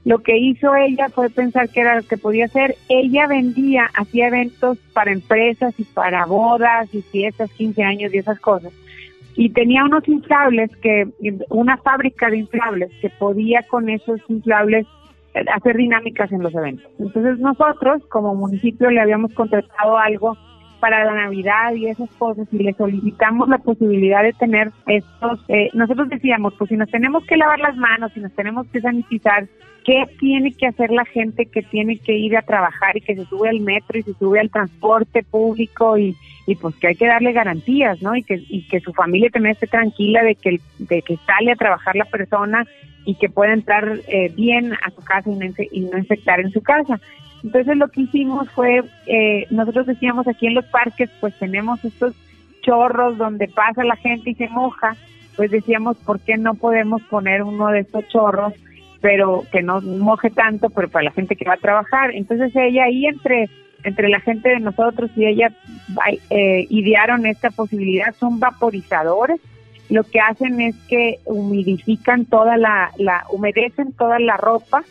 [0.05, 2.75] lo que hizo ella fue pensar que era lo que podía hacer.
[2.89, 8.39] Ella vendía, hacía eventos para empresas y para bodas y fiestas, 15 años y esas
[8.39, 8.73] cosas.
[9.35, 11.07] Y tenía unos inflables que,
[11.49, 14.87] una fábrica de inflables que podía con esos inflables
[15.33, 16.89] eh, hacer dinámicas en los eventos.
[16.99, 20.37] Entonces nosotros como municipio le habíamos contratado algo
[20.81, 25.69] para la Navidad y esas cosas y le solicitamos la posibilidad de tener estos, eh,
[25.73, 29.47] nosotros decíamos, pues si nos tenemos que lavar las manos, si nos tenemos que sanitizar,
[29.85, 33.25] ¿qué tiene que hacer la gente que tiene que ir a trabajar y que se
[33.25, 36.17] sube al metro y se sube al transporte público y,
[36.47, 38.15] y pues que hay que darle garantías, ¿no?
[38.15, 41.55] Y que, y que su familia también esté tranquila de que, de que sale a
[41.55, 42.65] trabajar la persona
[43.05, 46.51] y que pueda entrar eh, bien a su casa y no, y no infectar en
[46.51, 46.99] su casa.
[47.43, 52.13] Entonces lo que hicimos fue, eh, nosotros decíamos aquí en los parques, pues tenemos estos
[52.61, 54.95] chorros donde pasa la gente y se moja,
[55.35, 58.53] pues decíamos, ¿por qué no podemos poner uno de estos chorros,
[59.01, 62.11] pero que no moje tanto, pero para la gente que va a trabajar?
[62.13, 63.49] Entonces ella ahí entre
[63.83, 65.51] entre la gente de nosotros y ella
[66.29, 69.39] eh, idearon esta posibilidad, son vaporizadores,
[69.89, 74.83] lo que hacen es que humidifican toda la, la humedecen toda la ropa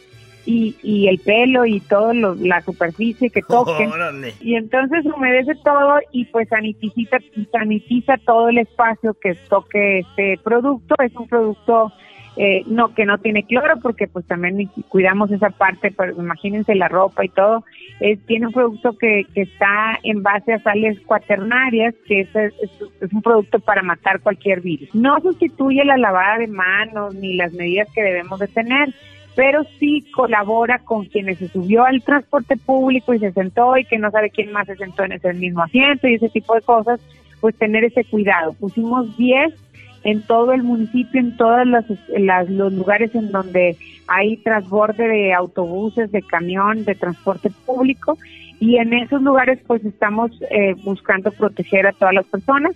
[0.47, 3.91] y, y el pelo y toda la superficie que toquen.
[4.41, 7.19] y entonces humedece todo y pues sanitiza,
[7.53, 10.95] sanitiza todo el espacio que toque este producto.
[11.03, 11.93] Es un producto
[12.37, 16.89] eh, no que no tiene cloro porque pues también cuidamos esa parte, pero imagínense la
[16.89, 17.65] ropa y todo.
[17.99, 23.13] Es, tiene un producto que, que está en base a sales cuaternarias, que es, es,
[23.13, 24.95] un producto para matar cualquier virus.
[24.95, 28.95] No sustituye la lavada de manos ni las medidas que debemos de tener
[29.41, 33.99] pero sí colabora con quienes se subió al transporte público y se sentó y que
[33.99, 37.01] no sabe quién más se sentó en ese mismo asiento y ese tipo de cosas,
[37.41, 38.53] pues tener ese cuidado.
[38.53, 39.55] Pusimos 10
[40.05, 41.87] en todo el municipio, en todos los,
[42.51, 48.19] los lugares en donde hay transborde de autobuses, de camión, de transporte público
[48.61, 52.73] y en esos lugares pues estamos eh, buscando proteger a todas las personas.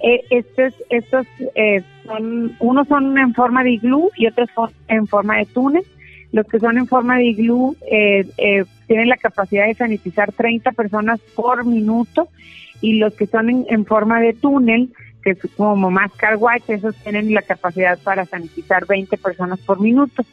[0.00, 1.26] Eh, estos estos
[1.56, 5.84] eh, son, unos son en forma de iglú y otros son en forma de túnel.
[6.32, 10.72] Los que son en forma de iglú eh, eh, tienen la capacidad de sanitizar 30
[10.72, 12.28] personas por minuto
[12.80, 14.90] y los que son en, forma de túnel,
[15.22, 16.38] que es como más car
[16.68, 20.24] esos tienen la capacidad para sanitizar 20 personas por minuto.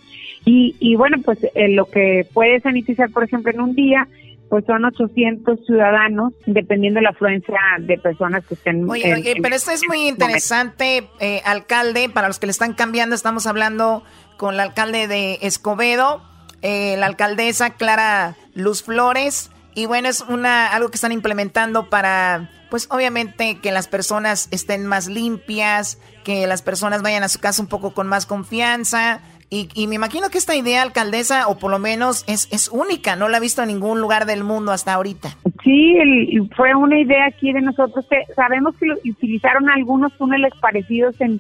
[0.46, 4.08] Y, y bueno, pues eh, lo que puede sanitizar, por ejemplo, en un día,
[4.54, 8.88] pues son 800 ciudadanos, dependiendo de la afluencia de personas que estén.
[8.88, 13.48] Oye, pero esto es muy interesante, eh, alcalde, para los que le están cambiando, estamos
[13.48, 14.04] hablando
[14.38, 16.22] con el alcalde de Escobedo,
[16.62, 19.50] eh, la alcaldesa Clara Luz Flores.
[19.74, 24.86] Y bueno, es una algo que están implementando para, pues obviamente que las personas estén
[24.86, 29.20] más limpias, que las personas vayan a su casa un poco con más confianza.
[29.54, 33.16] Y, y me imagino que esta idea, alcaldesa, o por lo menos es, es única,
[33.16, 35.30] no la he visto en ningún lugar del mundo hasta ahorita.
[35.64, 35.96] Sí,
[36.56, 38.04] fue una idea aquí de nosotros.
[38.10, 41.40] Que sabemos que utilizaron algunos túneles parecidos en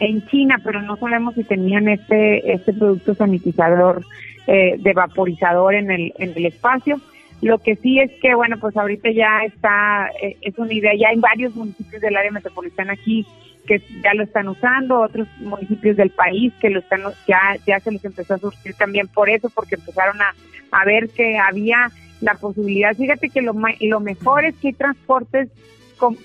[0.00, 4.04] en China, pero no sabemos si tenían este, este producto sanitizador
[4.46, 7.00] eh, de vaporizador en el, en el espacio.
[7.42, 11.08] Lo que sí es que, bueno, pues ahorita ya está, eh, es una idea, ya
[11.08, 13.26] hay varios municipios del área metropolitana aquí
[13.66, 17.90] que ya lo están usando, otros municipios del país que lo están, ya, ya se
[17.90, 20.34] les empezó a surgir también por eso, porque empezaron a,
[20.70, 22.94] a ver que había la posibilidad.
[22.96, 25.48] Fíjate que lo, lo mejor es que hay transportes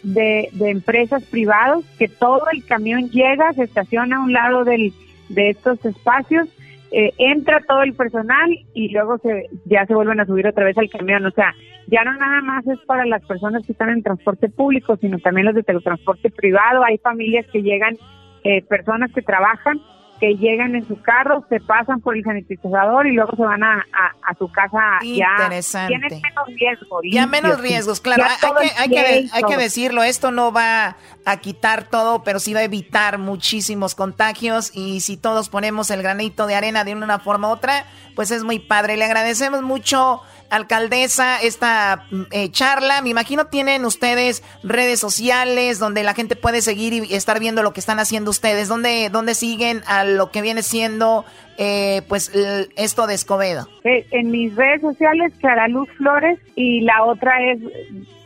[0.03, 4.94] de, empresas privadas que todo el camión llega, se estaciona a un lado del,
[5.30, 6.48] de estos espacios,
[6.91, 10.78] eh, entra todo el personal y luego se ya se vuelven a subir otra vez
[10.78, 11.26] al camión.
[11.26, 11.53] O sea,
[11.88, 15.45] ya no nada más es para las personas que están en transporte público, sino también
[15.45, 16.84] los de teletransporte privado.
[16.84, 17.95] Hay familias que llegan,
[18.44, 19.80] eh, personas que trabajan
[20.20, 23.86] que llegan en su carro, se pasan por el sanitizador y luego se van a,
[24.28, 25.94] a, su casa Interesante.
[25.94, 27.02] ya tienen menos riesgos.
[27.10, 28.24] Ya menos riesgos, claro.
[28.24, 32.54] Hay que, hay, que, hay que decirlo, esto no va a quitar todo, pero sí
[32.54, 37.20] va a evitar muchísimos contagios y si todos ponemos el granito de arena de una
[37.20, 37.86] forma u otra,
[38.16, 38.98] pues es muy padre.
[38.98, 43.01] Le agradecemos mucho alcaldesa, esta mm, eh, charla.
[43.01, 47.73] Me imagino tienen ustedes redes sociales donde la gente puede seguir y estar viendo lo
[47.73, 48.67] que están haciendo ustedes.
[48.67, 51.26] ¿Dónde, dónde siguen a lo que viene siendo
[51.57, 52.31] eh, pues
[52.76, 53.67] esto de Escobedo?
[53.84, 57.59] Eh, en mis redes sociales, Clara Luz Flores, y la otra es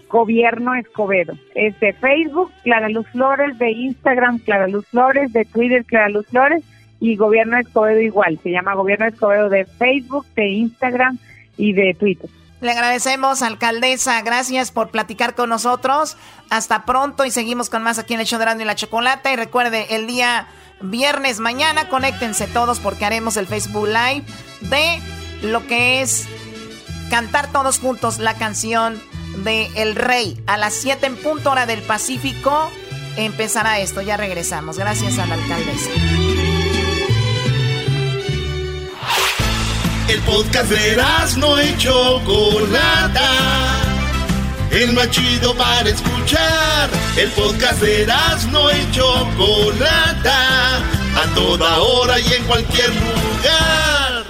[0.10, 1.34] Gobierno Escobedo.
[1.56, 6.28] Es de Facebook, Clara Luz Flores, de Instagram, Clara Luz Flores, de Twitter, Clara Luz
[6.28, 6.64] Flores,
[7.00, 8.40] y Gobierno Escobedo igual.
[8.44, 11.20] Se llama Gobierno Escobedo de Facebook, de Instagram,
[11.58, 12.30] y de Twitter.
[12.62, 14.22] Le agradecemos, alcaldesa.
[14.22, 16.16] Gracias por platicar con nosotros.
[16.50, 19.34] Hasta pronto y seguimos con más aquí en el show y la Chocolata.
[19.34, 20.48] Y recuerde, el día
[20.80, 24.24] viernes mañana, conéctense todos porque haremos el Facebook Live
[24.62, 25.02] de
[25.42, 26.26] lo que es
[27.10, 29.02] cantar todos juntos la canción
[29.44, 30.42] de El Rey.
[30.48, 32.72] A las 7 en punto hora del Pacífico
[33.18, 34.02] empezará esto.
[34.02, 34.78] Ya regresamos.
[34.78, 35.90] Gracias a la alcaldesa.
[40.08, 41.02] El podcast de
[41.38, 43.30] no y Chocolata.
[44.70, 46.90] El más chido para escuchar.
[47.16, 48.06] El podcast de
[48.52, 50.78] no y Chocolata.
[51.16, 54.26] A toda hora y en cualquier lugar.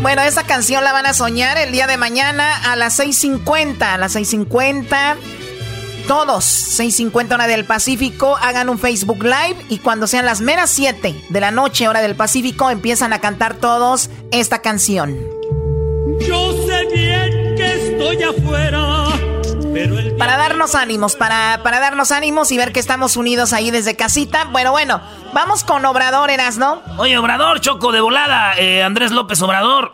[0.00, 3.82] Bueno, esa canción la van a soñar el día de mañana a las 6.50.
[3.82, 5.39] A las 6.50
[6.10, 11.26] todos, 6.50 hora del Pacífico, hagan un Facebook Live y cuando sean las meras 7
[11.28, 15.16] de la noche hora del Pacífico empiezan a cantar todos esta canción.
[16.18, 19.04] Yo sé bien que estoy afuera.
[19.72, 23.94] Pero Para darnos ánimos, para, para darnos ánimos y ver que estamos unidos ahí desde
[23.94, 24.46] casita.
[24.46, 25.00] Bueno, bueno,
[25.32, 26.82] vamos con Obrador, Eras, ¿no?
[26.98, 29.92] Oye, Obrador, Choco de volada, eh, Andrés López Obrador,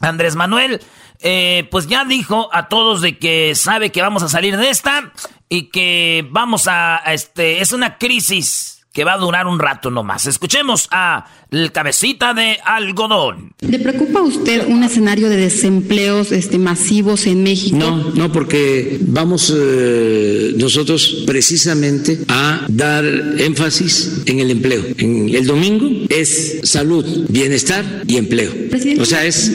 [0.00, 0.80] Andrés Manuel,
[1.26, 5.10] eh, pues ya dijo a todos de que sabe que vamos a salir de esta
[5.48, 10.26] y que vamos a, este, es una crisis que va a durar un rato nomás.
[10.26, 13.52] Escuchemos a el cabecita de algodón.
[13.60, 17.76] ¿Le preocupa a usted un escenario de desempleos este, masivos en México?
[17.76, 23.04] No, no, porque vamos eh, nosotros precisamente a dar
[23.38, 24.84] énfasis en el empleo.
[24.98, 28.52] En el domingo es salud, bienestar y empleo.
[29.00, 29.50] O sea, es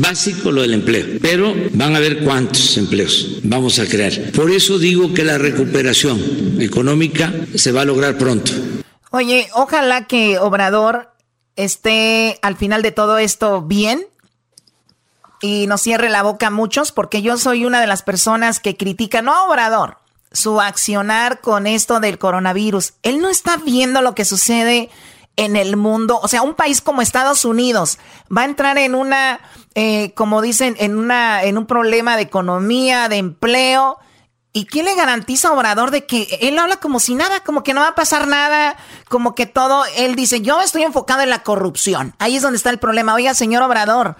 [0.00, 4.12] básico lo del empleo, pero van a ver cuántos empleos vamos a crear.
[4.32, 8.52] Por eso digo que la recuperación económica se va a lograr pronto.
[9.10, 11.10] Oye, ojalá que Obrador
[11.56, 14.06] esté al final de todo esto bien
[15.40, 18.76] y nos cierre la boca a muchos, porque yo soy una de las personas que
[18.76, 19.98] critica, no a Obrador,
[20.32, 22.94] su accionar con esto del coronavirus.
[23.02, 24.90] Él no está viendo lo que sucede
[25.36, 26.18] en el mundo.
[26.22, 27.98] O sea, un país como Estados Unidos
[28.34, 29.40] va a entrar en una,
[29.74, 33.98] eh, como dicen, en una, en un problema de economía, de empleo
[34.56, 37.74] ¿Y quién le garantiza a Obrador de que él habla como si nada, como que
[37.74, 38.76] no va a pasar nada,
[39.08, 42.14] como que todo, él dice, yo estoy enfocado en la corrupción.
[42.20, 43.14] Ahí es donde está el problema.
[43.14, 44.14] Oiga, señor Obrador,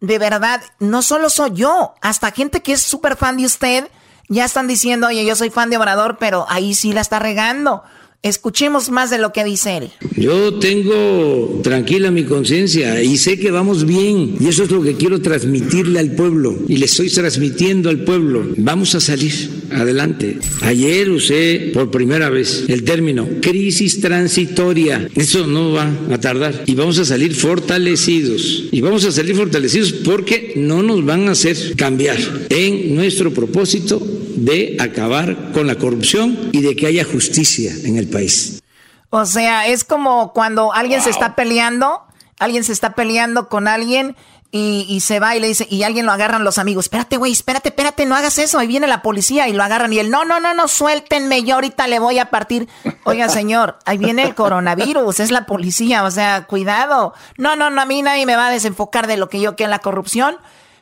[0.00, 3.88] de verdad, no solo soy yo, hasta gente que es súper fan de usted,
[4.28, 7.84] ya están diciendo, oye, yo soy fan de Obrador, pero ahí sí la está regando.
[8.24, 9.90] Escuchemos más de lo que dice él.
[10.16, 14.96] Yo tengo tranquila mi conciencia y sé que vamos bien y eso es lo que
[14.96, 18.44] quiero transmitirle al pueblo y le estoy transmitiendo al pueblo.
[18.56, 19.32] Vamos a salir
[19.70, 20.36] adelante.
[20.62, 25.08] Ayer usé por primera vez el término crisis transitoria.
[25.14, 28.64] Eso no va a tardar y vamos a salir fortalecidos.
[28.72, 32.18] Y vamos a salir fortalecidos porque no nos van a hacer cambiar
[32.48, 34.04] en nuestro propósito
[34.44, 38.62] de acabar con la corrupción y de que haya justicia en el país.
[39.10, 42.02] O sea, es como cuando alguien se está peleando,
[42.38, 44.16] alguien se está peleando con alguien
[44.50, 47.68] y, se va y le dice, y alguien lo agarran los amigos, espérate, güey, espérate,
[47.68, 50.40] espérate, no hagas eso, ahí viene la policía y lo agarran y él, no, no,
[50.40, 52.66] no, no, suéltenme, yo ahorita le voy a partir.
[53.04, 57.12] Oiga, señor, ahí viene el coronavirus, es la policía, o sea, cuidado.
[57.36, 59.68] No, no, no, a mí nadie me va a desenfocar de lo que yo quiero
[59.68, 60.36] en la corrupción.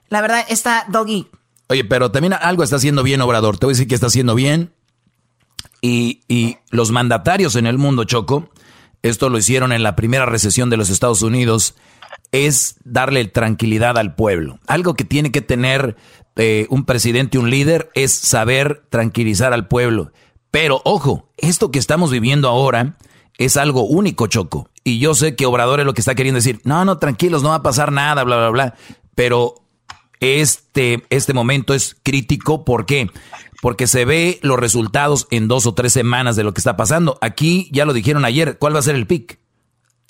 [0.08, 1.28] La verdad, está Doggy.
[1.68, 4.34] Oye, pero también algo está haciendo bien Obrador, te voy a decir que está haciendo
[4.34, 4.72] bien
[5.80, 8.50] y, los mandatarios en el mundo, Choco,
[9.02, 11.74] esto lo hicieron en la primera recesión de los Estados Unidos,
[12.32, 14.58] es darle tranquilidad al pueblo.
[14.66, 15.96] Algo que tiene que tener
[16.36, 20.12] eh, un presidente, un líder, es saber tranquilizar al pueblo.
[20.50, 22.96] Pero ojo, esto que estamos viviendo ahora
[23.38, 24.68] es algo único, Choco.
[24.82, 27.50] Y yo sé que Obrador es lo que está queriendo decir, no, no, tranquilos, no
[27.50, 28.74] va a pasar nada, bla, bla, bla.
[29.14, 29.65] Pero
[30.20, 33.10] este, este momento es crítico, ¿por qué?
[33.62, 37.18] Porque se ve los resultados en dos o tres semanas de lo que está pasando.
[37.20, 39.38] Aquí ya lo dijeron ayer, ¿cuál va a ser el pic?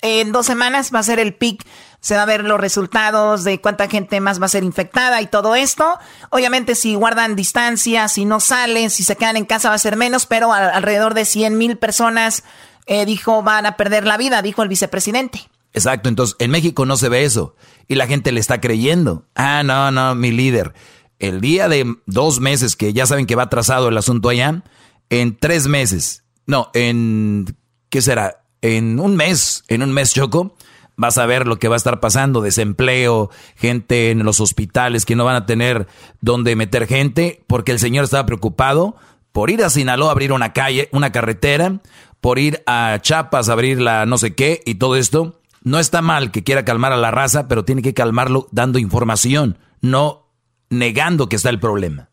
[0.01, 1.65] En dos semanas va a ser el pic,
[2.01, 5.27] se va a ver los resultados de cuánta gente más va a ser infectada y
[5.27, 5.97] todo esto.
[6.29, 9.95] Obviamente si guardan distancia, si no salen, si se quedan en casa va a ser
[9.95, 12.43] menos, pero alrededor de 100 mil personas,
[12.85, 15.49] eh, dijo, van a perder la vida, dijo el vicepresidente.
[15.73, 17.55] Exacto, entonces en México no se ve eso
[17.87, 19.25] y la gente le está creyendo.
[19.35, 20.73] Ah, no, no, mi líder.
[21.19, 24.63] El día de dos meses, que ya saben que va atrasado el asunto allá,
[25.09, 27.55] en tres meses, no, en,
[27.89, 28.43] ¿qué será?
[28.61, 30.55] en un mes, en un mes, Choco,
[30.95, 35.15] vas a ver lo que va a estar pasando, desempleo, gente en los hospitales que
[35.15, 35.87] no van a tener
[36.21, 38.95] donde meter gente, porque el señor estaba preocupado
[39.31, 41.79] por ir a Sinaloa a abrir una calle, una carretera,
[42.21, 45.39] por ir a Chiapas a abrir la no sé qué y todo esto.
[45.67, 49.57] No está mal que quiera calmar a la raza, pero tiene que calmarlo dando información,
[49.81, 50.29] no
[50.69, 52.09] negando que está el problema.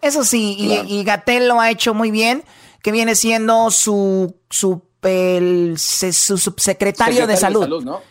[0.00, 2.44] Eso sí, y, y Gatel lo ha hecho muy bien,
[2.84, 7.68] que viene siendo su, su el su subsecretario de Salud.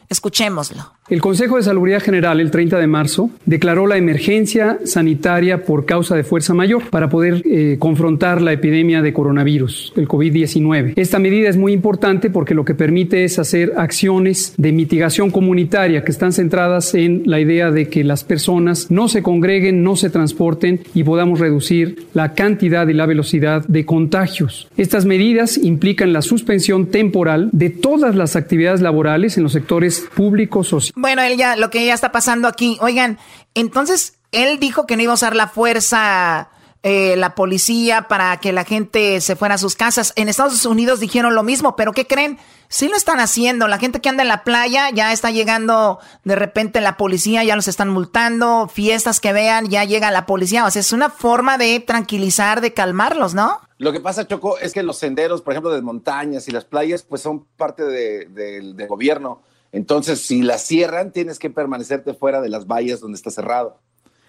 [0.10, 0.94] Escuchémoslo.
[1.10, 6.16] El Consejo de Salubridad General el 30 de marzo declaró la emergencia sanitaria por causa
[6.16, 10.94] de fuerza mayor para poder eh, confrontar la epidemia de coronavirus, el COVID-19.
[10.96, 16.06] Esta medida es muy importante porque lo que permite es hacer acciones de mitigación comunitaria
[16.06, 20.10] que están centradas en la idea de que las personas no se congreguen, no se
[20.10, 24.70] transporten y podamos reducir la cantidad y la velocidad de contagios.
[24.78, 30.68] Estas medidas implican la suspensión temporal de todas las actividades laborales en los sectores públicos,
[30.68, 32.78] sociales, bueno, él ya, lo que ya está pasando aquí.
[32.82, 33.18] Oigan,
[33.54, 36.50] entonces él dijo que no iba a usar la fuerza,
[36.86, 40.12] eh, la policía, para que la gente se fuera a sus casas.
[40.18, 42.38] En Estados Unidos dijeron lo mismo, pero ¿qué creen?
[42.68, 43.70] Sí lo están haciendo.
[43.70, 47.56] La gente que anda en la playa ya está llegando de repente la policía, ya
[47.56, 48.68] los están multando.
[48.68, 50.66] Fiestas que vean, ya llega la policía.
[50.66, 53.62] O sea, es una forma de tranquilizar, de calmarlos, ¿no?
[53.78, 57.04] Lo que pasa, Choco, es que los senderos, por ejemplo, de montañas y las playas,
[57.04, 59.42] pues son parte del gobierno.
[59.72, 63.78] Entonces, si la cierran, tienes que permanecerte fuera de las vallas donde está cerrado.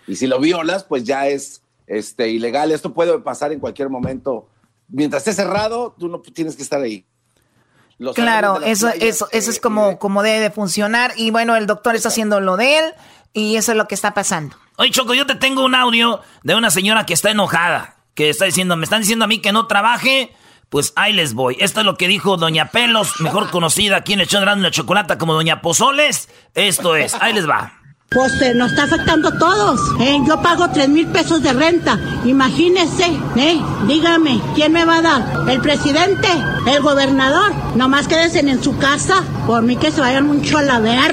[0.06, 2.72] Y si lo violas, pues ya es este, ilegal.
[2.72, 4.48] Esto puede pasar en cualquier momento.
[4.88, 7.06] Mientras esté cerrado, tú no tienes que estar ahí.
[8.14, 11.12] claro, eso, eso, eso es como, como debe de funcionar.
[11.16, 12.84] Y bueno, el doctor está haciendo lo de él
[13.32, 14.56] y eso es lo que está pasando.
[14.76, 18.44] Oye, Choco, yo te tengo un audio de una señora que está enojada, que está
[18.44, 20.32] diciendo, me están diciendo a mí que no trabaje
[20.74, 21.56] pues ahí les voy.
[21.60, 24.70] Esto es lo que dijo Doña Pelos, mejor conocida aquí en el show de la
[24.72, 26.28] chocolata como Doña Pozoles.
[26.52, 27.83] Esto es, ahí les va.
[28.10, 29.80] Pues eh, nos está afectando a todos.
[30.00, 30.18] ¿eh?
[30.26, 31.98] Yo pago tres mil pesos de renta.
[32.24, 33.06] Imagínense,
[33.36, 33.60] ¿eh?
[33.88, 35.48] Dígame, ¿quién me va a dar?
[35.48, 36.28] ¿El presidente?
[36.66, 37.52] ¿El gobernador?
[37.74, 39.24] Nomás quédense en su casa.
[39.46, 41.10] Por mí que se vayan mucho a la ver.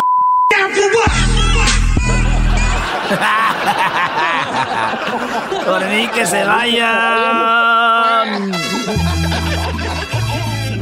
[5.65, 6.91] Por mí que se vayan.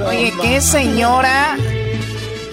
[0.05, 1.57] Oye, qué señora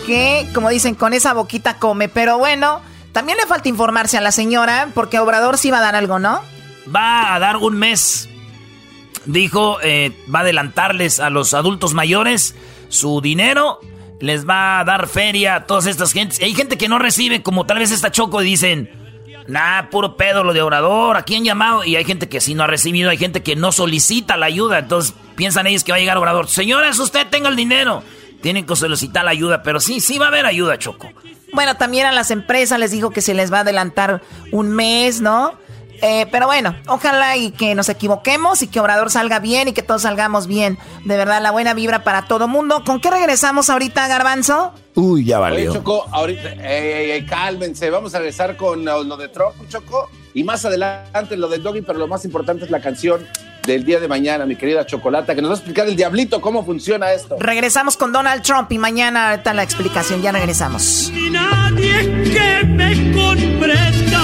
[0.07, 2.09] que, como dicen, con esa boquita come.
[2.09, 2.81] Pero bueno,
[3.17, 6.43] también le falta informarse a la señora porque Obrador sí va a dar algo, ¿no?
[6.95, 8.29] Va a dar un mes.
[9.25, 12.55] Dijo, eh, va a adelantarles a los adultos mayores
[12.91, 13.81] su dinero.
[14.21, 16.43] Les va a dar feria a todas estas gentes.
[16.43, 18.91] Hay gente que no recibe, como tal vez esta Choco, y dicen,
[19.47, 21.17] nah, puro pedo lo de Obrador.
[21.17, 21.85] Aquí han llamado.
[21.85, 23.09] Y hay gente que sí no ha recibido.
[23.09, 24.81] Hay gente que no solicita la ayuda.
[24.81, 26.49] Entonces piensan ellos que va a llegar Obrador.
[26.49, 28.03] Señores, usted tenga el dinero.
[28.47, 31.09] Tienen que solicitar la ayuda, pero sí, sí va a haber ayuda, Choco.
[31.52, 35.20] Bueno, también a las empresas les dijo que se les va a adelantar un mes,
[35.20, 35.55] ¿no?
[36.01, 39.82] Eh, pero bueno, ojalá y que nos equivoquemos y que Obrador salga bien y que
[39.82, 40.78] todos salgamos bien.
[41.05, 42.85] De verdad, la buena vibra para todo mundo.
[42.86, 44.73] ¿Con qué regresamos ahorita, Garbanzo?
[44.94, 45.73] Uy, ya valió.
[45.73, 46.51] Choco, ahorita,
[47.28, 51.82] cálmense, vamos a regresar con lo de Trump, Choco, y más adelante lo del Doggy,
[51.82, 53.27] pero lo más importante es la canción
[53.67, 56.65] del día de mañana, mi querida Chocolata, que nos va a explicar el diablito cómo
[56.65, 57.37] funciona esto.
[57.39, 61.11] Regresamos con Donald Trump y mañana está la explicación, ya regresamos.
[61.31, 64.23] nadie que me comprenda,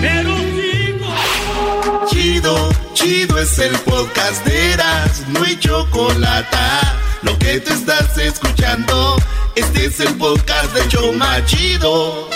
[0.00, 2.06] pero sigo.
[2.08, 6.96] Chido, chido es el podcast de Eras, no hay Chocolata.
[7.22, 9.16] Lo que te estás escuchando,
[9.54, 12.28] este es el podcast de Choma Chido.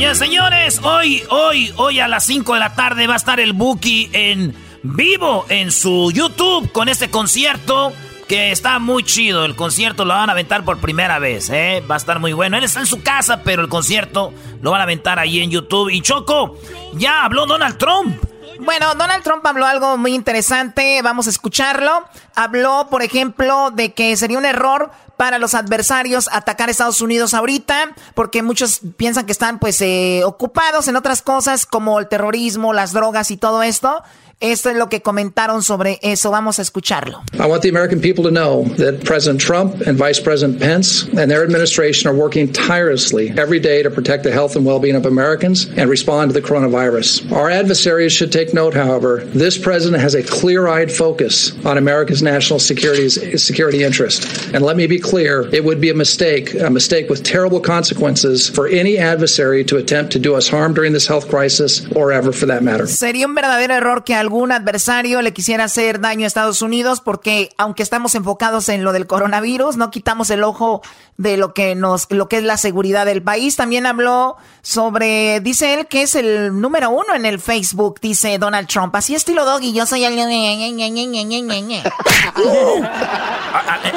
[0.00, 3.52] Señores, señores, hoy, hoy, hoy a las 5 de la tarde va a estar el
[3.52, 7.92] Buki en vivo en su YouTube con este concierto
[8.26, 9.44] que está muy chido.
[9.44, 11.84] El concierto lo van a aventar por primera vez, ¿eh?
[11.88, 12.56] Va a estar muy bueno.
[12.56, 14.32] Él está en su casa, pero el concierto
[14.62, 15.90] lo van a aventar ahí en YouTube.
[15.90, 16.56] Y Choco,
[16.94, 18.24] ya habló Donald Trump.
[18.58, 22.06] Bueno, Donald Trump habló algo muy interesante, vamos a escucharlo.
[22.34, 24.90] Habló, por ejemplo, de que sería un error
[25.20, 30.22] para los adversarios atacar a Estados Unidos ahorita, porque muchos piensan que están pues eh,
[30.24, 34.02] ocupados en otras cosas como el terrorismo, las drogas y todo esto.
[34.40, 36.30] Esto es lo que comentaron sobre eso.
[36.30, 37.22] Vamos a escucharlo.
[37.38, 41.30] I want the American people to know that President Trump and Vice President Pence and
[41.30, 45.66] their administration are working tirelessly every day to protect the health and well-being of Americans
[45.76, 47.30] and respond to the coronavirus.
[47.32, 52.60] Our adversaries should take note, however, this president has a clear-eyed focus on America's national
[52.60, 54.54] security security interest.
[54.54, 58.48] And let me be clear, it would be a mistake, a mistake with terrible consequences
[58.48, 62.32] for any adversary to attempt to do us harm during this health crisis or ever
[62.32, 62.86] for that matter.
[62.86, 67.48] Sería un verdadero error que algún adversario le quisiera hacer daño a Estados Unidos porque
[67.58, 70.82] aunque estamos enfocados en lo del coronavirus, no quitamos el ojo
[71.16, 73.56] de lo que nos, lo que es la seguridad del país.
[73.56, 78.68] También habló sobre, dice él que es el número uno en el Facebook, dice Donald
[78.68, 78.94] Trump.
[78.94, 80.14] Así estilo doggy, yo soy el...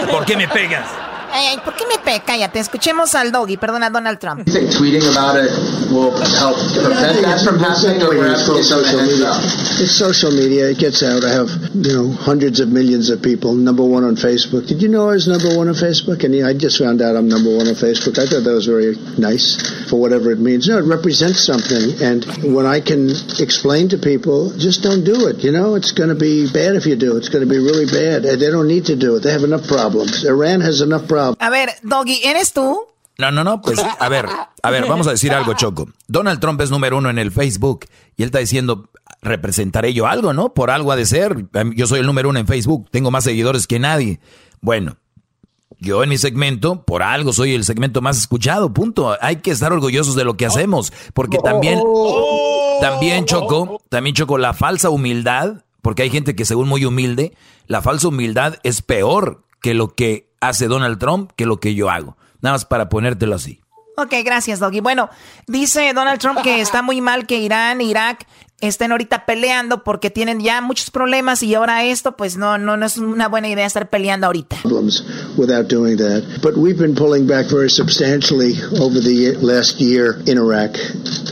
[0.10, 0.88] ¿Por qué me pegas?
[1.34, 2.22] Ay, ay, ¿por qué me pe?
[2.24, 4.46] Cállate, escuchemos al doggy, perdona, Donald Trump.
[4.46, 5.50] You think tweeting about it
[5.90, 8.06] will help prevent that from happening?
[8.06, 9.34] Or It's social media.
[9.82, 10.70] It's social media.
[10.70, 11.26] It gets out.
[11.26, 13.56] I have, you know, hundreds of millions of people.
[13.56, 14.68] Number one on Facebook.
[14.68, 16.24] Did you know I was number one on Facebook?
[16.24, 18.22] And yeah, I just found out I'm number one on Facebook.
[18.22, 19.58] I thought that was very nice
[19.90, 20.70] for whatever it means.
[20.70, 21.98] No, it represents something.
[21.98, 23.10] And when I can
[23.42, 25.42] explain to people, just don't do it.
[25.42, 27.18] You know, it's going to be bad if you do.
[27.18, 28.22] It's going to be really bad.
[28.22, 29.26] They don't need to do it.
[29.26, 30.26] They have enough problems.
[30.30, 31.23] Iran has enough problems.
[31.40, 32.80] A ver, doggy, ¿eres tú?
[33.18, 34.28] No, no, no, pues a ver,
[34.64, 35.88] a ver, vamos a decir algo, Choco.
[36.08, 37.86] Donald Trump es número uno en el Facebook
[38.18, 38.90] y él está diciendo,
[39.22, 40.54] representaré yo algo, ¿no?
[40.54, 41.46] Por algo ha de ser.
[41.76, 44.20] Yo soy el número uno en Facebook, tengo más seguidores que nadie.
[44.62, 44.98] Bueno,
[45.80, 49.16] yo en mi segmento, por algo soy el segmento más escuchado, punto.
[49.22, 51.80] Hay que estar orgullosos de lo que hacemos, porque también,
[52.82, 57.34] también Choco, también Choco, la falsa humildad, porque hay gente que según muy humilde,
[57.68, 61.90] la falsa humildad es peor que lo que hace Donald Trump que lo que yo
[61.90, 62.18] hago.
[62.42, 63.62] Nada más para ponértelo así.
[63.96, 64.80] Ok, gracias, Doggy.
[64.80, 65.10] Bueno,
[65.46, 68.26] dice Donald Trump que está muy mal que Irán, Irak
[68.68, 72.86] estén ahorita peleando porque tienen ya muchos problemas y ahora esto, pues no, no, no
[72.86, 74.58] es una buena idea estar peleando ahorita.
[75.38, 76.24] Without doing that.
[76.42, 80.78] But we've been pulling back very substantially over the last year in Iraq.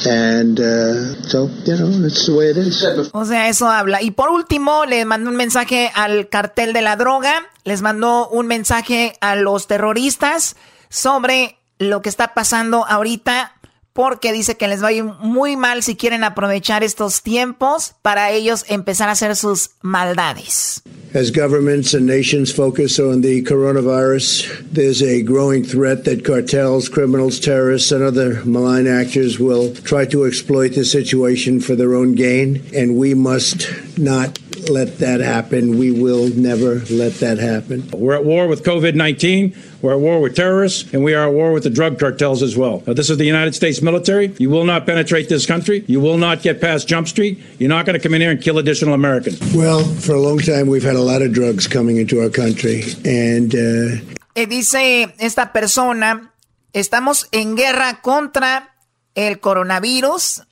[0.06, 2.84] And uh, so, you know, it's the way it is.
[3.14, 4.02] O sea, eso habla.
[4.02, 8.48] Y por último, le mandó un mensaje al cartel de la droga, les mandó un
[8.48, 10.56] mensaje a los terroristas
[10.90, 13.53] sobre lo que está pasando ahorita
[13.93, 18.31] porque dice que les va a ir muy mal si quieren aprovechar estos tiempos para
[18.31, 20.81] ellos empezar a hacer sus maldades.
[21.13, 27.38] As governments and nations focus on the coronavirus, there's a growing threat that cartels, criminals,
[27.38, 32.63] terrorists, and other malign actors will try to exploit the situation for their own gain,
[32.73, 34.39] and we must not
[34.69, 35.78] let that happen.
[35.78, 37.90] We will never let that happen.
[37.91, 39.56] We're at war with COVID 19.
[39.82, 42.56] We're at war with terrorists, and we are at war with the drug cartels as
[42.56, 42.84] well.
[42.86, 44.34] Now, this is the United States military.
[44.38, 45.84] You will not penetrate this country.
[45.88, 47.40] You will not get past Jump Street.
[47.57, 49.40] You're not going to come in here and kill additional Americans.
[49.56, 52.84] Well, for a long time, we've had a lot of drugs coming into our country,
[53.06, 56.34] and uh, Eh, dice esta persona,
[56.72, 58.76] estamos en guerra contra
[59.14, 60.44] el coronavirus,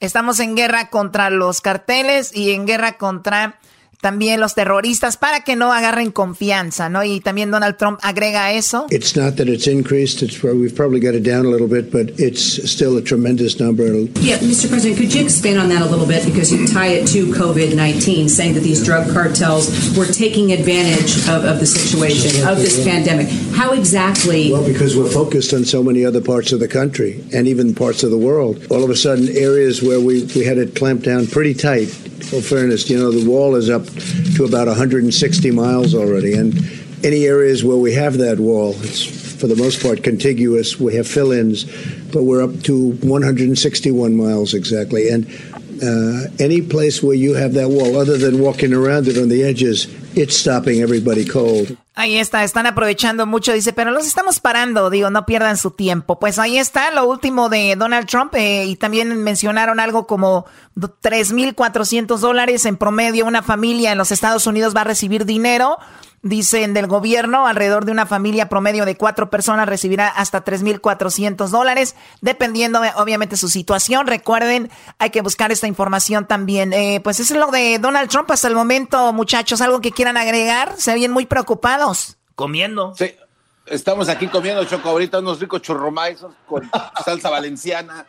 [0.00, 3.58] estamos en guerra contra los carteles y en guerra contra
[4.00, 7.04] también los terroristas para que no agarren confianza, ¿no?
[7.04, 8.86] Y también Donald Trump agrega eso.
[8.90, 10.22] it's not that it's increased.
[10.22, 13.60] It's where we've probably got it down a little bit, but it's still a tremendous
[13.60, 13.86] number.
[14.20, 14.68] Yeah, Mr.
[14.68, 17.76] President, could you expand on that a little bit because you tie it to COVID
[17.76, 22.84] 19, saying that these drug cartels were taking advantage of, of the situation, of this
[22.84, 23.28] pandemic.
[23.54, 24.52] How exactly?
[24.52, 28.02] Well, because we're focused on so many other parts of the country and even parts
[28.02, 28.66] of the world.
[28.70, 31.86] All of a sudden, areas where we, we had it clamped down pretty tight.
[31.86, 33.85] For fairness, you know, the wall is up
[34.36, 36.34] to about 160 miles already.
[36.34, 36.54] And
[37.04, 39.04] any areas where we have that wall, it's
[39.36, 40.80] for the most part contiguous.
[40.80, 41.64] We have fill ins,
[42.12, 45.08] but we're up to 161 miles exactly.
[45.08, 45.26] And
[45.82, 49.42] uh, any place where you have that wall, other than walking around it on the
[49.42, 51.76] edges, it's stopping everybody cold.
[51.94, 56.18] Ahí está, están aprovechando mucho, dice, pero los estamos parando, digo, no pierdan su tiempo.
[56.18, 62.18] Pues ahí está lo último de Donald Trump eh, y también mencionaron algo como 3.400
[62.18, 63.26] dólares en promedio.
[63.26, 65.78] Una familia en los Estados Unidos va a recibir dinero,
[66.28, 71.96] dicen del gobierno, alrededor de una familia promedio de cuatro personas recibirá hasta 3.400 dólares,
[72.20, 74.06] dependiendo de, obviamente su situación.
[74.06, 76.72] Recuerden, hay que buscar esta información también.
[76.72, 79.60] Eh, pues eso es lo de Donald Trump hasta el momento, muchachos.
[79.60, 80.74] ¿Algo que quieran agregar?
[80.76, 82.16] Se ven muy preocupados.
[82.34, 82.94] Comiendo.
[82.96, 83.14] Sí.
[83.66, 86.70] Estamos aquí comiendo choco ahorita unos ricos churrumaisos con
[87.04, 88.06] salsa valenciana.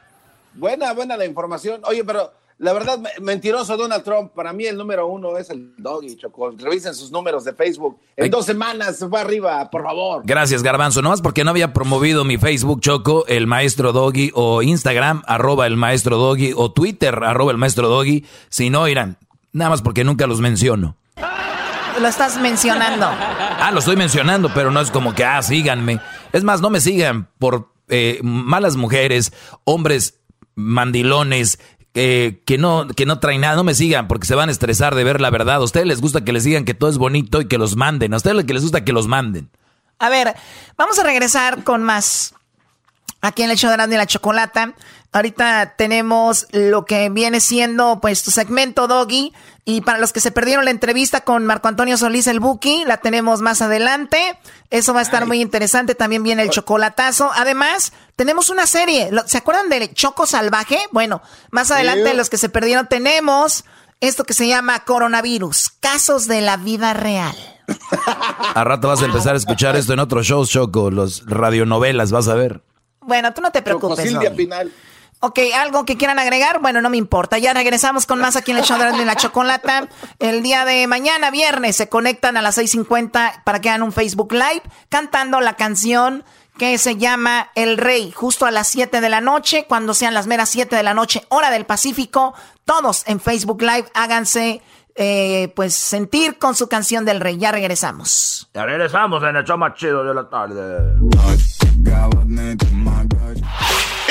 [0.54, 1.82] Buena, buena la información.
[1.86, 4.32] Oye, pero la verdad, mentiroso Donald Trump.
[4.34, 6.52] Para mí el número uno es el Doggy, Choco.
[6.58, 8.00] Revisen sus números de Facebook.
[8.16, 10.24] En dos semanas se fue arriba, por favor.
[10.26, 11.04] Gracias, Garbanzo.
[11.04, 15.78] Nomás porque no había promovido mi Facebook, Choco, el maestro Doggy, o Instagram, arroba el
[15.78, 18.26] maestro Doggy, o Twitter, arroba el maestro Doggy.
[18.50, 19.18] Si no, irán.
[19.52, 20.98] Nada más porque nunca los menciono.
[22.02, 23.06] Lo estás mencionando.
[23.08, 26.00] Ah, lo estoy mencionando, pero no es como que, ah, síganme.
[26.34, 29.32] Es más, no me sigan por eh, malas mujeres,
[29.64, 30.16] hombres
[30.58, 31.60] mandilones,
[31.98, 35.04] que, no, que no traen nada, no me sigan porque se van a estresar de
[35.04, 35.56] ver la verdad.
[35.56, 38.14] A ustedes les gusta que les digan que todo es bonito y que los manden.
[38.14, 39.50] A ustedes les gusta que los manden.
[39.98, 40.36] A ver,
[40.78, 42.36] vamos a regresar con más.
[43.22, 44.76] Aquí en el show de la chocolata.
[45.12, 49.34] Ahorita tenemos lo que viene siendo pues tu segmento Doggy.
[49.66, 52.98] Y para los que se perdieron la entrevista con Marco Antonio Solís el Buki, la
[52.98, 54.40] tenemos más adelante.
[54.70, 55.96] Eso va a estar muy interesante.
[55.96, 57.32] También viene el chocolatazo.
[57.36, 59.10] Además, tenemos una serie.
[59.26, 60.80] ¿Se acuerdan del Choco Salvaje?
[60.92, 61.22] Bueno,
[61.52, 63.66] más adelante los que se perdieron tenemos
[64.00, 65.72] esto que se llama coronavirus.
[65.80, 67.36] Casos de la vida real.
[68.56, 70.92] A rato vas a empezar a escuchar esto en otros shows, Choco.
[70.92, 72.62] Los radionovelas, vas a ver.
[73.02, 74.08] Bueno, tú no te preocupes.
[74.08, 74.72] Silvia Pinal.
[75.20, 76.62] Ok, ¿algo que quieran agregar?
[76.62, 77.40] Bueno, no me importa.
[77.40, 79.90] Ya regresamos con más aquí en el show de la chocolata.
[80.20, 84.32] El día de mañana, viernes, se conectan a las 6.50 para que hagan un Facebook
[84.32, 86.24] Live cantando la canción
[86.60, 90.28] que se llama El Rey, justo a las 7 de la noche, cuando sean las
[90.28, 92.34] meras 7 de la noche, hora del Pacífico.
[92.66, 94.62] Todos en Facebook Live háganse
[94.96, 97.38] eh, pues sentir con su canción del Rey.
[97.38, 98.50] Ya regresamos.
[98.54, 100.96] Ya regresamos en el show más chido de la tarde.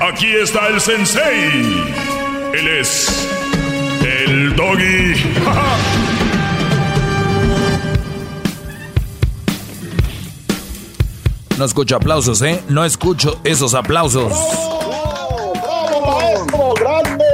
[0.00, 1.84] Aquí está el sensei.
[2.54, 3.28] Él es
[4.02, 5.14] el doggy.
[11.58, 12.62] No escucho aplausos, ¿eh?
[12.70, 14.32] No escucho esos aplausos.
[14.32, 16.74] ¡Bravo, bravo maestro!
[16.80, 17.24] ¡Grande!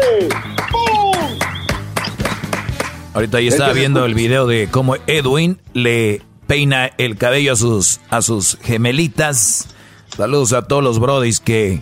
[3.14, 8.00] Ahorita ya estaba viendo el video de cómo Edwin le peina el cabello a sus,
[8.10, 9.68] a sus gemelitas.
[10.16, 11.78] Saludos a todos los brodis que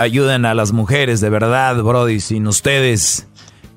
[0.00, 2.20] ayuden a las mujeres, de verdad, Brody.
[2.20, 3.26] Sin ustedes,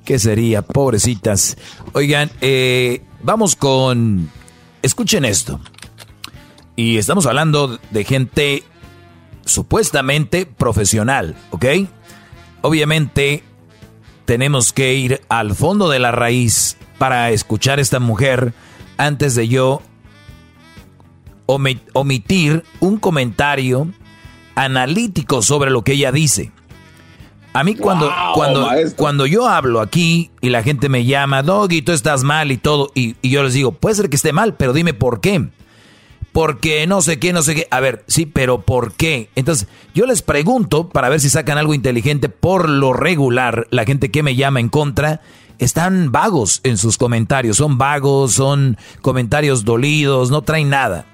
[0.06, 0.62] ¿qué sería?
[0.62, 1.58] Pobrecitas.
[1.92, 4.32] Oigan, eh, vamos con...
[4.82, 5.60] Escuchen esto.
[6.78, 8.64] Y estamos hablando de gente
[9.46, 11.66] supuestamente profesional, ¿ok?
[12.62, 13.44] Obviamente
[14.24, 18.54] tenemos que ir al fondo de la raíz para escuchar a esta mujer
[18.96, 19.82] antes de yo
[21.46, 23.90] omitir un comentario
[24.56, 26.52] analítico sobre lo que ella dice.
[27.54, 31.92] A mí cuando, cuando, cuando yo hablo aquí y la gente me llama, Doggy, tú
[31.92, 34.74] estás mal y todo, y, y, yo les digo, puede ser que esté mal, pero
[34.74, 35.50] dime por qué.
[36.32, 37.68] Porque no sé qué, no sé qué.
[37.70, 39.30] A ver, sí, pero ¿por qué?
[39.36, 42.28] Entonces, yo les pregunto para ver si sacan algo inteligente.
[42.28, 45.22] Por lo regular, la gente que me llama en contra
[45.60, 47.58] están vagos en sus comentarios.
[47.58, 51.06] Son vagos, son comentarios dolidos, no traen nada.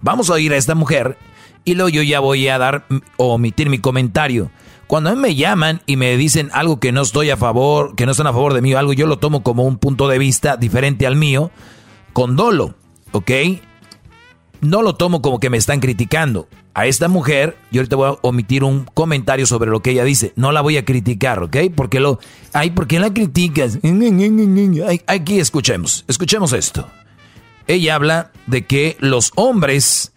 [0.00, 1.18] Vamos a oír a esta mujer
[1.64, 2.86] y luego yo ya voy a dar
[3.16, 4.50] o omitir mi comentario.
[4.86, 8.26] Cuando me llaman y me dicen algo que no estoy a favor, que no están
[8.26, 11.06] a favor de mí o algo, yo lo tomo como un punto de vista diferente
[11.06, 11.50] al mío,
[12.12, 12.74] con dolo,
[13.12, 13.30] ¿ok?
[14.60, 16.48] No lo tomo como que me están criticando.
[16.74, 20.32] A esta mujer, yo ahorita voy a omitir un comentario sobre lo que ella dice.
[20.34, 21.56] No la voy a criticar, ¿ok?
[21.74, 22.18] Porque lo.
[22.52, 23.78] Ay, ¿por qué la criticas?
[25.06, 26.88] Aquí escuchemos, escuchemos esto.
[27.68, 30.13] Ella habla de que los hombres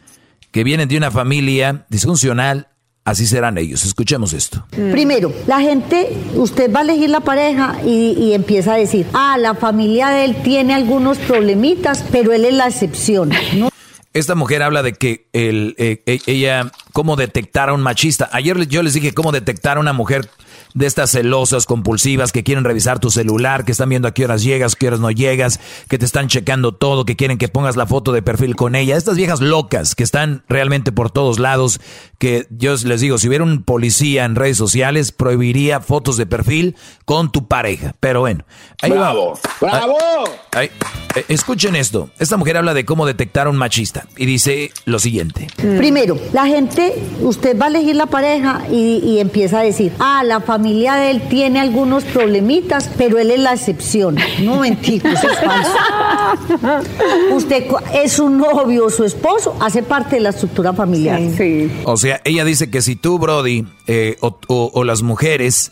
[0.52, 2.68] que vienen de una familia disfuncional,
[3.04, 3.86] así serán ellos.
[3.86, 4.66] Escuchemos esto.
[4.78, 4.92] Mm.
[4.92, 9.56] Primero, la gente, usted va a elegir la pareja y, empieza a decir, ah, la
[9.56, 13.32] familia de él tiene algunos problemitas, pero él es la excepción.
[14.14, 18.30] Esta mujer habla de que el, eh, eh, ella, cómo detectar a un machista.
[18.32, 20.28] Ayer yo les dije cómo detectar a una mujer
[20.78, 24.44] de estas celosas, compulsivas, que quieren revisar tu celular, que están viendo a qué horas
[24.44, 25.60] llegas, qué horas no llegas,
[25.90, 28.96] que te están checando todo, que quieren que pongas la foto de perfil con ella.
[28.96, 31.82] Estas viejas locas que están realmente por todos lados,
[32.20, 36.76] que yo les digo, si hubiera un policía en redes sociales, prohibiría fotos de perfil
[37.06, 37.96] con tu pareja.
[38.00, 38.46] Pero bueno,
[38.84, 39.40] ahí ¡Bravo!
[39.60, 39.98] ¡Bravo!
[40.54, 40.70] Eh,
[41.28, 42.12] escuchen esto.
[42.20, 45.48] Esta mujer habla de cómo detectar a un machista y dice lo siguiente.
[45.58, 50.24] Primero, la gente, usted va a elegir la pareja y, y empieza a decir, ah,
[50.24, 54.18] la familia familia de él tiene algunos problemitas, pero él es la excepción.
[54.44, 56.90] No mentira, eso es falso.
[57.32, 61.22] Usted es su novio, su esposo, hace parte de la estructura familiar.
[61.86, 65.72] O sea, ella dice que si tú, Brody, eh, o, o las mujeres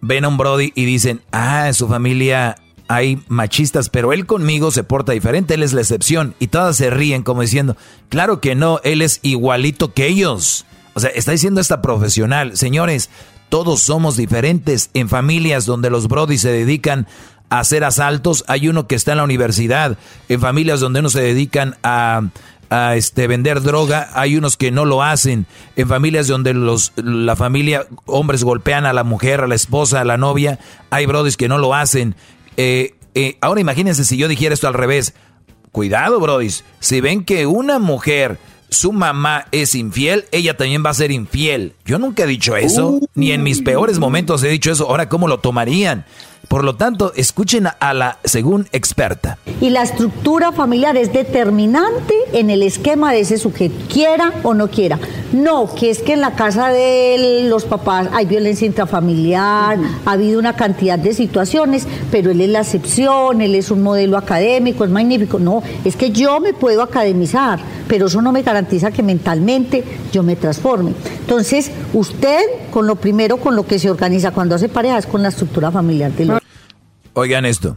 [0.00, 2.56] ven a un Brody y dicen, ah, en su familia
[2.88, 6.34] hay machistas, pero él conmigo se porta diferente, él es la excepción.
[6.38, 7.76] Y todas se ríen como diciendo,
[8.08, 10.64] claro que no, él es igualito que ellos.
[10.94, 13.10] O sea, está diciendo esta profesional, señores,
[13.50, 17.06] todos somos diferentes en familias donde los Brody se dedican
[17.50, 19.98] a hacer asaltos, hay uno que está en la universidad,
[20.28, 22.22] en familias donde uno se dedican a,
[22.70, 27.34] a este, vender droga, hay unos que no lo hacen, en familias donde los, la
[27.34, 30.60] familia, hombres golpean a la mujer, a la esposa, a la novia,
[30.90, 32.14] hay brodis que no lo hacen.
[32.56, 35.14] Eh, eh, ahora imagínense si yo dijera esto al revés,
[35.72, 38.38] cuidado brodis, si ven que una mujer
[38.70, 41.74] su mamá es infiel, ella también va a ser infiel.
[41.84, 44.88] Yo nunca he dicho eso, ni en mis peores momentos he dicho eso.
[44.88, 46.04] Ahora, ¿cómo lo tomarían?
[46.48, 49.38] Por lo tanto, escuchen a la según experta.
[49.60, 54.68] Y la estructura familiar es determinante en el esquema de ese sujeto, quiera o no
[54.68, 54.98] quiera.
[55.32, 60.40] No, que es que en la casa de los papás hay violencia intrafamiliar, ha habido
[60.40, 64.90] una cantidad de situaciones, pero él es la excepción, él es un modelo académico, es
[64.90, 65.38] magnífico.
[65.38, 67.60] No, es que yo me puedo academizar,
[67.90, 70.94] pero eso no me garantiza que mentalmente yo me transforme.
[71.18, 72.38] Entonces, usted
[72.70, 75.72] con lo primero con lo que se organiza cuando hace pareja es con la estructura
[75.72, 76.38] familiar del
[77.14, 77.76] Oigan esto.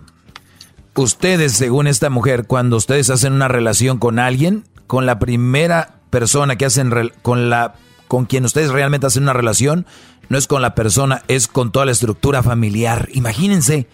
[0.96, 6.58] Ustedes, según esta mujer, cuando ustedes hacen una relación con alguien, con la primera persona
[6.58, 6.92] que hacen
[7.24, 7.74] con la
[8.08, 9.88] con quien ustedes realmente hacen una relación,
[10.30, 13.10] no es con la persona, es con toda la estructura familiar.
[13.14, 13.88] Imagínense.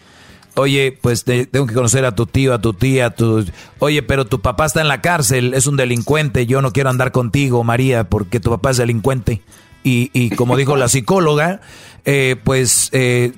[0.60, 3.46] Oye, pues tengo que conocer a tu tío, a tu tía, a tu...
[3.80, 7.14] Oye, pero tu papá está en la cárcel, es un delincuente, yo no quiero andar
[7.14, 9.42] contigo, María, porque tu papá es delincuente.
[9.86, 11.62] Y, y como dijo la psicóloga,
[12.04, 13.32] eh, pues eh,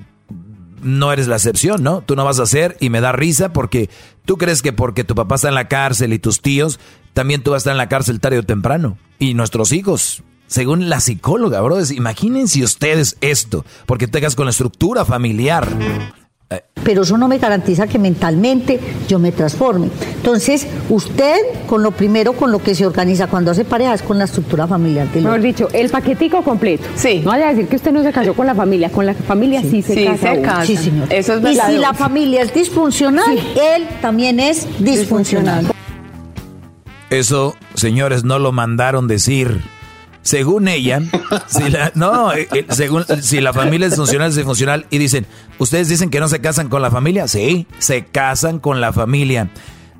[0.82, 2.02] no eres la excepción, ¿no?
[2.02, 3.88] Tú no vas a hacer y me da risa porque
[4.24, 6.80] tú crees que porque tu papá está en la cárcel y tus tíos,
[7.12, 8.98] también tú vas a estar en la cárcel tarde o temprano.
[9.20, 15.04] Y nuestros hijos, según la psicóloga, bro, imagínense ustedes esto, porque tengas con la estructura
[15.04, 15.68] familiar.
[16.84, 19.88] Pero eso no me garantiza que mentalmente yo me transforme.
[20.16, 24.18] Entonces, usted, con lo primero, con lo que se organiza cuando hace pareja, es con
[24.18, 25.08] la estructura familiar.
[25.12, 26.84] Del Mejor dicho, el paquetico completo.
[26.96, 27.20] Sí.
[27.24, 29.62] No vaya a decir que usted no se casó con la familia, con la familia
[29.62, 31.12] sí, se, casa, Sí, señor.
[31.12, 35.72] Eso es y si la familia es disfuncional, él también es disfuncional.
[37.10, 39.60] Eso, señores, no lo mandaron decir.
[40.22, 41.00] Según ella,
[41.48, 45.26] si la, no, eh, eh, según, si la familia es funcional, es funcional, y dicen,
[45.58, 47.26] ¿ustedes dicen que no se casan con la familia?
[47.26, 49.50] Sí, se casan con la familia.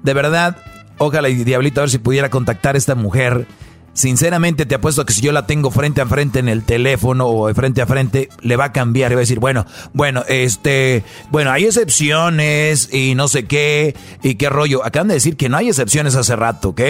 [0.03, 0.57] De verdad,
[0.99, 3.47] ojalá y Diablito a ver si pudiera contactar a esta mujer
[3.94, 7.48] Sinceramente te apuesto que si yo la tengo frente a frente en el teléfono o
[7.48, 11.05] de frente a frente, le va a cambiar y va a decir, bueno, bueno, este,
[11.31, 14.85] bueno, hay excepciones y no sé qué, y qué rollo.
[14.85, 16.81] Acaban de decir que no hay excepciones hace rato, ¿ok?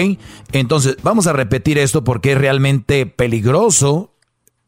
[0.53, 4.15] Entonces, vamos a repetir esto porque es realmente peligroso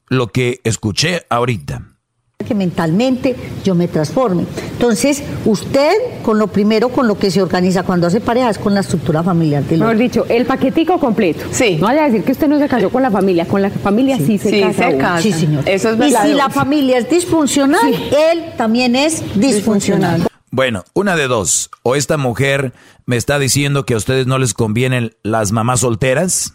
[0.08, 1.93] lo que escuché ahorita
[2.42, 4.44] que mentalmente yo me transforme.
[4.72, 5.92] Entonces, usted
[6.22, 9.22] con lo primero con lo que se organiza cuando hace pareja es con la estructura
[9.22, 11.44] familiar del Mejor dicho, el paquetico completo.
[11.52, 11.76] Sí.
[11.76, 14.18] No vaya a decir que usted no se casó con la familia, con la familia
[14.18, 15.68] sí, se, casa, Sí, señor.
[15.68, 20.26] Eso es y si la familia es disfuncional, él también es disfuncional.
[20.50, 21.70] Bueno, una de dos.
[21.82, 22.72] O esta mujer
[23.06, 26.54] me está diciendo que a ustedes no les convienen las mamás solteras,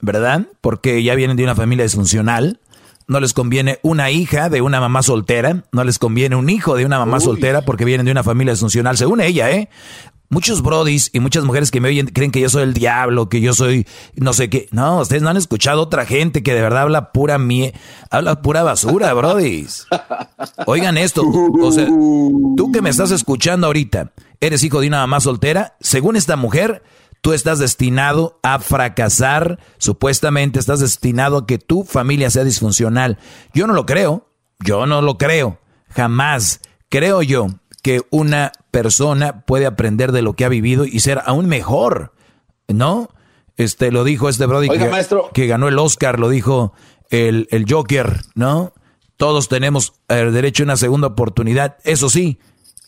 [0.00, 0.46] ¿verdad?
[0.62, 2.60] Porque ya vienen de una familia disfuncional
[3.12, 6.84] no les conviene una hija de una mamá soltera, no les conviene un hijo de
[6.84, 9.68] una mamá soltera porque vienen de una familia disfuncional, según ella, ¿eh?
[10.30, 13.42] Muchos brodis y muchas mujeres que me oyen creen que yo soy el diablo, que
[13.42, 13.86] yo soy
[14.16, 14.66] no sé qué.
[14.72, 17.74] No, ustedes no han escuchado otra gente que de verdad habla pura mie,
[18.10, 19.86] habla pura basura, brodis.
[20.64, 25.20] Oigan esto, o sea, tú que me estás escuchando ahorita, eres hijo de una mamá
[25.20, 26.82] soltera, según esta mujer,
[27.22, 33.18] Tú estás destinado a fracasar, supuestamente estás destinado a que tu familia sea disfuncional.
[33.54, 34.28] Yo no lo creo,
[34.58, 35.58] yo no lo creo,
[35.88, 36.60] jamás.
[36.88, 37.46] Creo yo
[37.80, 42.12] que una persona puede aprender de lo que ha vivido y ser aún mejor,
[42.66, 43.08] ¿no?
[43.56, 44.90] Este lo dijo este Brody que,
[45.32, 46.72] que, ganó el Oscar, lo dijo
[47.10, 48.72] el, el Joker, ¿no?
[49.16, 51.76] Todos tenemos el derecho a una segunda oportunidad.
[51.84, 52.40] Eso sí,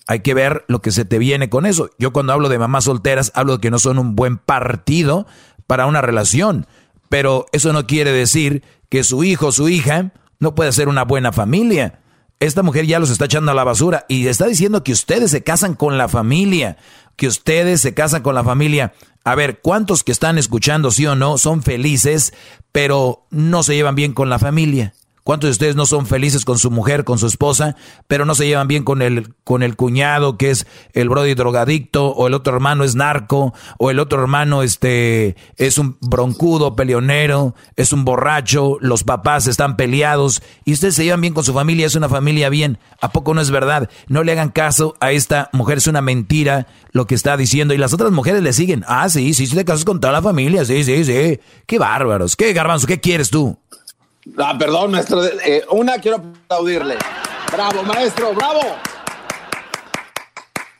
[0.07, 1.91] hay que ver lo que se te viene con eso.
[1.99, 5.27] Yo cuando hablo de mamás solteras, hablo de que no son un buen partido
[5.67, 6.67] para una relación.
[7.09, 11.05] Pero eso no quiere decir que su hijo o su hija no puede ser una
[11.05, 12.01] buena familia.
[12.41, 15.43] Esta mujer ya los está echando a la basura y está diciendo que ustedes se
[15.43, 16.77] casan con la familia,
[17.17, 18.93] que ustedes se casan con la familia.
[19.25, 22.35] A ver, ¿cuántos que están escuchando, sí o no, son felices,
[22.73, 24.93] pero no se llevan bien con la familia?
[25.25, 27.77] ¿Cuántos de ustedes no son felices con su mujer, con su esposa,
[28.07, 32.09] pero no se llevan bien con el, con el cuñado que es el brody drogadicto,
[32.09, 37.55] o el otro hermano es narco, o el otro hermano este, es un broncudo, peleonero,
[37.77, 41.87] es un borracho, los papás están peleados, y ustedes se llevan bien con su familia,
[41.87, 42.79] es una familia bien.
[43.01, 43.89] ¿A poco no es verdad?
[44.09, 47.79] No le hagan caso a esta mujer, es una mentira lo que está diciendo, y
[47.79, 48.85] las otras mujeres le siguen.
[48.87, 51.41] Ah, sí, sí, sí, te casas con toda la familia, sí, sí, sí.
[51.65, 53.59] Qué bárbaros, qué garbanzo, ¿qué quieres tú?
[54.39, 55.25] Ah, perdón, maestro.
[55.25, 56.97] Eh, una, quiero aplaudirle.
[57.53, 58.61] Bravo, maestro, bravo.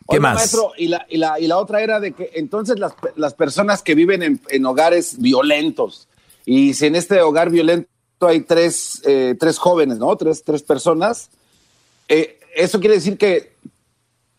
[0.09, 0.35] ¿Qué más?
[0.35, 3.83] Maestro, y la, y, la, y la otra era de que entonces las, las personas
[3.83, 6.09] que viven en, en, hogares violentos,
[6.45, 7.89] y si en este hogar violento
[8.21, 10.15] hay tres, eh, tres jóvenes, ¿no?
[10.17, 11.31] Tres, tres personas,
[12.09, 13.55] eh, eso quiere decir que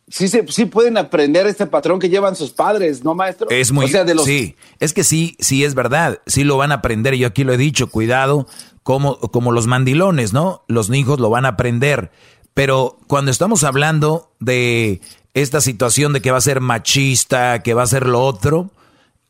[0.07, 3.49] sí, se, sí pueden aprender este patrón que llevan sus padres, ¿no, maestro?
[3.49, 3.88] Es muy,
[4.23, 7.53] sí, es que sí, sí es verdad, sí lo van a aprender, yo aquí lo
[7.53, 8.48] he dicho, cuidado,
[8.86, 10.64] como, como los mandilones, ¿no?
[10.68, 12.12] Los hijos lo van a aprender,
[12.53, 15.02] pero cuando estamos hablando de
[15.34, 18.70] esta situación de que va a ser machista, que va a ser lo otro,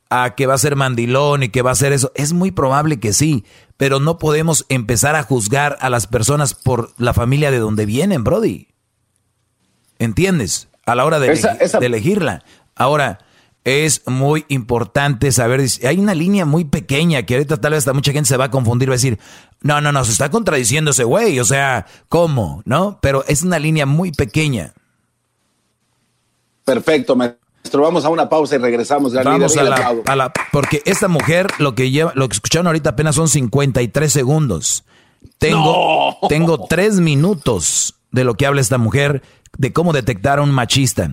[0.10, 3.00] a que va a ser mandilón y que va a ser eso, es muy probable
[3.00, 3.46] que sí,
[3.78, 8.26] pero no podemos empezar a juzgar a las personas por la familia de donde vienen,
[8.26, 8.68] Brody.
[10.00, 10.68] ¿Entiendes?
[10.86, 12.44] A la hora de, Esa- esa- de elegirla.
[12.76, 13.20] Ahora,
[13.66, 18.12] es muy importante saber, hay una línea muy pequeña que ahorita tal vez hasta mucha
[18.14, 19.20] gente se va a confundir, va a decir,
[19.62, 22.62] no, no, no, se está contradiciendo ese güey, o sea, ¿cómo?
[22.66, 23.00] ¿No?
[23.02, 24.74] Pero es una línea muy pequeña.
[26.64, 27.82] Perfecto, maestro.
[27.82, 29.14] Vamos a una pausa y regresamos.
[29.14, 32.68] Gran Vamos a la, a la- porque esta mujer lo que lleva, lo que escucharon
[32.68, 34.84] ahorita apenas son 53 segundos.
[35.38, 36.28] Tengo, No.
[36.28, 39.24] tengo tres minutos de lo que habla esta mujer
[39.58, 41.10] de cómo detectar a un machista.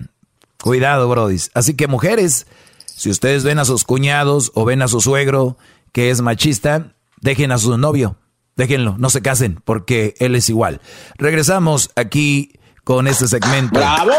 [0.63, 1.51] Cuidado, brodis.
[1.53, 2.47] Así que mujeres,
[2.85, 5.57] si ustedes ven a sus cuñados o ven a su suegro
[5.91, 8.15] que es machista, dejen a su novio.
[8.55, 10.79] Déjenlo, no se casen, porque él es igual.
[11.17, 12.53] Regresamos aquí
[12.85, 13.77] con este segmento.
[13.77, 14.13] ¡Bravo!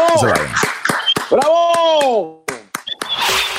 [1.31, 2.45] ¡Bravo!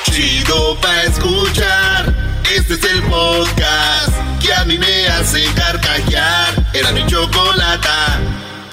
[0.05, 2.41] Chido pa' escuchar.
[2.55, 6.69] Este es el podcast que a mí me hace carcajear.
[6.73, 7.05] Era mi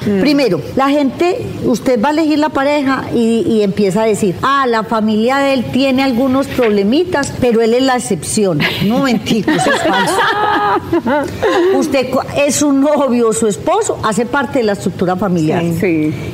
[0.04, 0.20] chocolata.
[0.20, 4.66] Primero, la gente, usted va a elegir la pareja y, y empieza a decir, ah,
[4.66, 8.60] la familia de él tiene algunos problemitas, pero él es la excepción.
[8.86, 10.14] No mentira, eso es falso.
[11.78, 15.62] Usted es su novio o su esposo, hace parte de la estructura familiar.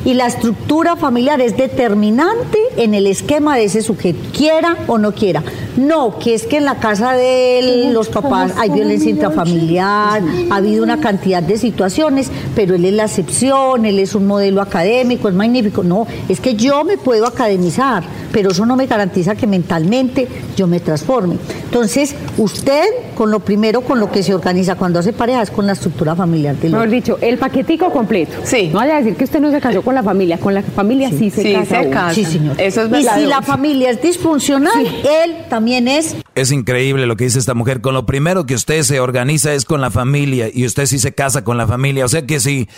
[0.04, 5.12] Y la estructura familiar es determinante en el esquema de ese sujeto, quiera o no
[5.12, 5.42] quiera.
[5.76, 10.56] No, que es que en la casa de él, los papás, hay violencia intrafamiliar, ha
[10.56, 15.28] habido una cantidad de situaciones, pero él es la excepción, él es un modelo académico,
[15.28, 15.82] es magnífico.
[15.82, 20.66] No, es que yo me puedo academizar, pero eso no me garantiza que mentalmente yo
[20.66, 21.36] me transforme.
[21.64, 22.84] Entonces, usted,
[23.14, 26.14] con lo primero, con lo que se organiza cuando hace pareja, es con la estructura
[26.16, 28.32] familiar del Mejor dicho, el paquetico completo.
[28.44, 28.68] Sí.
[28.72, 31.10] No vaya a decir que usted no se casó con la familia, con la familia
[31.10, 31.82] sí, se Sí, casa.
[31.82, 32.14] se casa.
[32.14, 32.60] Sí, señor.
[32.60, 33.18] Eso es y verdad.
[33.18, 37.80] si la familia es disfuncional, él también es Es increíble lo que dice esta mujer.
[37.80, 41.12] Con lo primero que usted se organiza es con la familia y usted sí se
[41.12, 42.04] casa con la familia.
[42.04, 42.68] O sea que si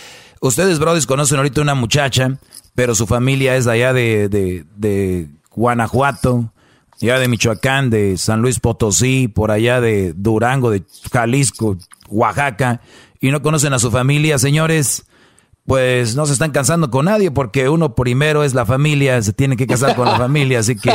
[0.47, 2.37] ustedes, brothers, conocen ahorita una muchacha,
[2.75, 6.51] pero su familia es de allá de, de, de Guanajuato,
[7.01, 11.77] allá de Michoacán, de San Luis Potosí, por allá de Durango, de Jalisco,
[12.09, 12.81] Oaxaca,
[13.19, 15.05] y no conocen a su familia, señores.
[15.65, 19.55] Pues no se están casando con nadie porque uno primero es la familia, se tiene
[19.55, 20.91] que casar con la familia, así que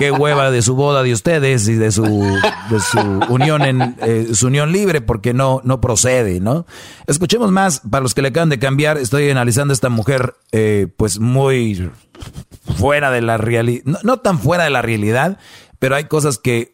[0.00, 2.98] qué hueva de su boda de ustedes y de su, de su
[3.28, 6.66] unión en eh, su unión libre porque no, no procede, ¿no?
[7.06, 10.88] Escuchemos más, para los que le acaban de cambiar, estoy analizando a esta mujer eh,
[10.96, 11.88] pues muy
[12.76, 15.38] fuera de la realidad, no, no tan fuera de la realidad,
[15.78, 16.72] pero hay cosas que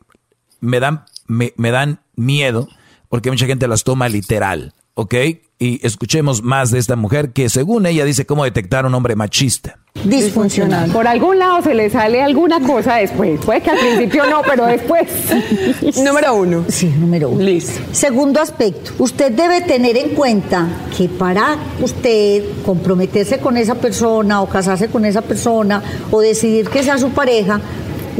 [0.61, 2.67] me dan, me, me dan miedo
[3.11, 5.15] porque mucha gente las toma literal, ¿ok?
[5.63, 9.15] Y escuchemos más de esta mujer que según ella dice cómo detectar a un hombre
[9.15, 9.79] machista.
[10.05, 10.91] disfuncional.
[10.91, 13.39] Por algún lado se le sale alguna cosa después.
[13.45, 15.07] Puede que al principio no, pero después.
[16.03, 16.65] Número uno.
[16.69, 17.43] Sí, número uno.
[17.43, 17.79] Listo.
[17.93, 20.67] Segundo aspecto, usted debe tener en cuenta
[20.97, 26.83] que para usted comprometerse con esa persona o casarse con esa persona o decidir que
[26.83, 27.61] sea su pareja,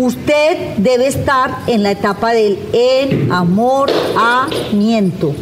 [0.01, 5.35] usted debe estar en la etapa del enamoramiento,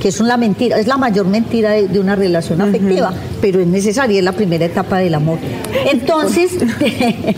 [0.00, 3.66] que es una mentira, es la mayor mentira de, de una relación afectiva, pero es
[3.66, 5.38] necesaria, es la primera etapa del amor.
[5.90, 7.34] Entonces, que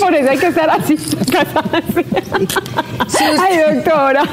[0.00, 0.96] por eso hay que estar así,
[3.38, 4.24] Ay, doctora.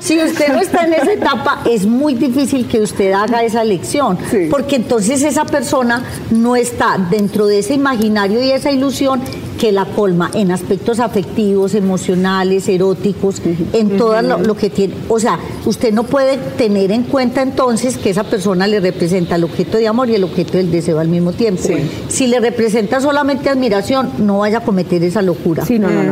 [0.00, 4.16] Si usted no está en esa etapa, es muy difícil que usted haga esa elección,
[4.50, 9.20] porque entonces esa persona no está dentro de ese imaginario y esa ilusión
[9.58, 14.94] que la colma en aspectos afectivos, emocionales, eróticos, en todo lo, que tiene.
[15.08, 19.44] O sea, usted no puede tener en cuenta entonces que esa persona le representa el
[19.44, 21.68] objeto de amor y el objeto del deseo al mismo tiempo.
[22.08, 25.64] Si le representa solamente admiración, no vaya a cometer esa locura,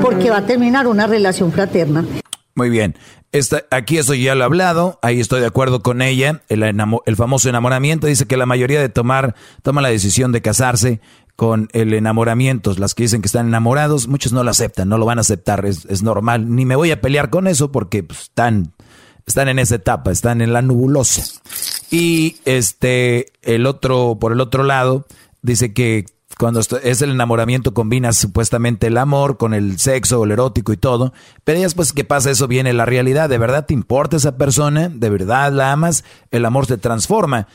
[0.02, 2.04] porque va a terminar una relación fraterna.
[2.56, 2.96] Muy bien.
[3.70, 6.42] aquí eso ya lo he hablado, ahí estoy de acuerdo con ella.
[6.48, 11.00] El, el, famoso enamoramiento dice que la mayoría de tomar, toma la decisión de casarse
[11.36, 12.74] con el enamoramiento.
[12.76, 15.64] Las que dicen que están enamorados, muchos no lo aceptan, no lo van a aceptar,
[15.66, 16.54] es, normal.
[16.54, 18.72] Ni me voy a pelear con eso porque pues, están,
[19.26, 21.22] están en esa etapa, están en la nubulosa.
[21.90, 25.06] Y este, el otro, por el otro lado,
[25.42, 26.06] dice que
[26.38, 31.14] cuando es el enamoramiento combina supuestamente el amor con el sexo, el erótico y todo,
[31.44, 34.90] pero después que pasa eso viene la realidad, ¿de verdad te importa esa persona?
[34.90, 36.04] ¿De verdad la amas?
[36.30, 37.48] El amor se transforma.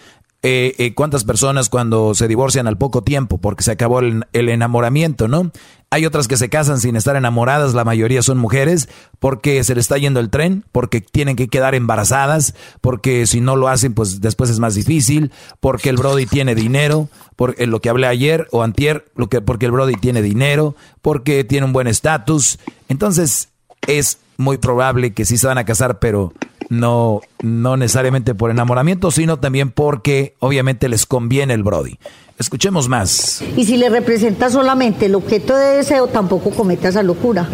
[0.44, 5.28] Eh, eh, cuántas personas cuando se divorcian al poco tiempo porque se acabó el, enamoramiento,
[5.28, 5.52] ¿no?
[5.92, 8.90] Hay otras que se casan sin estar enamoradas, la mayoría son mujeres,
[9.20, 13.56] porque se les está yendo el tren, porque tienen que quedar embarazadas, porque si no
[13.56, 17.90] lo hacen, pues después es más difícil, porque el Brody tiene dinero, por lo que
[17.90, 21.88] hablé ayer o antier, lo que, porque el Brody tiene dinero, porque tiene un buen
[21.88, 22.58] estatus.
[22.88, 23.50] Entonces,
[23.86, 26.34] es muy probable que sí se van a casar, pero
[26.70, 31.98] no, no necesariamente por enamoramiento, sino también porque obviamente les conviene el Brody.
[32.40, 33.44] Escuchemos más.
[33.56, 37.48] Y si le representa solamente el objeto de deseo, tampoco cometa esa locura,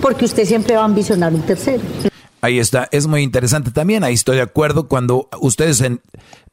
[0.00, 1.82] porque usted siempre va a ambicionar un tercero.
[2.40, 4.88] Ahí está, es muy interesante también, ahí estoy de acuerdo.
[4.88, 5.82] Cuando ustedes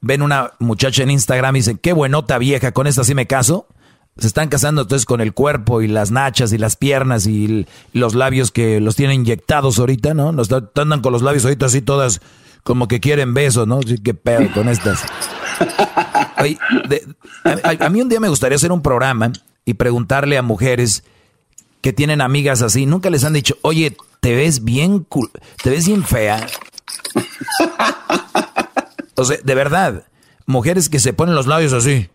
[0.02, 3.66] ven una muchacha en Instagram y dicen, qué buenota vieja, con esta sí me caso,
[4.20, 8.16] se están casando entonces con el cuerpo y las nachas y las piernas y los
[8.16, 10.32] labios que los tienen inyectados ahorita, ¿no?
[10.32, 12.22] Nos andan con los labios ahorita así todas
[12.64, 13.82] como que quieren besos, ¿no?
[13.82, 15.04] Sí, qué pedo con estas.
[17.44, 19.32] a, mí un día me gustaría hacer un programa
[19.66, 21.04] y preguntarle a mujeres
[21.82, 25.08] que tienen amigas así, nunca les han dicho, oye, te ves bien,
[25.64, 26.46] te ves bien fea.
[29.16, 30.06] O sea, de verdad,
[30.46, 32.10] mujeres que se ponen los labios así.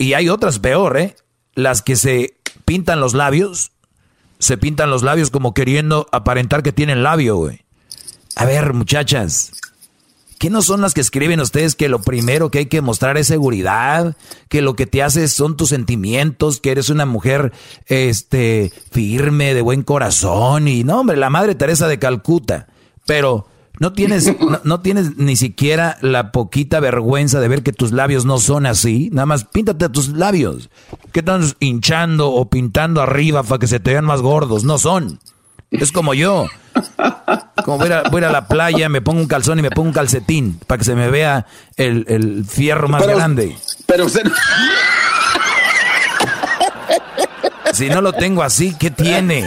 [0.00, 1.14] Y hay otras peor, ¿eh?
[1.54, 3.72] Las que se pintan los labios,
[4.38, 7.66] se pintan los labios como queriendo aparentar que tienen labio, güey.
[8.34, 9.52] A ver, muchachas,
[10.38, 13.26] ¿qué no son las que escriben ustedes que lo primero que hay que mostrar es
[13.26, 14.16] seguridad?
[14.48, 17.52] Que lo que te hace son tus sentimientos, que eres una mujer
[17.84, 22.68] este firme, de buen corazón y no, hombre, la Madre Teresa de Calcuta.
[23.04, 23.48] Pero
[23.80, 24.30] no tienes,
[24.64, 29.08] no, tienes ni siquiera la poquita vergüenza de ver que tus labios no son así.
[29.10, 30.70] Nada más píntate tus labios.
[31.12, 34.64] ¿Qué estás hinchando o pintando arriba para que se te vean más gordos?
[34.64, 35.18] No son.
[35.70, 36.46] Es como yo.
[37.64, 39.94] Como voy a, voy a, la playa, me pongo un calzón y me pongo un
[39.94, 41.46] calcetín para que se me vea
[41.76, 43.56] el, fierro más grande.
[43.86, 44.30] Pero usted
[47.72, 49.46] Si no lo tengo así, ¿qué tiene?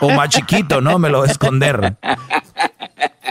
[0.00, 0.98] O más chiquito, ¿no?
[0.98, 1.96] Me lo voy a esconder.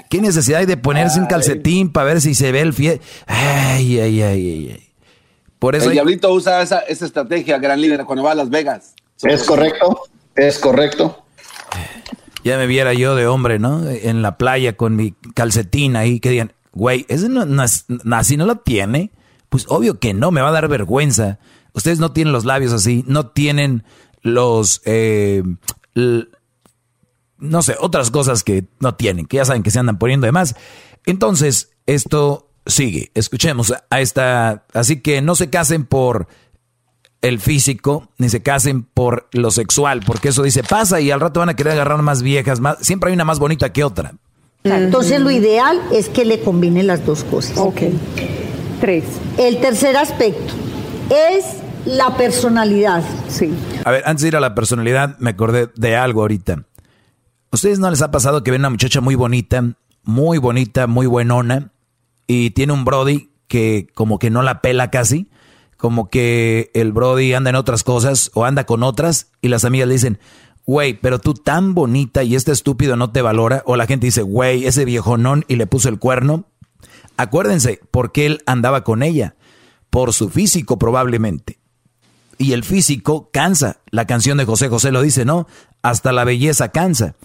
[0.09, 3.01] ¿Qué necesidad hay de ponerse un calcetín para ver si se ve el fie...
[3.25, 4.85] Ay, ay, ay, ay.
[5.59, 8.93] Por eso el Diablito usa esa, estrategia, gran líder, cuando va a Las Vegas.
[9.23, 10.03] Es correcto,
[10.35, 11.25] es correcto.
[12.43, 13.89] Ya me viera yo de hombre, ¿no?
[13.89, 17.63] En la playa con mi calcetín ahí, que digan, güey, ese no, no,
[18.15, 19.11] así no lo tiene.
[19.49, 21.39] Pues obvio que no, me va a dar vergüenza.
[21.73, 23.83] Ustedes no tienen los labios así, no tienen
[24.21, 25.41] los, eh,
[27.37, 30.31] no sé, otras cosas que no tienen, que ya saben que se andan poniendo de
[30.31, 30.55] más.
[31.05, 33.11] Entonces, esto sigue.
[33.13, 34.65] Escuchemos a esta.
[34.73, 36.27] Así que no se casen por
[37.21, 41.39] el físico, ni se casen por lo sexual, porque eso dice pasa y al rato
[41.39, 44.13] van a querer agarrar más viejas, más, siempre hay una más bonita que otra.
[44.63, 47.57] Entonces lo ideal es que le combinen las dos cosas.
[47.57, 47.81] Ok.
[48.79, 49.03] Tres.
[49.37, 50.53] El tercer aspecto
[51.09, 51.45] es
[51.85, 53.03] la personalidad.
[53.27, 53.51] Sí.
[53.83, 56.63] A ver, antes de ir a la personalidad, me acordé de algo ahorita.
[57.55, 59.63] ¿Ustedes no les ha pasado que ven una muchacha muy bonita,
[60.03, 61.71] muy bonita, muy buenona,
[62.27, 65.29] y tiene un Brody que como que no la pela casi?
[65.77, 69.87] Como que el Brody anda en otras cosas o anda con otras y las amigas
[69.87, 70.19] le dicen,
[70.65, 73.63] güey, pero tú tan bonita y este estúpido no te valora.
[73.65, 76.49] O la gente dice, güey, ese viejonón y le puso el cuerno.
[77.15, 79.37] Acuérdense, porque él andaba con ella.
[79.89, 81.59] Por su físico probablemente.
[82.37, 83.79] Y el físico cansa.
[83.91, 85.47] La canción de José José lo dice, ¿no?
[85.81, 87.15] Hasta la belleza cansa.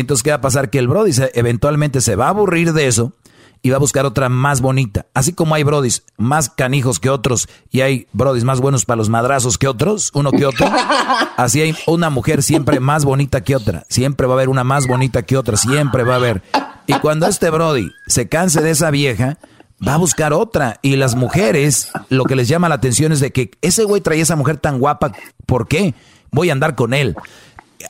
[0.00, 0.68] Entonces, ¿qué va a pasar?
[0.68, 3.14] Que el Brody eventualmente se va a aburrir de eso
[3.62, 5.06] y va a buscar otra más bonita.
[5.14, 9.08] Así como hay Brodis más canijos que otros y hay Brodis más buenos para los
[9.08, 10.66] madrazos que otros, uno que otro,
[11.38, 13.86] así hay una mujer siempre más bonita que otra.
[13.88, 16.42] Siempre va a haber una más bonita que otra, siempre va a haber.
[16.86, 19.38] Y cuando este Brody se canse de esa vieja,
[19.84, 20.78] va a buscar otra.
[20.82, 24.22] Y las mujeres, lo que les llama la atención es de que ese güey traía
[24.22, 25.12] esa mujer tan guapa.
[25.46, 25.94] ¿Por qué?
[26.36, 27.16] voy a andar con él.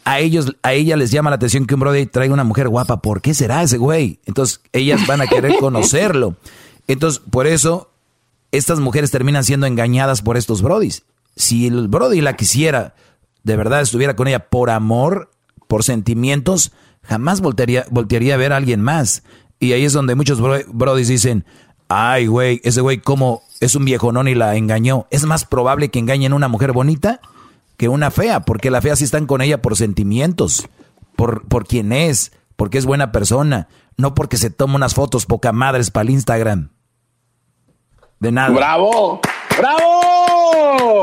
[0.04, 3.00] A ellos, a ella les llama la atención que un brody traiga una mujer guapa.
[3.00, 4.20] ¿Por qué será ese güey?
[4.26, 6.36] Entonces, ellas van a querer conocerlo.
[6.88, 7.90] Entonces, por eso,
[8.52, 11.04] estas mujeres terminan siendo engañadas por estos brodis.
[11.36, 12.94] Si el brody la quisiera,
[13.42, 15.30] de verdad estuviera con ella por amor,
[15.68, 16.72] por sentimientos,
[17.02, 19.22] jamás voltearía, voltearía a ver a alguien más.
[19.58, 21.44] Y ahí es donde muchos brodis dicen,
[21.88, 25.06] ay, güey, ese güey como es un viejonón y la engañó.
[25.10, 27.20] Es más probable que engañen a una mujer bonita
[27.76, 30.68] que una fea, porque la fea sí están con ella por sentimientos,
[31.16, 35.52] por, por quién es, porque es buena persona, no porque se toma unas fotos poca
[35.52, 36.70] madres para el Instagram.
[38.18, 38.48] De nada.
[38.48, 39.20] ¡Bravo!
[39.58, 41.02] ¡Bravo!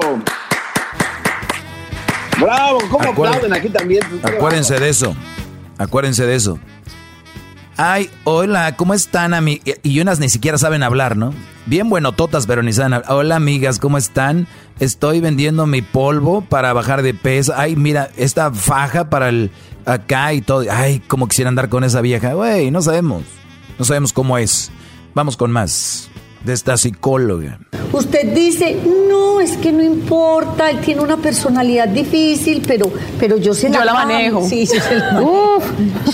[2.40, 2.80] ¡Bravo!
[2.90, 4.02] ¿Cómo aplauden aquí también?
[4.24, 5.16] Acuérdense de eso.
[5.78, 6.60] Acuérdense de eso.
[7.78, 9.80] Ay, hola, ¿cómo están, amigas?
[9.82, 11.34] Y unas ni siquiera saben hablar, ¿no?
[11.66, 13.12] Bien buenototas, pero ni saben hablar.
[13.12, 14.48] Hola, amigas, ¿cómo están?
[14.80, 17.54] Estoy vendiendo mi polvo para bajar de peso.
[17.56, 19.52] Ay, mira, esta faja para el
[19.86, 20.66] acá y todo.
[20.70, 22.34] Ay, cómo quisiera andar con esa vieja.
[22.34, 23.24] Güey, no sabemos.
[23.78, 24.72] No sabemos cómo es.
[25.14, 26.10] Vamos con más
[26.44, 27.60] de esta psicóloga.
[27.92, 33.54] Usted dice, no, es que no importa, él tiene una personalidad difícil, pero, pero yo
[33.54, 34.48] se la, yo la manejo.
[34.48, 35.64] Sí, sí, se la Uf.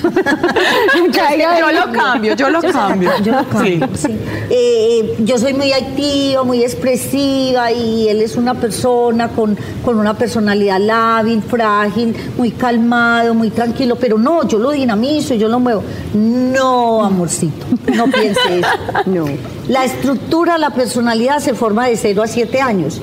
[1.60, 3.12] yo lo cambio, yo lo cambio.
[3.24, 4.18] Yo lo cambio, sí.
[4.50, 10.16] Eh, yo soy muy activa, muy expresiva y él es una persona con, con una
[10.16, 15.84] personalidad lábil, frágil, muy calmado, muy tranquilo, pero no, yo lo dinamizo, yo lo muevo.
[16.14, 17.66] No, amorcito,
[17.96, 18.70] no piense eso.
[19.06, 19.26] No.
[19.68, 20.19] La estructura,
[20.60, 23.02] la personalidad se forma de 0 a 7 años.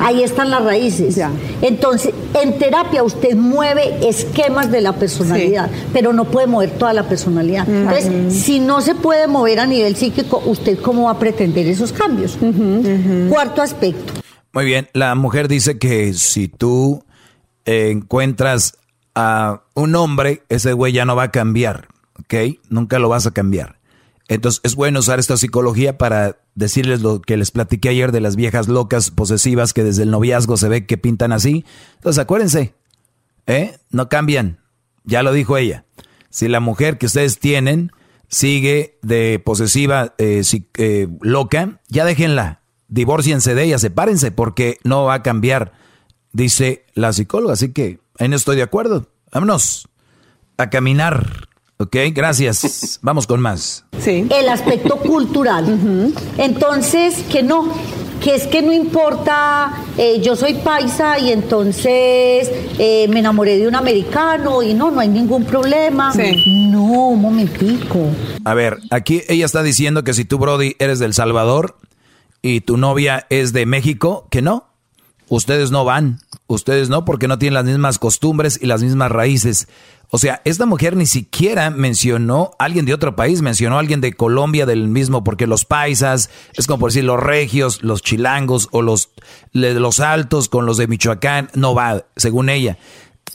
[0.00, 1.20] Ahí están las raíces.
[1.62, 2.12] Entonces,
[2.42, 7.68] en terapia usted mueve esquemas de la personalidad, pero no puede mover toda la personalidad.
[7.68, 11.92] Entonces, si no se puede mover a nivel psíquico, ¿usted cómo va a pretender esos
[11.92, 12.36] cambios?
[13.28, 14.12] Cuarto aspecto.
[14.52, 17.04] Muy bien, la mujer dice que si tú
[17.64, 18.78] eh, encuentras
[19.14, 22.58] a un hombre, ese güey ya no va a cambiar, ¿ok?
[22.68, 23.76] Nunca lo vas a cambiar.
[24.28, 28.36] Entonces es bueno usar esta psicología para decirles lo que les platiqué ayer de las
[28.36, 31.64] viejas locas posesivas que desde el noviazgo se ve que pintan así.
[31.96, 32.74] Entonces acuérdense,
[33.46, 33.78] ¿eh?
[33.90, 34.60] No cambian.
[35.04, 35.84] Ya lo dijo ella.
[36.30, 37.92] Si la mujer que ustedes tienen
[38.28, 40.42] sigue de posesiva eh,
[40.78, 42.62] eh, loca, ya déjenla.
[42.88, 45.72] Divorciense de ella, sepárense porque no va a cambiar,
[46.32, 47.54] dice la psicóloga.
[47.54, 49.08] Así que no estoy de acuerdo.
[49.32, 49.88] Vámonos
[50.56, 51.48] a caminar.
[51.78, 53.00] Ok, gracias.
[53.02, 53.84] Vamos con más.
[53.98, 54.26] Sí.
[54.30, 56.12] El aspecto cultural.
[56.38, 57.68] Entonces, que no,
[58.22, 63.66] que es que no importa, eh, yo soy paisa y entonces eh, me enamoré de
[63.66, 66.12] un americano y no, no hay ningún problema.
[66.12, 66.70] Sí.
[66.70, 67.98] No, un momentico.
[68.44, 71.76] A ver, aquí ella está diciendo que si tú, Brody, eres del Salvador
[72.40, 74.73] y tu novia es de México, que no.
[75.28, 79.68] Ustedes no van, ustedes no, porque no tienen las mismas costumbres y las mismas raíces.
[80.10, 84.00] O sea, esta mujer ni siquiera mencionó a alguien de otro país, mencionó a alguien
[84.00, 88.68] de Colombia del mismo, porque los paisas, es como por decir los regios, los chilangos
[88.70, 89.10] o los,
[89.52, 92.78] los altos con los de Michoacán, no va, según ella.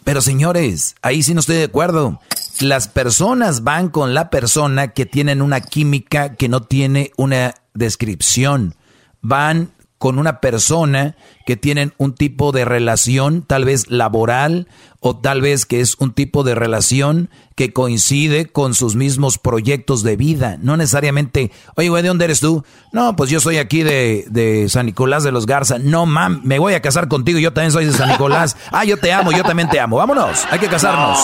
[0.03, 2.21] Pero señores, ahí sí no estoy de acuerdo.
[2.61, 8.75] Las personas van con la persona que tienen una química que no tiene una descripción.
[9.21, 11.15] Van con una persona
[11.45, 14.67] que tienen un tipo de relación, tal vez laboral,
[15.01, 20.01] o tal vez que es un tipo de relación que coincide con sus mismos proyectos
[20.01, 20.57] de vida.
[20.61, 22.63] No necesariamente, oye, güey, ¿de dónde eres tú?
[22.93, 25.77] No, pues yo soy aquí de, de San Nicolás de los Garza.
[25.79, 28.55] No, mam, me voy a casar contigo, yo también soy de San Nicolás.
[28.71, 29.97] Ah, yo te amo, yo también te amo.
[29.97, 31.19] Vámonos, hay que casarnos.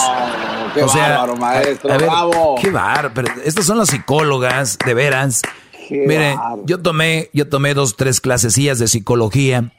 [0.74, 2.54] qué bárbaro, maestro, bravo.
[2.60, 3.28] Qué bárbaro.
[3.44, 5.42] Estas son las psicólogas, de veras.
[5.90, 9.72] Miren, yo tomé, yo tomé dos, tres clasecillas de psicología.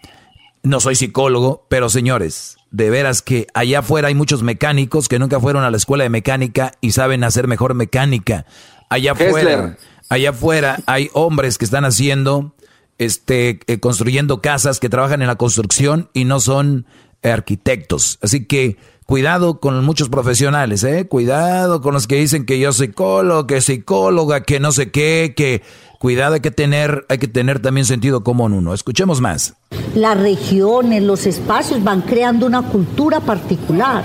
[0.63, 5.39] No soy psicólogo, pero señores, de veras que allá afuera hay muchos mecánicos que nunca
[5.39, 8.45] fueron a la escuela de mecánica y saben hacer mejor mecánica.
[8.89, 9.77] Allá afuera,
[10.09, 12.53] allá afuera hay hombres que están haciendo,
[12.97, 16.85] este, eh, construyendo casas, que trabajan en la construcción y no son
[17.23, 18.19] arquitectos.
[18.21, 21.07] Así que cuidado con muchos profesionales, ¿eh?
[21.07, 25.33] Cuidado con los que dicen que yo soy psicólogo, que psicóloga, que no sé qué,
[25.35, 25.61] que
[25.97, 28.73] cuidado hay que tener, hay que tener también sentido común uno.
[28.73, 29.53] Escuchemos más.
[29.95, 34.03] Las regiones, los espacios van creando una cultura particular.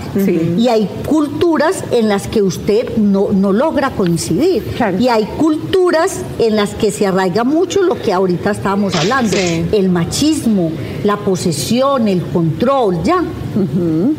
[0.56, 4.64] Y hay culturas en las que usted no, logra coincidir.
[4.98, 9.36] Y hay culturas en las que se arraiga mucho lo que ahorita estábamos hablando.
[9.36, 10.73] El machismo,
[11.05, 13.23] la posesión, el control, ya.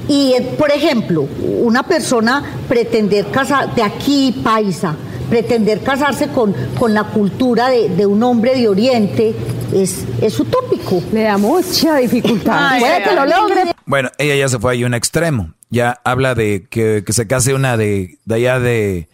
[0.08, 1.28] Y, eh, por ejemplo,
[1.62, 4.96] una persona pretender casar de aquí, paisa,
[5.30, 9.34] pretender casarse con, con la cultura de, un hombre de Oriente,
[9.74, 11.02] es, es utópico.
[11.12, 12.80] Le da mucha dificultad.
[12.80, 13.76] Puede que lo logre.
[13.86, 15.54] Bueno, ella ya se fue ahí a un extremo.
[15.70, 19.10] Ya habla de que, que se case una de, de allá de,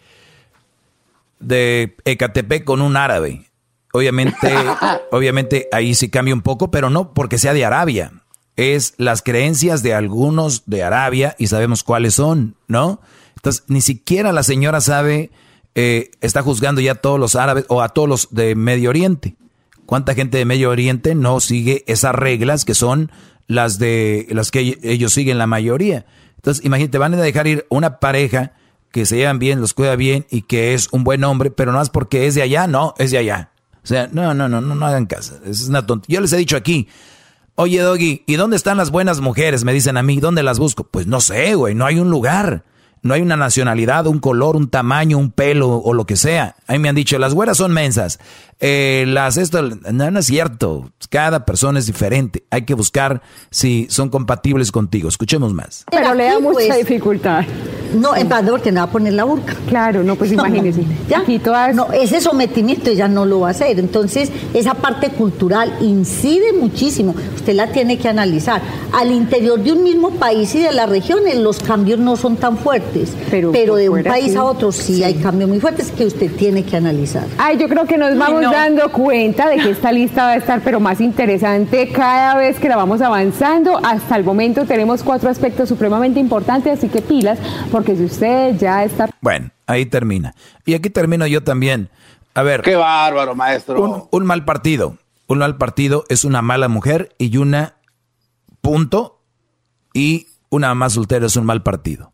[1.38, 3.46] de Ecatepec con un árabe.
[3.92, 4.52] Obviamente,
[5.10, 8.12] obviamente ahí sí cambia un poco, pero no porque sea de Arabia.
[8.56, 13.00] Es las creencias de algunos de Arabia y sabemos cuáles son, ¿no?
[13.36, 15.30] Entonces, ni siquiera la señora sabe,
[15.74, 19.36] eh, está juzgando ya a todos los árabes o a todos los de Medio Oriente.
[19.86, 23.10] ¿Cuánta gente de Medio Oriente no sigue esas reglas que son
[23.46, 26.06] las de las que ellos siguen la mayoría?
[26.36, 28.52] Entonces, imagínate, van a dejar ir una pareja
[28.92, 31.80] que se llevan bien, los cuida bien y que es un buen hombre, pero no
[31.80, 33.50] es porque es de allá, no, es de allá.
[33.82, 35.38] O sea, no, no, no, no, no hagan caso.
[35.44, 36.06] Es una tonta.
[36.08, 36.88] Yo les he dicho aquí,
[37.54, 39.64] oye, Doggy, ¿y dónde están las buenas mujeres?
[39.64, 40.84] Me dicen a mí, ¿dónde las busco?
[40.84, 42.64] Pues no sé, güey, no hay un lugar.
[43.02, 46.56] No hay una nacionalidad, un color, un tamaño, un pelo o lo que sea.
[46.66, 48.18] A me han dicho, las güeras son mensas.
[48.60, 50.90] Eh, las esto, no, no, es cierto.
[51.08, 52.44] Cada persona es diferente.
[52.50, 55.08] Hay que buscar si son compatibles contigo.
[55.08, 55.84] Escuchemos más.
[55.90, 57.44] Pero le da mucha pues, dificultad.
[57.94, 59.54] No, en verdad, porque no va a poner la burka.
[59.66, 60.84] Claro, no, pues imagínese.
[61.08, 61.20] ¿Ya?
[61.20, 61.74] Aquí todas...
[61.74, 63.80] No, ese sometimiento ella no lo va a hacer.
[63.80, 67.14] Entonces, esa parte cultural incide muchísimo.
[67.34, 68.60] Usted la tiene que analizar.
[68.92, 72.58] Al interior de un mismo país y de las regiones, los cambios no son tan
[72.58, 73.12] fuertes.
[73.30, 74.36] Pero, por de un país sí.
[74.36, 75.04] a otro sí, Sí.
[75.04, 77.26] hay cambios muy fuertes que usted tiene que analizar.
[77.38, 78.49] Ay, yo creo que nos vamos no.
[78.50, 82.68] Dando cuenta de que esta lista va a estar pero más interesante cada vez que
[82.68, 83.80] la vamos avanzando.
[83.84, 87.38] Hasta el momento tenemos cuatro aspectos supremamente importantes, así que pilas,
[87.70, 89.08] porque si usted ya está...
[89.20, 90.34] Bueno, ahí termina.
[90.64, 91.90] Y aquí termino yo también.
[92.34, 92.62] A ver.
[92.62, 93.82] Qué bárbaro, maestro.
[93.82, 94.96] Un, un mal partido.
[95.26, 97.74] Un mal partido es una mala mujer y una
[98.60, 99.20] punto.
[99.92, 102.12] Y una mamá soltera es un mal partido.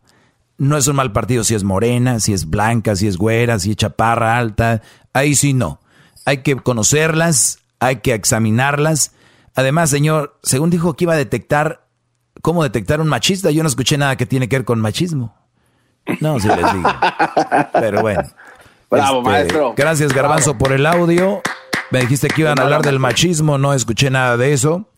[0.57, 3.71] No es un mal partido si es morena, si es blanca, si es güera, si
[3.71, 4.81] es chaparra, alta.
[5.13, 5.79] Ahí sí no.
[6.27, 9.13] Hay que conocerlas, hay que examinarlas.
[9.55, 11.87] Además, señor, según dijo que iba a detectar
[12.41, 15.33] cómo detectar un machista, yo no escuché nada que tiene que ver con machismo.
[16.19, 16.89] No, si les digo.
[17.71, 18.23] Pero bueno.
[18.91, 19.73] Bravo, Este, maestro.
[19.77, 21.41] Gracias, Garbanzo, por el audio.
[21.91, 24.89] Me dijiste que iban a hablar del machismo, no escuché nada de eso.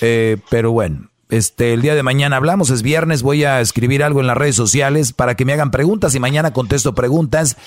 [0.00, 4.20] Eh, pero bueno, este, el día de mañana hablamos, es viernes, voy a escribir algo
[4.20, 7.58] en las redes sociales para que me hagan preguntas y mañana contesto preguntas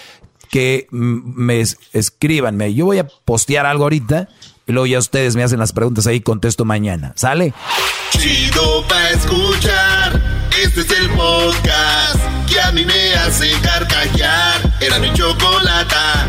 [0.53, 2.75] que me es- escríbanme.
[2.75, 4.29] Yo voy a postear algo ahorita
[4.67, 7.11] y luego ya ustedes me hacen las preguntas ahí, contesto mañana.
[7.15, 7.55] ¿Sale?
[8.11, 10.21] Chido pa' escuchar.
[10.63, 14.61] Este es el podcast que a mí me hace carcajear.
[14.79, 16.27] Era mi chocolata.